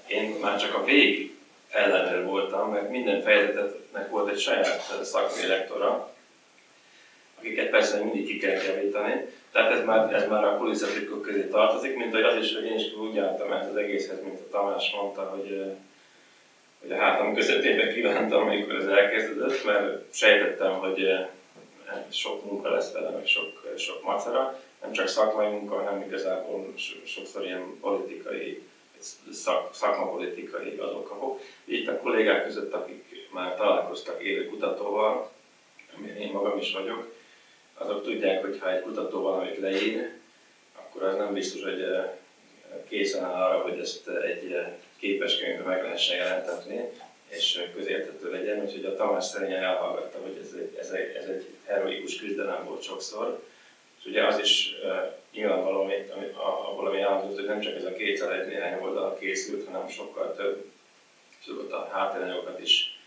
Én 0.07 0.39
már 0.41 0.59
csak 0.59 0.75
a 0.75 0.83
vég 0.83 1.20
ellenőr 1.71 2.23
voltam, 2.23 2.69
mert 2.69 2.89
minden 2.89 3.21
fejezetetnek 3.21 4.09
volt 4.09 4.29
egy 4.29 4.39
saját 4.39 5.03
szakmai 5.03 5.45
lektora, 5.45 6.11
akiket 7.37 7.69
persze 7.69 7.99
mindig 7.99 8.25
ki 8.25 8.37
kell 8.37 8.61
javítani. 8.61 9.25
Tehát 9.51 9.71
ez 9.71 9.83
már, 9.83 10.13
ez 10.13 10.27
már 10.27 10.43
a 10.43 10.55
kulisszatikok 10.55 11.21
közé 11.21 11.47
tartozik, 11.47 11.95
mint 11.95 12.11
hogy 12.11 12.23
az 12.23 12.35
is, 12.35 12.53
hogy 12.53 12.65
én 12.65 12.75
is 12.75 12.93
úgy 12.93 13.17
álltam 13.17 13.51
ezt 13.51 13.69
az 13.69 13.75
egészhez, 13.75 14.21
mint 14.21 14.39
a 14.39 14.49
Tamás 14.49 14.91
mondta, 14.91 15.21
hogy, 15.21 15.71
hogy 16.79 16.91
a 16.91 16.95
hátam 16.95 17.33
közepébe 17.33 17.87
kívántam, 17.87 18.41
amikor 18.41 18.75
ez 18.75 18.85
elkezdődött, 18.85 19.63
mert 19.63 20.01
sejtettem, 20.09 20.71
hogy 20.71 21.07
sok 22.09 22.43
munka 22.43 22.69
lesz 22.69 22.91
vele, 22.91 23.21
sok, 23.23 23.73
sok 23.77 24.01
macera, 24.01 24.57
nem 24.81 24.91
csak 24.91 25.07
szakmai 25.07 25.47
munka, 25.47 25.75
hanem 25.75 26.01
igazából 26.01 26.73
sokszor 27.03 27.43
ilyen 27.43 27.77
politikai 27.79 28.61
szak, 29.31 29.73
szakmapolitikai 29.73 30.77
adókapok. 30.77 31.41
Itt 31.63 31.87
a 31.87 31.97
kollégák 31.97 32.43
között, 32.43 32.73
akik 32.73 33.29
már 33.31 33.55
találkoztak 33.55 34.23
élő 34.23 34.45
kutatóval, 34.45 35.31
amilyen 35.97 36.17
én 36.17 36.31
magam 36.31 36.57
is 36.57 36.73
vagyok, 36.73 37.11
azok 37.73 38.03
tudják, 38.03 38.41
hogy 38.41 38.57
ha 38.59 38.71
egy 38.71 38.81
kutató 38.81 39.21
valamit 39.21 39.59
leír, 39.59 40.09
akkor 40.75 41.03
az 41.03 41.15
nem 41.15 41.33
biztos, 41.33 41.63
hogy 41.63 41.81
eh, 41.81 42.11
készen 42.87 43.23
áll 43.23 43.41
arra, 43.41 43.61
hogy 43.61 43.79
ezt 43.79 44.07
egy 44.07 44.51
eh, 44.51 44.73
képes 44.97 45.37
könyvbe 45.37 45.63
meg 45.63 45.83
lehessen 45.83 46.15
jelentetni, 46.15 46.89
és 47.27 47.69
közérthető 47.75 48.31
legyen. 48.31 48.61
Úgyhogy 48.61 48.85
a 48.85 48.95
Tamás 48.95 49.25
szerényen 49.25 49.63
elhallgatta, 49.63 50.17
hogy 50.21 50.39
ez 50.41 50.53
egy, 50.53 50.75
ez 50.79 50.89
egy, 50.89 51.15
ez 51.15 51.25
egy 51.25 51.45
heroikus 51.65 52.15
küzdelem 52.15 52.65
volt 52.65 52.81
sokszor. 52.81 53.43
És 54.01 54.09
ugye 54.09 54.25
az 54.25 54.39
is 54.39 54.75
uh, 54.83 55.13
nyilvánvaló, 55.31 55.81
ami, 55.81 55.93
ami, 56.15 56.25
abból, 56.33 56.87
ami 56.87 57.01
elhangzott, 57.01 57.35
hogy 57.35 57.45
nem 57.45 57.59
csak 57.59 57.75
ez 57.75 57.85
a 57.85 57.93
201 57.93 58.47
néhány 58.47 58.81
oldal 58.81 59.17
készült, 59.17 59.65
hanem 59.65 59.87
sokkal 59.87 60.35
több, 60.35 60.65
és 61.41 61.47
ott 61.47 61.71
a 61.71 61.89
háttéranyagokat 61.91 62.59
is, 62.59 62.99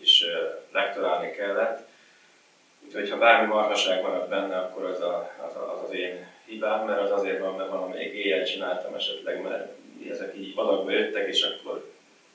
is 0.00 0.22
uh, 0.22 0.62
lektorálni 0.72 1.30
kellett. 1.30 1.86
Úgyhogy 2.86 3.10
ha 3.10 3.18
bármi 3.18 3.46
marhaság 3.46 4.02
maradt 4.02 4.28
benne, 4.28 4.56
akkor 4.56 4.84
az, 4.84 5.00
a, 5.00 5.34
az, 5.46 5.54
a, 5.54 5.72
az 5.72 5.88
az 5.88 5.94
én 5.94 6.26
hibám, 6.44 6.84
mert 6.84 7.00
az 7.00 7.10
azért 7.10 7.38
van, 7.38 7.56
mert 7.56 7.68
valamelyik 7.68 8.12
éjjel 8.12 8.44
csináltam 8.44 8.94
esetleg, 8.94 9.42
mert 9.42 9.72
ezek 10.10 10.36
így 10.36 10.52
adagba 10.54 10.90
jöttek, 10.90 11.28
és 11.28 11.42
akkor 11.42 11.90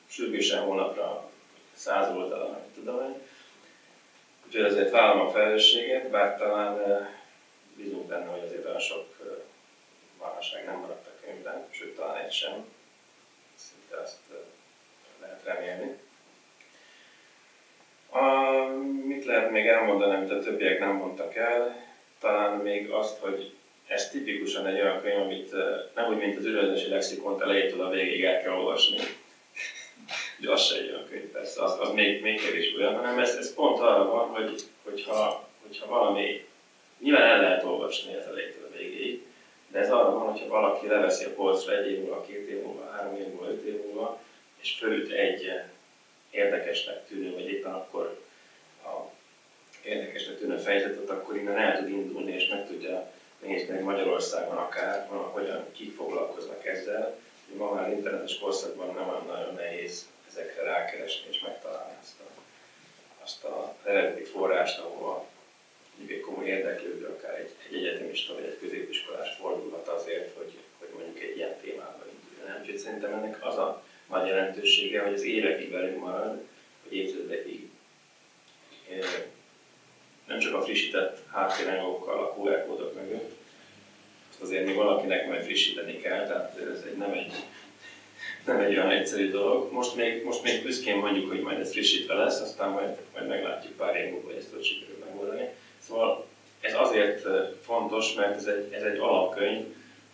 sürgősen 0.07 0.59
hónapra 0.59 1.29
száz 1.73 2.15
oldalra, 2.15 2.47
nem 2.47 2.71
tudom 2.73 3.01
én. 3.01 3.15
Úgyhogy 4.45 4.63
azért 4.63 4.91
vállalom 4.91 5.27
a 5.27 5.31
felelősséget, 5.31 6.09
bár 6.09 6.37
talán 6.37 7.07
bízunk 7.77 8.07
benne, 8.07 8.25
hogy 8.25 8.43
azért 8.45 8.65
olyan 8.65 8.79
sok 8.79 9.05
válság 10.17 10.65
nem 10.65 10.79
maradt 10.79 11.07
a 11.07 11.25
könyvben, 11.25 11.67
sőt 11.69 11.95
talán 11.95 12.17
egy 12.17 12.31
sem. 12.31 12.65
Szinte 13.55 14.01
azt 14.01 14.19
eh, 14.31 14.37
lehet 15.19 15.43
remélni. 15.43 15.95
A, 18.09 18.65
mit 19.05 19.25
lehet 19.25 19.51
még 19.51 19.67
elmondani, 19.67 20.15
amit 20.15 20.29
a 20.31 20.39
többiek 20.39 20.79
nem 20.79 20.95
mondtak 20.95 21.35
el? 21.35 21.85
Talán 22.19 22.57
még 22.57 22.89
azt, 22.89 23.17
hogy 23.17 23.53
ez 23.87 24.09
tipikusan 24.09 24.67
egy 24.67 24.79
olyan 24.79 25.01
könyv, 25.01 25.17
amit 25.17 25.51
nem 25.93 26.07
úgy, 26.07 26.17
mint 26.17 26.37
az 26.37 26.45
ügyvezetési 26.45 26.89
lexikont 26.89 27.41
elejétől 27.41 27.81
a 27.81 27.89
végig 27.89 28.23
el 28.23 28.41
kell 28.41 28.51
olvasni. 28.51 28.97
Ugye 30.39 30.51
az 30.51 30.61
se 30.61 30.75
egy 30.75 30.89
olyan 30.89 31.05
könyv, 31.09 31.31
persze, 31.31 31.63
az, 31.63 31.79
az 31.79 31.89
még, 31.89 32.21
még 32.21 32.41
kevés 32.41 32.73
olyan, 32.75 32.95
hanem 32.95 33.19
ez, 33.19 33.35
ez 33.35 33.53
pont 33.53 33.79
arra 33.79 34.05
van, 34.05 34.27
hogy, 34.27 34.61
hogyha, 34.83 35.47
hogyha 35.61 35.87
valami, 35.87 36.45
nyilván 37.03 37.23
el 37.23 37.39
lehet 37.41 37.63
olvasni 37.63 38.13
ez 38.13 38.25
elejétől 38.25 38.69
a 38.71 38.75
végéig, 38.77 39.25
de 39.67 39.79
ez 39.79 39.91
arra 39.91 40.11
van, 40.11 40.31
hogyha 40.31 40.47
valaki 40.47 40.87
leveszi 40.87 41.25
a 41.25 41.33
polcra 41.33 41.73
egy 41.73 41.89
év 41.89 41.99
múlva, 41.99 42.21
két 42.21 42.47
év 42.47 42.61
múlva, 42.61 42.91
három 42.91 43.15
év 43.15 43.27
múlva, 43.27 43.47
öt 43.47 43.61
év 43.61 43.83
múlva, 43.85 44.19
és 44.61 44.71
fölüt 44.71 45.11
egy 45.11 45.59
érdekesnek 46.29 47.05
tűnő, 47.07 47.33
vagy 47.33 47.47
éppen 47.47 47.71
akkor 47.71 48.17
a 48.83 48.89
érdekesnek 49.81 50.37
tűnő 50.37 50.57
fejezetet, 50.57 51.09
akkor 51.09 51.35
innen 51.35 51.57
el 51.57 51.77
tud 51.77 51.89
indulni, 51.89 52.31
és 52.31 52.47
meg 52.47 52.65
tudja 52.65 53.11
nézni 53.39 53.79
Magyarországon 53.79 54.57
akár, 54.57 55.07
hogyan 55.31 55.65
kik 55.71 55.95
foglalkoznak 55.95 56.65
ezzel. 56.65 57.15
Ma 57.57 57.71
már 57.71 57.91
internetes 57.91 58.37
korszakban 58.37 58.93
nem 58.93 59.09
olyan 59.09 59.25
nagyon 59.25 59.53
nehéz 59.53 60.07
ezekre 60.27 60.61
rákeresni 60.61 61.27
és 61.29 61.39
megtalálni 61.39 61.93
azt 62.01 62.19
a, 62.19 62.23
azt 63.23 63.43
a 63.43 63.73
eredeti 63.83 64.23
forrást, 64.23 64.79
ahova 64.79 65.25
egy 66.07 66.19
komoly 66.19 66.45
érdeklődő, 66.45 67.05
akár 67.05 67.39
egy, 67.39 67.49
egy 67.69 67.75
egyetemista 67.75 68.33
vagy 68.33 68.43
egy 68.43 68.57
középiskolás 68.59 69.35
fordulhat 69.39 69.87
azért, 69.87 70.35
hogy, 70.37 70.51
hogy 70.77 70.89
mondjuk 70.95 71.19
egy 71.19 71.35
ilyen 71.35 71.57
témában 71.61 72.07
induljon. 72.11 72.59
Úgyhogy 72.59 72.77
szerintem 72.77 73.13
ennek 73.13 73.45
az 73.45 73.57
a 73.57 73.81
nagy 74.09 74.27
jelentősége, 74.27 75.01
hogy 75.01 75.13
az 75.13 75.23
évekig 75.23 75.71
velünk 75.71 75.99
marad, 75.99 76.39
vagy 76.83 76.93
évtizedekig 76.97 77.67
nem 80.27 80.39
csak 80.39 80.53
a 80.53 80.61
frissített 80.61 81.17
háttéranyagokkal, 81.31 82.19
a 82.19 82.33
QR 82.37 82.65
kódok 82.65 82.93
mögött, 82.93 83.31
azért 84.39 84.65
még 84.65 84.75
valakinek 84.75 85.27
majd 85.27 85.43
frissíteni 85.43 85.97
kell, 85.97 86.25
tehát 86.25 86.57
ez 86.57 86.81
egy, 86.85 86.95
nem, 86.97 87.11
egy, 87.11 87.31
nem 88.45 88.59
egy 88.59 88.71
olyan 88.71 88.91
egyszerű 88.91 89.29
dolog. 89.29 89.71
Most 89.71 89.95
még, 89.95 90.23
most 90.23 90.41
még 90.41 90.61
büszkén 90.61 90.95
mondjuk, 90.95 91.27
hogy 91.27 91.39
majd 91.39 91.59
ez 91.59 91.71
frissítve 91.71 92.13
lesz, 92.13 92.39
aztán 92.39 92.69
majd, 92.69 92.97
majd 93.13 93.27
meglátjuk 93.27 93.75
pár 93.75 93.95
év 93.95 94.09
múlva, 94.09 94.27
hogy 94.27 94.37
ezt 94.37 94.49
hogy 94.49 94.63
sikerül 94.63 94.97
megoldani. 95.05 95.49
Szóval 95.87 96.25
ez 96.61 96.73
azért 96.75 97.27
fontos, 97.61 98.13
mert 98.13 98.35
ez 98.35 98.45
egy, 98.45 98.73
ez 98.73 98.83
egy 98.83 98.97
alapkönyv, 98.97 99.65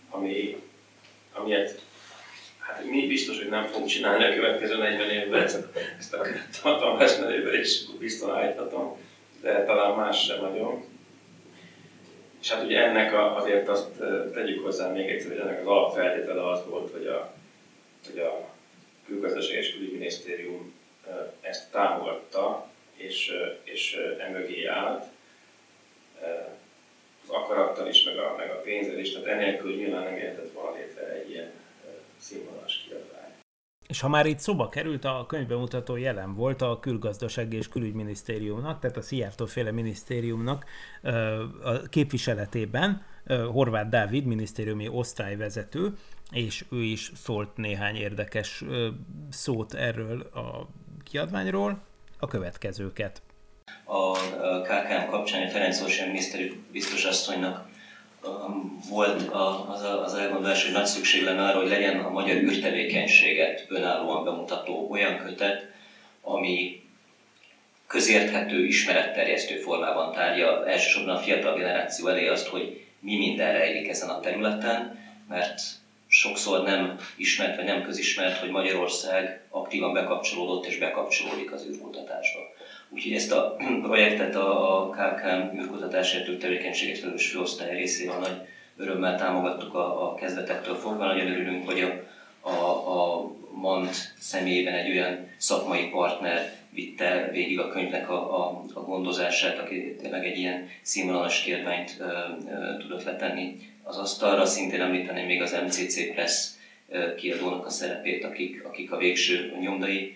ami, 0.10 0.64
amilyet 1.34 1.82
hát 2.60 2.86
mi 2.86 3.08
biztos, 3.08 3.38
hogy 3.38 3.50
nem 3.50 3.66
fogunk 3.66 3.90
csinálni 3.90 4.24
a 4.24 4.34
következő 4.34 4.78
40 4.78 5.10
évben 5.10 5.44
ezt, 6.00 6.14
a 6.14 6.26
tanulás 6.62 7.16
nevében 7.16 7.60
is 7.60 7.86
biztosan 8.00 8.36
állíthatom 8.36 8.98
de 9.42 9.64
talán 9.64 9.96
más 9.96 10.24
sem 10.24 10.42
nagyon. 10.42 10.84
És 12.42 12.52
hát 12.52 12.64
ugye 12.64 12.84
ennek 12.84 13.14
a, 13.14 13.36
azért 13.36 13.68
azt 13.68 13.88
tegyük 14.34 14.64
hozzá 14.64 14.92
még 14.92 15.10
egyszer, 15.10 15.30
hogy 15.30 15.40
ennek 15.40 15.60
az 15.60 15.68
alapfeltétele 15.68 16.50
az 16.50 16.66
volt, 16.66 16.92
hogy 16.92 17.06
a, 17.06 17.34
hogy 18.06 18.20
a 18.20 18.48
külgazdaság 19.06 19.58
és 19.58 19.74
külügyminisztérium 19.74 20.74
ezt 21.42 21.72
támogatta, 21.72 22.68
és, 22.96 23.32
és 23.64 23.98
emögé 24.18 24.66
állt 24.66 25.04
az 27.24 27.30
akarattal 27.30 27.88
is, 27.88 28.04
meg 28.04 28.18
a, 28.18 28.34
meg 28.38 28.50
a 28.50 28.59
pénzzel 28.70 29.00
is, 29.00 29.12
tehát 29.12 29.28
enélkül 29.28 29.76
nyilván 29.76 30.04
nem 30.04 30.18
jöhetett 30.18 30.52
volna 30.54 30.76
létre 30.78 31.12
egy 31.12 31.30
ilyen 31.30 31.52
színvonalas 32.18 32.86
kiadvány. 32.88 33.30
És 33.88 34.00
ha 34.00 34.10
már 34.10 34.26
itt 34.26 34.40
szoba 34.40 34.70
került, 34.70 35.06
a 35.06 35.26
könyvbemutató 35.28 35.96
jelen 35.96 36.36
volt 36.36 36.62
a 36.62 36.80
külgazdasági 36.80 37.58
és 37.58 37.68
külügyminisztériumnak, 37.68 38.80
tehát 38.80 38.98
a 38.98 39.02
Szijjártó 39.02 39.46
féle 39.46 39.72
minisztériumnak 39.72 40.66
a 41.64 41.80
képviseletében 41.90 43.06
Horváth 43.52 43.90
Dávid, 43.90 44.26
minisztériumi 44.26 44.88
osztályvezető, 44.88 45.94
és 46.32 46.66
ő 46.72 46.82
is 46.82 47.12
szólt 47.16 47.58
néhány 47.58 47.96
érdekes 47.96 48.64
szót 49.30 49.74
erről 49.74 50.22
a 50.22 50.68
kiadványról, 51.04 51.82
a 52.20 52.28
következőket. 52.28 53.22
A 53.86 54.12
KKM 54.62 55.10
kapcsán 55.10 55.48
a 55.48 55.50
Ferenc 55.50 55.82
Orsi 55.82 56.06
miniszteri 56.06 56.64
biztos 56.72 57.06
asszonynak 57.06 57.69
volt 58.90 59.22
az, 59.68 59.82
az 59.82 60.14
elgondolás, 60.14 60.64
hogy 60.64 60.72
nagy 60.72 60.86
szükség 60.86 61.24
lenne 61.24 61.44
arra, 61.44 61.58
hogy 61.58 61.68
legyen 61.68 62.00
a 62.00 62.10
magyar 62.10 62.36
űrtevékenységet 62.36 63.66
önállóan 63.68 64.24
bemutató 64.24 64.88
olyan 64.90 65.18
kötet, 65.18 65.68
ami 66.22 66.82
közérthető, 67.88 68.66
ismeretterjesztő 68.66 69.56
formában 69.56 70.12
tárja 70.12 70.68
elsősorban 70.68 71.16
a 71.16 71.20
fiatal 71.20 71.54
generáció 71.54 72.08
elé 72.08 72.28
azt, 72.28 72.48
hogy 72.48 72.82
mi 73.00 73.16
minden 73.16 73.52
rejlik 73.52 73.88
ezen 73.88 74.10
a 74.10 74.20
területen, 74.20 75.00
mert 75.28 75.62
sokszor 76.08 76.64
nem 76.64 76.98
ismert 77.16 77.56
vagy 77.56 77.66
nem 77.66 77.82
közismert, 77.82 78.38
hogy 78.38 78.50
Magyarország 78.50 79.42
aktívan 79.50 79.94
bekapcsolódott 79.94 80.66
és 80.66 80.78
bekapcsolódik 80.78 81.52
az 81.52 81.66
űrkutatásba. 81.66 82.40
Úgyhogy 82.90 83.14
ezt 83.14 83.32
a 83.32 83.56
projektet 83.82 84.36
a, 84.36 84.80
a 84.80 84.90
KKM 84.90 85.60
űrkutatásért 85.60 86.40
tevékenységet 86.40 86.98
felelős 86.98 87.28
főosztály 87.28 87.76
részéről 87.76 88.18
nagy 88.18 88.38
örömmel 88.78 89.16
támogattuk 89.16 89.74
a, 89.74 90.10
a 90.10 90.14
kezdetektől 90.14 90.76
fogva. 90.76 91.06
Nagyon 91.06 91.28
örülünk, 91.28 91.66
hogy 91.66 91.80
a, 91.80 92.02
a, 92.50 92.52
a 92.90 93.30
MANT 93.52 94.14
személyében 94.20 94.74
egy 94.74 94.90
olyan 94.90 95.28
szakmai 95.38 95.86
partner 95.86 96.52
vitte 96.70 97.30
végig 97.32 97.60
a 97.60 97.68
könyvnek 97.68 98.10
a, 98.10 98.44
a, 98.44 98.62
a 98.74 98.80
gondozását, 98.80 99.58
aki 99.60 99.96
tényleg 99.96 100.26
egy 100.26 100.38
ilyen 100.38 100.68
színvonalas 100.82 101.42
kiadványt 101.42 101.96
ö, 102.00 102.04
ö, 102.48 102.78
tudott 102.78 103.04
letenni 103.04 103.56
az 103.84 103.98
asztalra. 103.98 104.46
Szintén 104.46 104.82
említeném 104.82 105.26
még 105.26 105.42
az 105.42 105.52
MCC 105.66 106.14
Press 106.14 106.48
kiadónak 107.16 107.66
a 107.66 107.70
szerepét, 107.70 108.24
akik, 108.24 108.64
akik 108.64 108.92
a 108.92 108.98
végső 108.98 109.58
nyomdai 109.60 110.16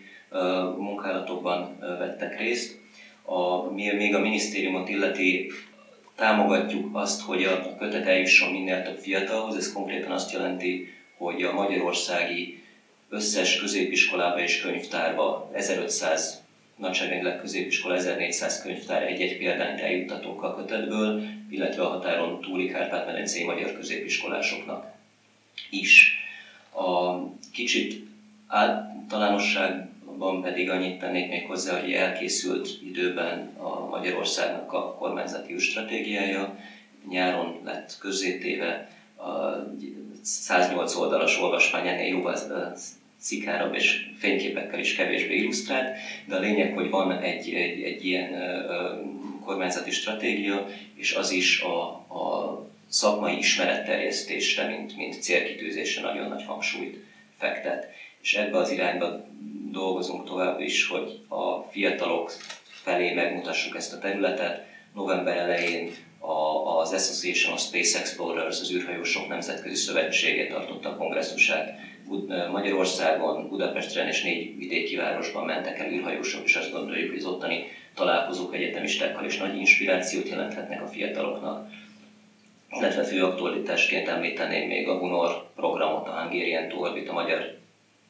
munkálatokban 0.77 1.79
vettek 1.79 2.37
részt. 2.37 2.81
A, 3.25 3.69
még 3.71 4.15
a 4.15 4.19
minisztériumot 4.19 4.89
illeti, 4.89 5.51
támogatjuk 6.15 6.95
azt, 6.95 7.21
hogy 7.21 7.43
a 7.43 7.75
kötet 7.77 8.05
eljusson 8.05 8.51
minél 8.51 8.83
több 8.83 8.97
fiatalhoz. 8.97 9.55
Ez 9.55 9.73
konkrétan 9.73 10.11
azt 10.11 10.31
jelenti, 10.31 10.93
hogy 11.17 11.41
a 11.41 11.53
magyarországi 11.53 12.63
összes 13.09 13.59
középiskolába 13.59 14.41
és 14.41 14.61
könyvtárba 14.61 15.49
1500 15.53 16.41
nagyságrendileg 16.75 17.39
középiskola 17.39 17.95
1400 17.95 18.61
könyvtár 18.61 19.01
egy-egy 19.01 19.37
példányt 19.37 19.79
eljuttatók 19.79 20.43
a 20.43 20.55
kötetből, 20.55 21.23
illetve 21.49 21.83
a 21.83 21.89
határon 21.89 22.41
túli 22.41 22.67
Kárpát-medencei 22.67 23.43
magyar 23.43 23.73
középiskolásoknak 23.73 24.85
is. 25.69 26.17
A 26.71 27.15
kicsit 27.51 28.07
általánosság 28.47 29.92
van 30.17 30.41
pedig 30.41 30.69
annyit 30.69 30.99
tennék 30.99 31.29
még 31.29 31.45
hozzá, 31.45 31.79
hogy 31.79 31.91
elkészült 31.91 32.69
időben 32.83 33.53
a 33.57 33.85
Magyarországnak 33.85 34.73
a 34.73 34.93
kormányzati 34.93 35.57
stratégiája, 35.57 36.57
nyáron 37.09 37.59
lett 37.63 37.97
közzétéve, 37.99 38.87
a 39.17 39.63
108 40.21 40.95
oldalas 40.95 41.39
olvasmány 41.39 41.87
ennél 41.87 42.07
jóval 42.07 42.75
szikárabb 43.17 43.73
és 43.73 44.09
fényképekkel 44.17 44.79
is 44.79 44.95
kevésbé 44.95 45.35
illusztrált, 45.35 45.97
de 46.25 46.35
a 46.35 46.39
lényeg, 46.39 46.73
hogy 46.73 46.89
van 46.89 47.11
egy, 47.11 47.53
egy, 47.53 47.81
egy 47.81 48.05
ilyen 48.05 48.35
kormányzati 49.39 49.91
stratégia, 49.91 50.67
és 50.93 51.13
az 51.13 51.31
is 51.31 51.59
a, 51.59 51.83
a 51.91 52.65
szakmai 52.89 53.37
ismeretterjesztésre, 53.37 54.65
mint, 54.65 54.95
mint 54.95 55.21
célkitűzésre 55.21 56.01
nagyon 56.01 56.27
nagy 56.27 56.43
hangsúlyt 56.43 56.97
fektet. 57.37 57.87
És 58.23 58.33
ebbe 58.33 58.57
az 58.57 58.69
irányba 58.69 59.25
dolgozunk 59.71 60.25
tovább 60.25 60.59
is, 60.59 60.87
hogy 60.87 61.19
a 61.27 61.61
fiatalok 61.69 62.31
felé 62.83 63.13
megmutassuk 63.13 63.75
ezt 63.75 63.93
a 63.93 63.99
területet. 63.99 64.61
November 64.93 65.37
elején 65.37 65.91
a, 66.19 66.79
az 66.79 66.91
Association 66.91 67.53
of 67.53 67.61
Space 67.61 67.99
Explorers, 67.99 68.59
az 68.59 68.71
űrhajósok 68.71 69.27
nemzetközi 69.27 69.75
szövetsége 69.75 70.47
tartotta 70.47 70.89
a 70.89 70.95
kongresszusát. 70.95 71.71
Magyarországon, 72.51 73.47
Budapesten 73.47 74.07
és 74.07 74.21
négy 74.21 74.57
vidéki 74.57 74.95
városban 74.95 75.45
mentek 75.45 75.79
el 75.79 75.91
űrhajósok, 75.91 76.43
és 76.43 76.55
azt 76.55 76.71
gondoljuk, 76.71 77.09
hogy 77.09 77.17
az 77.17 77.25
ottani 77.25 77.65
találkozók 77.93 78.53
egyetemistákkal 78.53 79.25
is 79.25 79.37
nagy 79.37 79.55
inspirációt 79.55 80.29
jelenthetnek 80.29 80.81
a 80.81 80.87
fiataloknak. 80.87 81.67
illetve 82.69 83.03
fő 83.03 83.23
aktualitásként 83.23 84.07
említeném 84.07 84.67
még 84.67 84.87
a 84.87 84.97
Hunor 84.97 85.45
programot, 85.55 86.07
a 86.07 86.19
Hungarian 86.19 86.67
to 86.67 86.77
Orbit, 86.77 87.09
a 87.09 87.13
magyar 87.13 87.61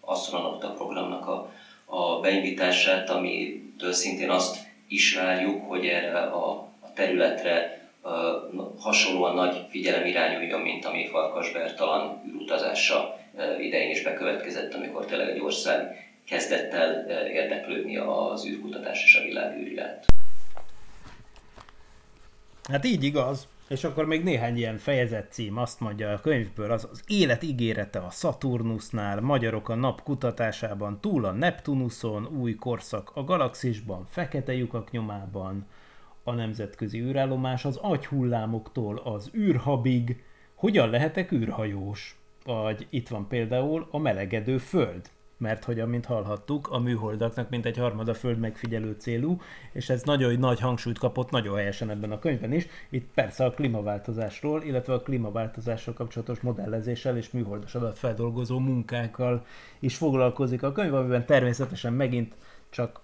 asztronauta 0.06 0.74
programnak 0.74 1.28
a, 1.28 1.52
a 1.86 2.20
beindítását, 2.20 3.10
amitől 3.10 3.92
szintén 3.92 4.30
azt 4.30 4.58
is 4.88 5.16
várjuk, 5.16 5.68
hogy 5.68 5.86
erre 5.86 6.20
a, 6.20 6.52
a 6.82 6.92
területre 6.94 7.82
uh, 8.02 8.12
hasonlóan 8.80 9.36
nagy 9.36 9.66
figyelem 9.70 10.06
irányuljon, 10.06 10.62
mint 10.62 10.86
ami 10.86 11.08
Farkas 11.08 11.52
Bertalan 11.52 12.24
űrutazása 12.28 13.22
idején 13.60 13.90
is 13.90 14.02
bekövetkezett, 14.02 14.74
amikor 14.74 15.06
tényleg 15.06 15.30
egy 15.30 15.40
ország 15.40 16.08
kezdett 16.26 16.74
el 16.74 17.08
érdeklődni 17.28 17.98
az 17.98 18.46
űrkutatás 18.46 19.04
és 19.04 19.16
a 19.16 19.24
világűr 19.24 19.72
iránt. 19.72 20.06
Hát 22.72 22.86
így 22.86 23.04
igaz. 23.04 23.48
És 23.68 23.84
akkor 23.84 24.06
még 24.06 24.24
néhány 24.24 24.58
ilyen 24.58 24.78
fejezet 24.78 25.32
cím 25.32 25.58
azt 25.58 25.80
mondja 25.80 26.12
a 26.12 26.20
könyvből, 26.20 26.72
az 26.72 26.88
az 26.92 27.04
élet 27.08 27.44
ígérete 27.44 28.00
a 28.00 28.10
Saturnusnál, 28.10 29.22
magyarok 29.22 29.70
a 29.70 29.76
nap 29.76 30.02
kutatásában, 30.02 31.02
túl 31.02 31.26
a 31.26 31.32
Neptunuson, 31.32 32.26
új 32.26 32.56
korszak 32.56 33.12
a 33.14 33.24
galaxisban, 33.24 34.06
fekete 34.10 34.54
lyukak 34.54 34.92
nyomában, 34.92 35.68
a 36.24 36.32
nemzetközi 36.32 37.00
űrállomás 37.00 37.66
az 37.66 37.76
agyhullámoktól 37.76 38.98
az 38.98 39.32
űrhabig, 39.36 40.24
hogyan 40.54 40.90
lehetek 40.90 41.32
űrhajós? 41.32 42.18
Vagy 42.46 42.88
itt 42.90 43.08
van 43.08 43.28
például 43.28 43.88
a 43.92 43.98
melegedő 43.98 44.58
föld 44.58 45.10
mert 45.44 45.64
hogy 45.64 45.80
amint 45.80 46.06
hallhattuk, 46.06 46.68
a 46.68 46.80
műholdaknak 46.80 47.50
mint 47.50 47.66
egy 47.66 47.78
harmada 47.78 48.14
föld 48.14 48.40
megfigyelő 48.40 48.96
célú, 48.98 49.42
és 49.72 49.90
ez 49.90 50.02
nagyon 50.04 50.40
nagy 50.40 50.60
hangsúlyt 50.60 51.00
kapott 51.00 51.30
nagyon 51.30 51.56
helyesen 51.56 51.90
ebben 51.90 52.12
a 52.12 52.20
könyvben 52.20 52.54
is. 52.54 52.68
Itt 52.90 53.14
persze 53.14 53.46
a 53.46 53.52
klímaváltozásról, 53.52 54.64
illetve 54.64 54.94
a 54.94 55.02
klímaváltozással 55.02 55.94
kapcsolatos 55.94 56.40
modellezéssel 56.40 57.18
és 57.18 57.32
műholdas 57.32 57.76
adatfeldolgozó 57.76 58.60
munkákkal 58.60 59.46
is 59.80 59.96
foglalkozik 59.96 60.64
a 60.64 60.72
könyv, 60.72 60.94
amiben 60.94 61.26
természetesen 61.26 61.94
megint 61.94 62.36
csak 62.70 63.02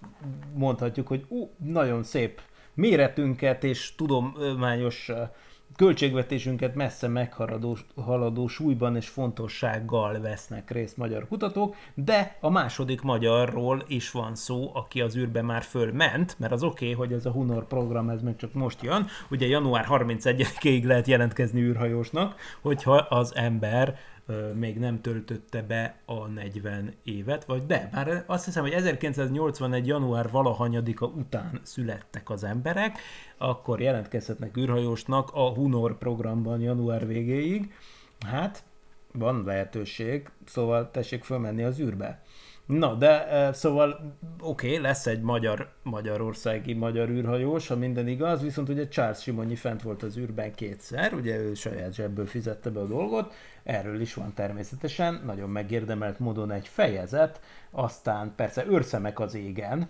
mondhatjuk, 0.53 1.07
hogy 1.07 1.25
ú, 1.27 1.49
nagyon 1.57 2.03
szép 2.03 2.41
méretünket 2.73 3.63
és 3.63 3.95
tudományos 3.95 5.11
költségvetésünket 5.75 6.75
messze 6.75 7.07
meghaladó 7.07 7.77
haladó 7.95 8.47
súlyban 8.47 8.95
és 8.95 9.07
fontossággal 9.07 10.19
vesznek 10.19 10.71
részt 10.71 10.97
magyar 10.97 11.27
kutatók, 11.27 11.75
de 11.93 12.37
a 12.39 12.49
második 12.49 13.01
magyarról 13.01 13.83
is 13.87 14.11
van 14.11 14.35
szó, 14.35 14.71
aki 14.73 15.01
az 15.01 15.17
űrbe 15.17 15.41
már 15.41 15.61
fölment, 15.61 16.35
mert 16.39 16.51
az 16.51 16.63
oké, 16.63 16.91
okay, 16.91 17.05
hogy 17.05 17.17
ez 17.17 17.25
a 17.25 17.31
Hunor 17.31 17.67
program, 17.67 18.09
ez 18.09 18.21
még 18.21 18.35
csak 18.35 18.53
most 18.53 18.81
jön, 18.81 19.07
ugye 19.29 19.47
január 19.47 19.85
31-ig 19.89 20.83
lehet 20.83 21.07
jelentkezni 21.07 21.61
űrhajósnak, 21.61 22.35
hogyha 22.61 22.95
az 22.95 23.35
ember 23.35 23.97
még 24.53 24.79
nem 24.79 25.01
töltötte 25.01 25.61
be 25.61 25.99
a 26.05 26.27
40 26.27 26.93
évet, 27.03 27.45
vagy 27.45 27.65
de, 27.65 27.89
már 27.91 28.23
azt 28.27 28.45
hiszem, 28.45 28.63
hogy 28.63 28.71
1981. 28.71 29.87
január 29.87 30.29
valahanyadika 30.29 31.05
után 31.05 31.59
születtek 31.63 32.29
az 32.29 32.43
emberek, 32.43 32.97
akkor 33.37 33.81
jelentkezhetnek 33.81 34.57
űrhajósnak 34.57 35.29
a 35.33 35.49
Hunor 35.53 35.97
programban 35.97 36.61
január 36.61 37.07
végéig. 37.07 37.73
Hát, 38.25 38.63
van 39.13 39.43
lehetőség, 39.45 40.29
szóval 40.45 40.91
tessék 40.91 41.23
fölmenni 41.23 41.63
az 41.63 41.79
űrbe. 41.79 42.21
Na, 42.69 42.93
de 42.93 43.49
szóval 43.53 44.15
oké, 44.41 44.67
okay, 44.67 44.81
lesz 44.81 45.07
egy 45.07 45.21
magyar, 45.21 45.69
magyarországi 45.83 46.73
magyar 46.73 47.09
űrhajós, 47.09 47.67
ha 47.67 47.75
minden 47.75 48.07
igaz, 48.07 48.41
viszont 48.41 48.69
ugye 48.69 48.87
Charles 48.87 49.21
Simonyi 49.21 49.55
fent 49.55 49.81
volt 49.81 50.03
az 50.03 50.17
űrben 50.17 50.53
kétszer, 50.53 51.13
ugye 51.13 51.37
ő 51.37 51.53
saját 51.53 51.93
zsebből 51.93 52.25
fizette 52.25 52.69
be 52.69 52.79
a 52.79 52.85
dolgot, 52.85 53.33
erről 53.63 54.01
is 54.01 54.13
van 54.13 54.33
természetesen, 54.33 55.21
nagyon 55.25 55.49
megérdemelt 55.49 56.19
módon 56.19 56.51
egy 56.51 56.67
fejezet, 56.67 57.41
aztán 57.71 58.33
persze 58.35 58.65
őrszemek 58.65 59.19
az 59.19 59.35
égen, 59.35 59.89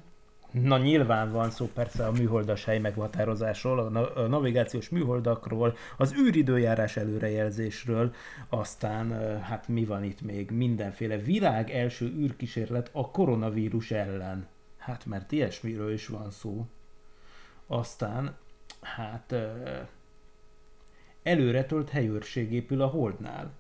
Na 0.51 0.77
nyilván 0.77 1.31
van 1.31 1.49
szó 1.49 1.69
persze 1.73 2.05
a 2.07 2.11
műholdas 2.11 2.65
hely 2.65 2.79
meghatározásról, 2.79 3.79
a 4.15 4.21
navigációs 4.27 4.89
műholdakról, 4.89 5.75
az 5.97 6.13
űridőjárás 6.13 6.97
előrejelzésről, 6.97 8.13
aztán 8.49 9.39
hát 9.41 9.67
mi 9.67 9.85
van 9.85 10.03
itt 10.03 10.21
még? 10.21 10.51
Mindenféle 10.51 11.17
világ 11.17 11.69
első 11.69 12.05
űrkísérlet 12.05 12.89
a 12.93 13.11
koronavírus 13.11 13.91
ellen. 13.91 14.47
Hát 14.77 15.05
mert 15.05 15.31
ilyesmiről 15.31 15.93
is 15.93 16.07
van 16.07 16.31
szó. 16.31 16.65
Aztán 17.67 18.35
hát 18.81 19.35
előretölt 21.23 21.89
helyőrség 21.89 22.51
épül 22.53 22.81
a 22.81 22.87
Holdnál. 22.87 23.51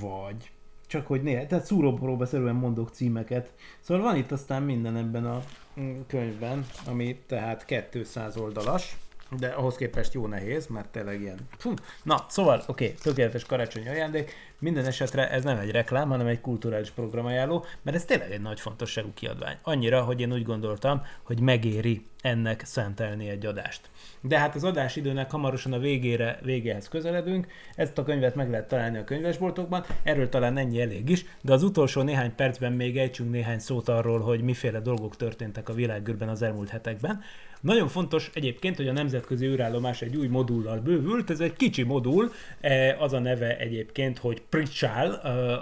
Vagy 0.00 0.50
csak 0.90 1.06
hogy 1.06 1.22
néha, 1.22 1.46
tehát 1.46 1.64
szúrópróba 1.64 2.26
szerűen 2.26 2.54
mondok 2.54 2.90
címeket. 2.90 3.52
Szóval 3.80 4.02
van 4.02 4.16
itt 4.16 4.32
aztán 4.32 4.62
minden 4.62 4.96
ebben 4.96 5.26
a 5.26 5.42
mm, 5.80 6.00
könyvben, 6.06 6.66
ami 6.86 7.20
tehát 7.26 7.88
200 7.90 8.36
oldalas, 8.36 8.96
de 9.38 9.48
ahhoz 9.48 9.76
képest 9.76 10.14
jó 10.14 10.26
nehéz, 10.26 10.66
mert 10.66 10.88
tényleg 10.88 11.20
ilyen. 11.20 11.38
Fú. 11.56 11.74
Na, 12.02 12.26
szóval, 12.28 12.62
oké, 12.66 12.84
okay, 12.84 12.96
tökéletes 13.02 13.44
karácsonyi 13.44 13.88
ajándék. 13.88 14.32
Minden 14.60 14.84
esetre 14.84 15.30
ez 15.30 15.44
nem 15.44 15.58
egy 15.58 15.70
reklám, 15.70 16.08
hanem 16.08 16.26
egy 16.26 16.40
kulturális 16.40 16.90
programajánló, 16.90 17.64
mert 17.82 17.96
ez 17.96 18.04
tényleg 18.04 18.32
egy 18.32 18.40
nagy 18.40 18.60
fontosságú 18.60 19.08
kiadvány. 19.14 19.56
Annyira, 19.62 20.02
hogy 20.02 20.20
én 20.20 20.32
úgy 20.32 20.42
gondoltam, 20.42 21.02
hogy 21.22 21.40
megéri 21.40 22.06
ennek 22.22 22.64
szentelni 22.64 23.28
egy 23.28 23.46
adást. 23.46 23.90
De 24.20 24.38
hát 24.38 24.54
az 24.54 24.64
adásidőnek 24.64 25.30
hamarosan 25.30 25.72
a 25.72 25.78
végére, 25.78 26.38
végéhez 26.42 26.88
közeledünk. 26.88 27.46
Ezt 27.74 27.98
a 27.98 28.02
könyvet 28.02 28.34
meg 28.34 28.50
lehet 28.50 28.68
találni 28.68 28.98
a 28.98 29.04
könyvesboltokban, 29.04 29.84
erről 30.02 30.28
talán 30.28 30.56
ennyi 30.56 30.80
elég 30.80 31.08
is, 31.08 31.24
de 31.42 31.52
az 31.52 31.62
utolsó 31.62 32.02
néhány 32.02 32.34
percben 32.34 32.72
még 32.72 32.98
ejtsünk 32.98 33.30
néhány 33.30 33.58
szót 33.58 33.88
arról, 33.88 34.20
hogy 34.20 34.42
miféle 34.42 34.80
dolgok 34.80 35.16
történtek 35.16 35.68
a 35.68 35.72
világgörben 35.72 36.28
az 36.28 36.42
elmúlt 36.42 36.68
hetekben. 36.68 37.22
Nagyon 37.60 37.88
fontos 37.88 38.30
egyébként, 38.34 38.76
hogy 38.76 38.88
a 38.88 38.92
nemzetközi 38.92 39.46
űrállomás 39.46 40.02
egy 40.02 40.16
új 40.16 40.26
modullal 40.26 40.78
bővült, 40.78 41.30
ez 41.30 41.40
egy 41.40 41.52
kicsi 41.52 41.82
modul, 41.82 42.32
e, 42.60 42.96
az 42.98 43.12
a 43.12 43.18
neve 43.18 43.58
egyébként, 43.58 44.18
hogy 44.18 44.42
Pricsál, 44.50 45.12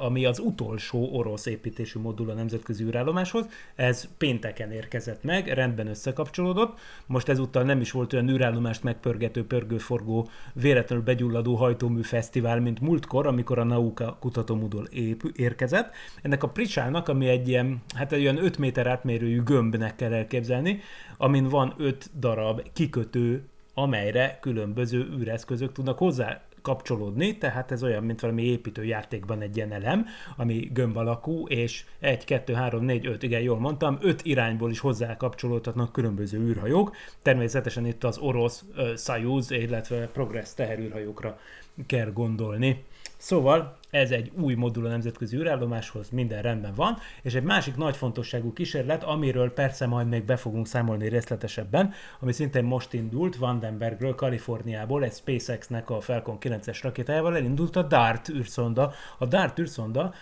ami 0.01 0.24
az 0.24 0.39
utolsó 0.39 1.09
orosz 1.12 1.47
építésű 1.47 2.01
modul 2.01 2.30
a 2.30 2.34
nemzetközi 2.34 2.84
űrállomáshoz. 2.84 3.47
Ez 3.74 4.09
pénteken 4.18 4.72
érkezett 4.72 5.22
meg, 5.22 5.47
rendben 5.47 5.86
összekapcsolódott. 5.86 6.78
Most 7.07 7.28
ezúttal 7.28 7.62
nem 7.62 7.80
is 7.80 7.91
volt 7.91 8.12
olyan 8.12 8.28
űrállomást 8.28 8.82
megpörgető, 8.82 9.47
pörgőforgó, 9.47 10.28
véletlenül 10.53 11.05
begyulladó 11.05 11.55
hajtómű 11.55 12.03
fesztivál, 12.03 12.61
mint 12.61 12.80
múltkor, 12.80 13.26
amikor 13.26 13.59
a 13.59 13.64
Nauka 13.64 14.16
kutatómodul 14.20 14.89
érkezett. 15.32 15.95
Ennek 16.22 16.43
a 16.43 16.49
Pricsálnak, 16.49 17.09
ami 17.09 17.28
egy 17.28 17.49
ilyen, 17.49 17.82
hát 17.95 18.12
egy 18.12 18.22
olyan 18.22 18.45
5 18.45 18.59
méter 18.59 18.86
átmérőjű 18.86 19.43
gömbnek 19.43 19.97
kell 19.97 20.12
elképzelni, 20.12 20.80
amin 21.16 21.49
van 21.49 21.74
5 21.76 22.11
darab 22.18 22.62
kikötő, 22.72 23.49
amelyre 23.74 24.39
különböző 24.41 25.09
űreszközök 25.18 25.72
tudnak 25.72 25.99
hozzá 25.99 26.47
kapcsolódni, 26.68 27.38
tehát 27.38 27.70
ez 27.72 27.82
olyan, 27.82 28.04
mint 28.04 28.20
valami 28.20 28.42
építőjátékban 28.42 29.40
egy 29.40 29.56
ilyen 29.56 29.72
elem, 29.72 30.06
ami 30.36 30.70
gömb 30.72 30.96
alakú, 30.96 31.46
és 31.46 31.84
1, 32.00 32.24
2, 32.24 32.52
3, 32.52 32.84
4, 32.84 33.06
5, 33.06 33.22
igen, 33.22 33.40
jól 33.40 33.58
mondtam, 33.58 33.98
5 34.00 34.20
irányból 34.24 34.70
is 34.70 34.80
hozzá 34.80 35.16
kapcsolódhatnak 35.16 35.92
különböző 35.92 36.38
űrhajók. 36.38 36.96
Természetesen 37.22 37.86
itt 37.86 38.04
az 38.04 38.18
orosz 38.18 38.64
uh, 38.76 38.96
Soyuz, 38.96 39.50
illetve 39.50 40.06
Progress 40.06 40.54
teherűrhajókra 40.54 41.38
kell 41.86 42.12
gondolni. 42.12 42.84
Szóval 43.16 43.78
ez 43.91 44.11
egy 44.11 44.32
új 44.41 44.55
modul 44.55 44.86
a 44.86 44.89
nemzetközi 44.89 45.36
űrállomáshoz, 45.36 46.11
minden 46.11 46.43
rendben 46.43 46.74
van, 46.74 46.99
és 47.22 47.34
egy 47.34 47.43
másik 47.43 47.76
nagy 47.76 47.97
fontosságú 47.97 48.53
kísérlet, 48.53 49.05
amiről 49.05 49.53
persze 49.53 49.86
majd 49.86 50.09
még 50.09 50.24
be 50.24 50.36
fogunk 50.36 50.66
számolni 50.66 51.09
részletesebben, 51.09 51.93
ami 52.20 52.32
szintén 52.32 52.64
most 52.64 52.93
indult 52.93 53.36
Vandenbergről, 53.36 54.14
Kaliforniából, 54.14 55.05
egy 55.05 55.12
SpaceX-nek 55.12 55.91
a 55.91 56.01
Falcon 56.01 56.39
9-es 56.41 56.78
rakétájával 56.82 57.36
elindult 57.36 57.76
a 57.76 57.82
DART 57.82 58.28
űrszonda. 58.28 58.93
A 59.18 59.26
DART 59.26 59.59
űrszonda 59.59 60.14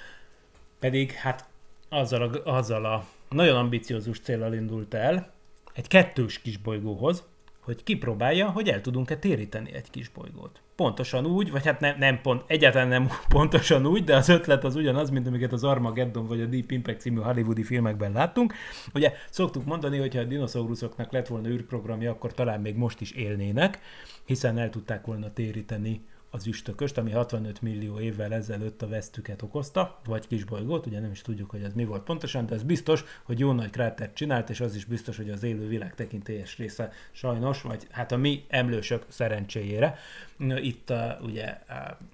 pedig 0.79 1.13
hát 1.13 1.49
azzal 1.89 2.23
a, 2.23 2.51
azzal 2.57 2.85
a 2.85 3.05
nagyon 3.29 3.57
ambiciózus 3.57 4.21
célral 4.21 4.55
indult 4.55 4.95
el, 4.95 5.31
egy 5.73 5.87
kettős 5.87 6.41
kisbolygóhoz, 6.41 7.25
hogy 7.67 7.83
kipróbálja, 7.83 8.51
hogy 8.51 8.69
el 8.69 8.81
tudunk-e 8.81 9.17
téríteni 9.17 9.73
egy 9.73 9.91
kisbolygót 9.91 10.61
pontosan 10.77 11.27
úgy, 11.27 11.51
vagy 11.51 11.65
hát 11.65 11.81
nem, 11.81 11.99
nem 11.99 12.21
pont, 12.21 12.45
egyáltalán 12.47 12.89
nem 12.89 13.09
pontosan 13.29 13.87
úgy, 13.87 14.05
de 14.05 14.17
az 14.17 14.29
ötlet 14.29 14.65
az 14.65 14.75
ugyanaz, 14.75 15.11
mint 15.11 15.27
amiket 15.27 15.53
az 15.53 15.65
Armageddon 15.65 16.27
vagy 16.27 16.41
a 16.41 16.47
Deep 16.47 16.71
Impact 16.71 17.01
című 17.01 17.21
hollywoodi 17.21 17.63
filmekben 17.63 18.13
láttunk. 18.13 18.55
Ugye 18.95 19.13
szoktuk 19.31 19.65
mondani, 19.65 19.99
hogy 19.99 20.15
ha 20.15 20.21
a 20.21 20.25
dinoszauruszoknak 20.25 21.13
lett 21.13 21.27
volna 21.27 21.49
űrprogramja, 21.49 22.11
akkor 22.11 22.35
talán 22.35 22.61
még 22.61 22.77
most 22.77 23.01
is 23.01 23.11
élnének, 23.11 23.81
hiszen 24.25 24.59
el 24.59 24.71
tudták 24.71 25.07
volna 25.07 25.33
téríteni 25.33 26.01
az 26.37 26.47
üstököst, 26.47 26.99
ami 26.99 27.11
65 27.11 27.63
millió 27.63 28.01
évvel 28.01 28.35
ezelőtt 28.35 28.83
a 28.83 28.89
vesztüket 28.89 29.43
okozta, 29.43 30.01
vagy 30.05 30.27
kisbolygót, 30.27 30.87
ugye 30.87 31.01
nem 31.01 31.11
is 31.11 31.23
tudjuk, 31.23 31.51
hogy 31.51 31.63
ez 31.63 31.73
mi 31.73 31.85
volt 31.85 32.03
pontosan, 32.03 32.47
de 32.47 32.55
ez 32.55 32.63
biztos, 32.63 33.05
hogy 33.23 33.39
jó 33.39 33.53
nagy 33.53 33.71
krátert 33.71 34.15
csinált, 34.15 34.51
és 34.51 34.61
az 34.61 34.75
is 34.75 34.85
biztos, 34.85 35.17
hogy 35.17 35.31
az 35.31 35.43
élő 35.43 35.69
világ 35.69 35.95
tekintélyes 35.95 36.57
része 36.57 36.93
sajnos, 37.13 37.63
vagy 37.63 37.87
hát 37.91 38.13
a 38.13 38.17
mi 38.17 38.45
emlősök 38.49 39.05
szerencséjére, 39.09 39.99
itt 40.39 40.91
a, 40.91 41.19
ugye 41.23 41.59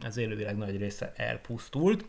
az 0.04 0.16
élővilág 0.16 0.56
nagy 0.56 0.76
része 0.76 1.12
elpusztult, 1.16 2.04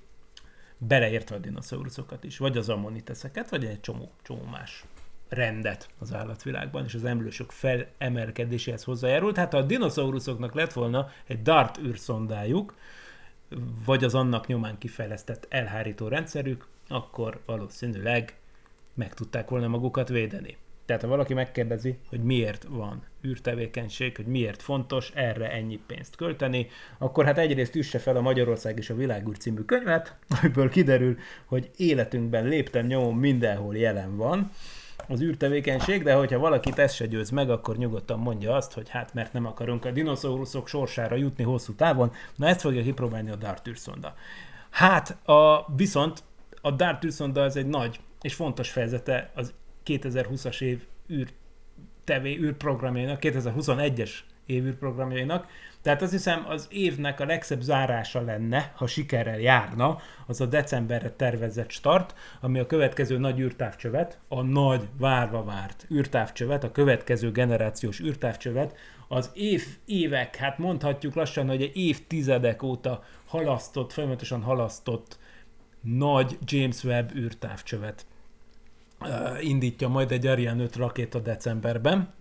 beleértve 0.77 1.35
a 1.35 1.39
dinoszauruszokat 1.39 2.23
is, 2.23 2.37
vagy 2.37 2.57
az 2.57 2.69
ammoniteszeket, 2.69 3.49
vagy 3.49 3.65
egy 3.65 3.81
csomó, 3.81 4.11
csomó 4.21 4.43
más 4.51 4.85
rendet 5.33 5.89
az 5.99 6.13
állatvilágban, 6.13 6.85
és 6.85 6.93
az 6.93 7.05
emlősök 7.05 7.51
felemelkedéséhez 7.51 8.83
hozzájárult. 8.83 9.37
Hát 9.37 9.51
ha 9.51 9.57
a 9.57 9.61
dinoszauruszoknak 9.61 10.53
lett 10.53 10.73
volna 10.73 11.09
egy 11.27 11.41
DART 11.41 11.77
űrszondájuk, 11.77 12.75
vagy 13.85 14.03
az 14.03 14.15
annak 14.15 14.47
nyomán 14.47 14.77
kifejlesztett 14.77 15.45
elhárító 15.49 16.07
rendszerük, 16.07 16.67
akkor 16.87 17.39
valószínűleg 17.45 18.35
meg 18.93 19.13
tudták 19.13 19.49
volna 19.49 19.67
magukat 19.67 20.09
védeni. 20.09 20.57
Tehát 20.85 21.01
ha 21.01 21.07
valaki 21.07 21.33
megkérdezi, 21.33 21.97
hogy 22.09 22.23
miért 22.23 22.63
van 22.69 23.03
űrtevékenység, 23.25 24.15
hogy 24.15 24.25
miért 24.25 24.61
fontos 24.61 25.11
erre 25.13 25.51
ennyi 25.51 25.79
pénzt 25.87 26.15
költeni, 26.15 26.67
akkor 26.97 27.25
hát 27.25 27.37
egyrészt 27.37 27.75
üsse 27.75 27.99
fel 27.99 28.15
a 28.15 28.21
Magyarország 28.21 28.77
és 28.77 28.89
a 28.89 28.95
Világúr 28.95 29.37
című 29.37 29.61
könyvet, 29.61 30.15
amiből 30.41 30.69
kiderül, 30.69 31.17
hogy 31.45 31.71
életünkben 31.77 32.45
léptem 32.45 32.85
nyomon 32.85 33.15
mindenhol 33.15 33.77
jelen 33.77 34.15
van, 34.17 34.51
az 35.07 35.21
űrtevékenység, 35.21 36.03
de 36.03 36.13
hogyha 36.13 36.39
valakit 36.39 36.79
ez 36.79 36.93
se 36.93 37.05
győz 37.05 37.29
meg, 37.29 37.49
akkor 37.49 37.77
nyugodtan 37.77 38.19
mondja 38.19 38.55
azt, 38.55 38.73
hogy 38.73 38.89
hát 38.89 39.13
mert 39.13 39.33
nem 39.33 39.45
akarunk 39.45 39.85
a 39.85 39.91
dinoszauruszok 39.91 40.67
sorsára 40.67 41.15
jutni 41.15 41.43
hosszú 41.43 41.73
távon, 41.73 42.11
na 42.35 42.47
ezt 42.47 42.61
fogja 42.61 42.83
kipróbálni 42.83 43.29
a 43.29 43.35
DART 43.35 43.67
űrszonda. 43.67 44.15
Hát 44.69 45.27
a, 45.27 45.65
viszont 45.75 46.23
a 46.61 46.71
DART 46.71 47.03
űrszonda 47.03 47.41
az 47.41 47.55
egy 47.55 47.67
nagy 47.67 47.99
és 48.21 48.33
fontos 48.33 48.69
fejezete 48.69 49.31
az 49.35 49.53
2020-as 49.85 50.61
év 50.61 50.83
űr 51.11 51.27
tevé 52.03 52.37
űrprogramjainak, 52.37 53.19
2021-es 53.21 54.11
év 54.45 54.65
űrprogramjainak, 54.65 55.47
tehát 55.81 56.01
azt 56.01 56.11
hiszem 56.11 56.45
az 56.47 56.67
évnek 56.71 57.19
a 57.19 57.25
legszebb 57.25 57.61
zárása 57.61 58.21
lenne, 58.21 58.71
ha 58.75 58.87
sikerrel 58.87 59.39
járna, 59.39 59.97
az 60.27 60.41
a 60.41 60.45
decemberre 60.45 61.09
tervezett 61.09 61.69
start, 61.69 62.15
ami 62.41 62.59
a 62.59 62.65
következő 62.65 63.17
nagy 63.17 63.39
űrtávcsövet, 63.39 64.19
a 64.27 64.41
nagy 64.41 64.87
várva 64.97 65.43
várt 65.43 65.85
űrtávcsövet, 65.91 66.63
a 66.63 66.71
következő 66.71 67.31
generációs 67.31 67.99
űrtávcsövet, 67.99 68.77
az 69.07 69.31
év, 69.33 69.65
évek, 69.85 70.35
hát 70.35 70.57
mondhatjuk 70.57 71.13
lassan, 71.13 71.47
hogy 71.47 71.61
egy 71.61 71.77
évtizedek 71.77 72.63
óta 72.63 73.03
halasztott, 73.25 73.91
folyamatosan 73.91 74.41
halasztott 74.41 75.19
nagy 75.81 76.37
James 76.45 76.83
Webb 76.83 77.15
űrtávcsövet 77.15 78.05
indítja 79.41 79.87
majd 79.87 80.11
egy 80.11 80.27
Ariane 80.27 80.63
5 80.63 80.75
rakéta 80.75 81.19
decemberben, 81.19 82.13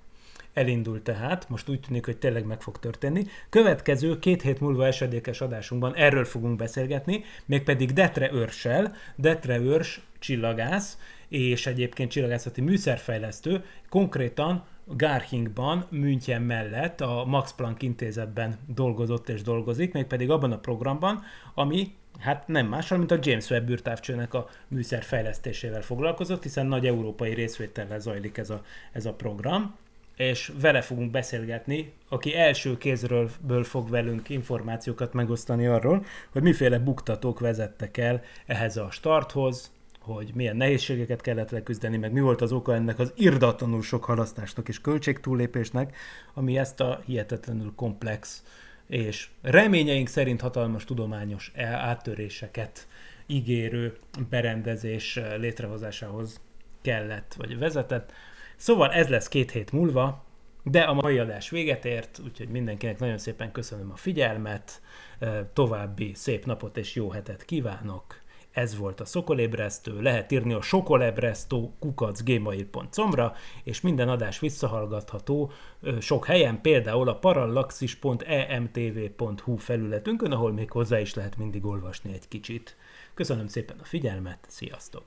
Elindul 0.53 1.03
tehát, 1.03 1.49
most 1.49 1.69
úgy 1.69 1.81
tűnik, 1.81 2.05
hogy 2.05 2.17
tényleg 2.17 2.45
meg 2.45 2.61
fog 2.63 2.79
történni. 2.79 3.27
Következő 3.49 4.19
két 4.19 4.43
hét 4.43 4.61
múlva 4.61 4.87
esedékes 4.87 5.41
adásunkban 5.41 5.95
erről 5.95 6.25
fogunk 6.25 6.57
beszélgetni, 6.57 7.25
mégpedig 7.47 7.93
Detre 7.93 8.33
Őrsel, 8.33 8.95
Detre 9.17 9.59
Őrs 9.59 10.01
csillagász, 10.19 10.99
és 11.29 11.67
egyébként 11.67 12.11
csillagászati 12.11 12.61
műszerfejlesztő, 12.61 13.65
konkrétan 13.89 14.65
Garchingban, 14.85 15.87
München 15.91 16.43
mellett 16.43 17.01
a 17.01 17.25
Max 17.27 17.53
Planck 17.53 17.83
intézetben 17.83 18.59
dolgozott 18.67 19.29
és 19.29 19.43
dolgozik, 19.43 19.93
mégpedig 19.93 20.31
abban 20.31 20.53
a 20.53 20.59
programban, 20.59 21.23
ami 21.55 21.95
hát 22.19 22.49
nem 22.49 22.67
mással, 22.67 22.99
mint 22.99 23.11
a 23.11 23.19
James 23.21 23.51
Webb 23.51 23.71
űrtávcsőnek 23.71 24.35
a 24.35 24.49
műszer 24.69 25.03
fejlesztésével 25.03 25.83
foglalkozott, 25.83 26.43
hiszen 26.43 26.67
nagy 26.67 26.87
európai 26.87 27.35
részvétellel 27.35 27.99
zajlik 28.01 28.39
ez 28.39 28.51
a, 28.51 28.65
ez 28.93 29.07
a 29.07 29.13
program 29.13 29.75
és 30.29 30.53
vele 30.61 30.81
fogunk 30.81 31.11
beszélgetni, 31.11 31.93
aki 32.09 32.35
első 32.35 32.79
kézről 32.79 33.31
fog 33.63 33.91
velünk 33.91 34.29
információkat 34.29 35.13
megosztani 35.13 35.67
arról, 35.67 36.05
hogy 36.31 36.43
miféle 36.43 36.79
buktatók 36.79 37.41
vezettek 37.41 37.97
el 37.97 38.23
ehhez 38.47 38.77
a 38.77 38.91
starthoz, 38.91 39.73
hogy 39.99 40.31
milyen 40.35 40.57
nehézségeket 40.57 41.21
kellett 41.21 41.51
leküzdeni, 41.51 41.97
meg 41.97 42.13
mi 42.13 42.21
volt 42.21 42.41
az 42.41 42.53
oka 42.53 42.75
ennek 42.75 42.99
az 42.99 43.13
irdatlanul 43.17 43.83
sok 43.83 44.05
halasztásnak 44.05 44.69
és 44.69 44.81
költségtúlépésnek, 44.81 45.97
ami 46.35 46.59
ezt 46.59 46.81
a 46.81 47.03
hihetetlenül 47.07 47.73
komplex 47.77 48.43
és 48.87 49.29
reményeink 49.43 50.09
szerint 50.09 50.41
hatalmas 50.41 50.85
tudományos 50.85 51.53
áttöréseket 51.57 52.87
ígérő 53.27 53.97
berendezés 54.31 55.21
létrehozásához 55.39 56.41
kellett, 56.83 57.35
vagy 57.37 57.59
vezetett. 57.59 58.13
Szóval 58.63 58.93
ez 58.93 59.09
lesz 59.09 59.29
két 59.29 59.51
hét 59.51 59.73
múlva, 59.73 60.25
de 60.63 60.81
a 60.81 60.93
mai 60.93 61.19
adás 61.19 61.51
véget 61.51 61.85
ért, 61.85 62.21
úgyhogy 62.25 62.49
mindenkinek 62.49 62.99
nagyon 62.99 63.19
szépen 63.19 63.53
köszönöm 63.53 63.91
a 63.91 63.97
figyelmet, 63.97 64.81
további 65.53 66.15
szép 66.15 66.45
napot 66.45 66.77
és 66.77 66.95
jó 66.95 67.11
hetet 67.11 67.45
kívánok. 67.45 68.21
Ez 68.51 68.77
volt 68.77 69.01
a 69.01 69.05
Szokolébresztő, 69.05 70.01
lehet 70.01 70.33
írni 70.33 70.53
a 70.53 70.63
sokolebresztő 70.63 71.69
kukacgmail.com-ra, 71.79 73.35
és 73.65 73.81
minden 73.81 74.09
adás 74.09 74.39
visszahallgatható 74.39 75.53
sok 76.01 76.27
helyen, 76.27 76.61
például 76.61 77.09
a 77.09 77.19
parallaxis.emtv.hu 77.19 79.57
felületünkön, 79.57 80.33
ahol 80.33 80.53
még 80.53 80.71
hozzá 80.71 81.01
is 81.01 81.15
lehet 81.15 81.37
mindig 81.37 81.65
olvasni 81.65 82.13
egy 82.13 82.29
kicsit. 82.29 82.77
Köszönöm 83.15 83.47
szépen 83.47 83.77
a 83.81 83.85
figyelmet, 83.85 84.39
sziasztok! 84.49 85.01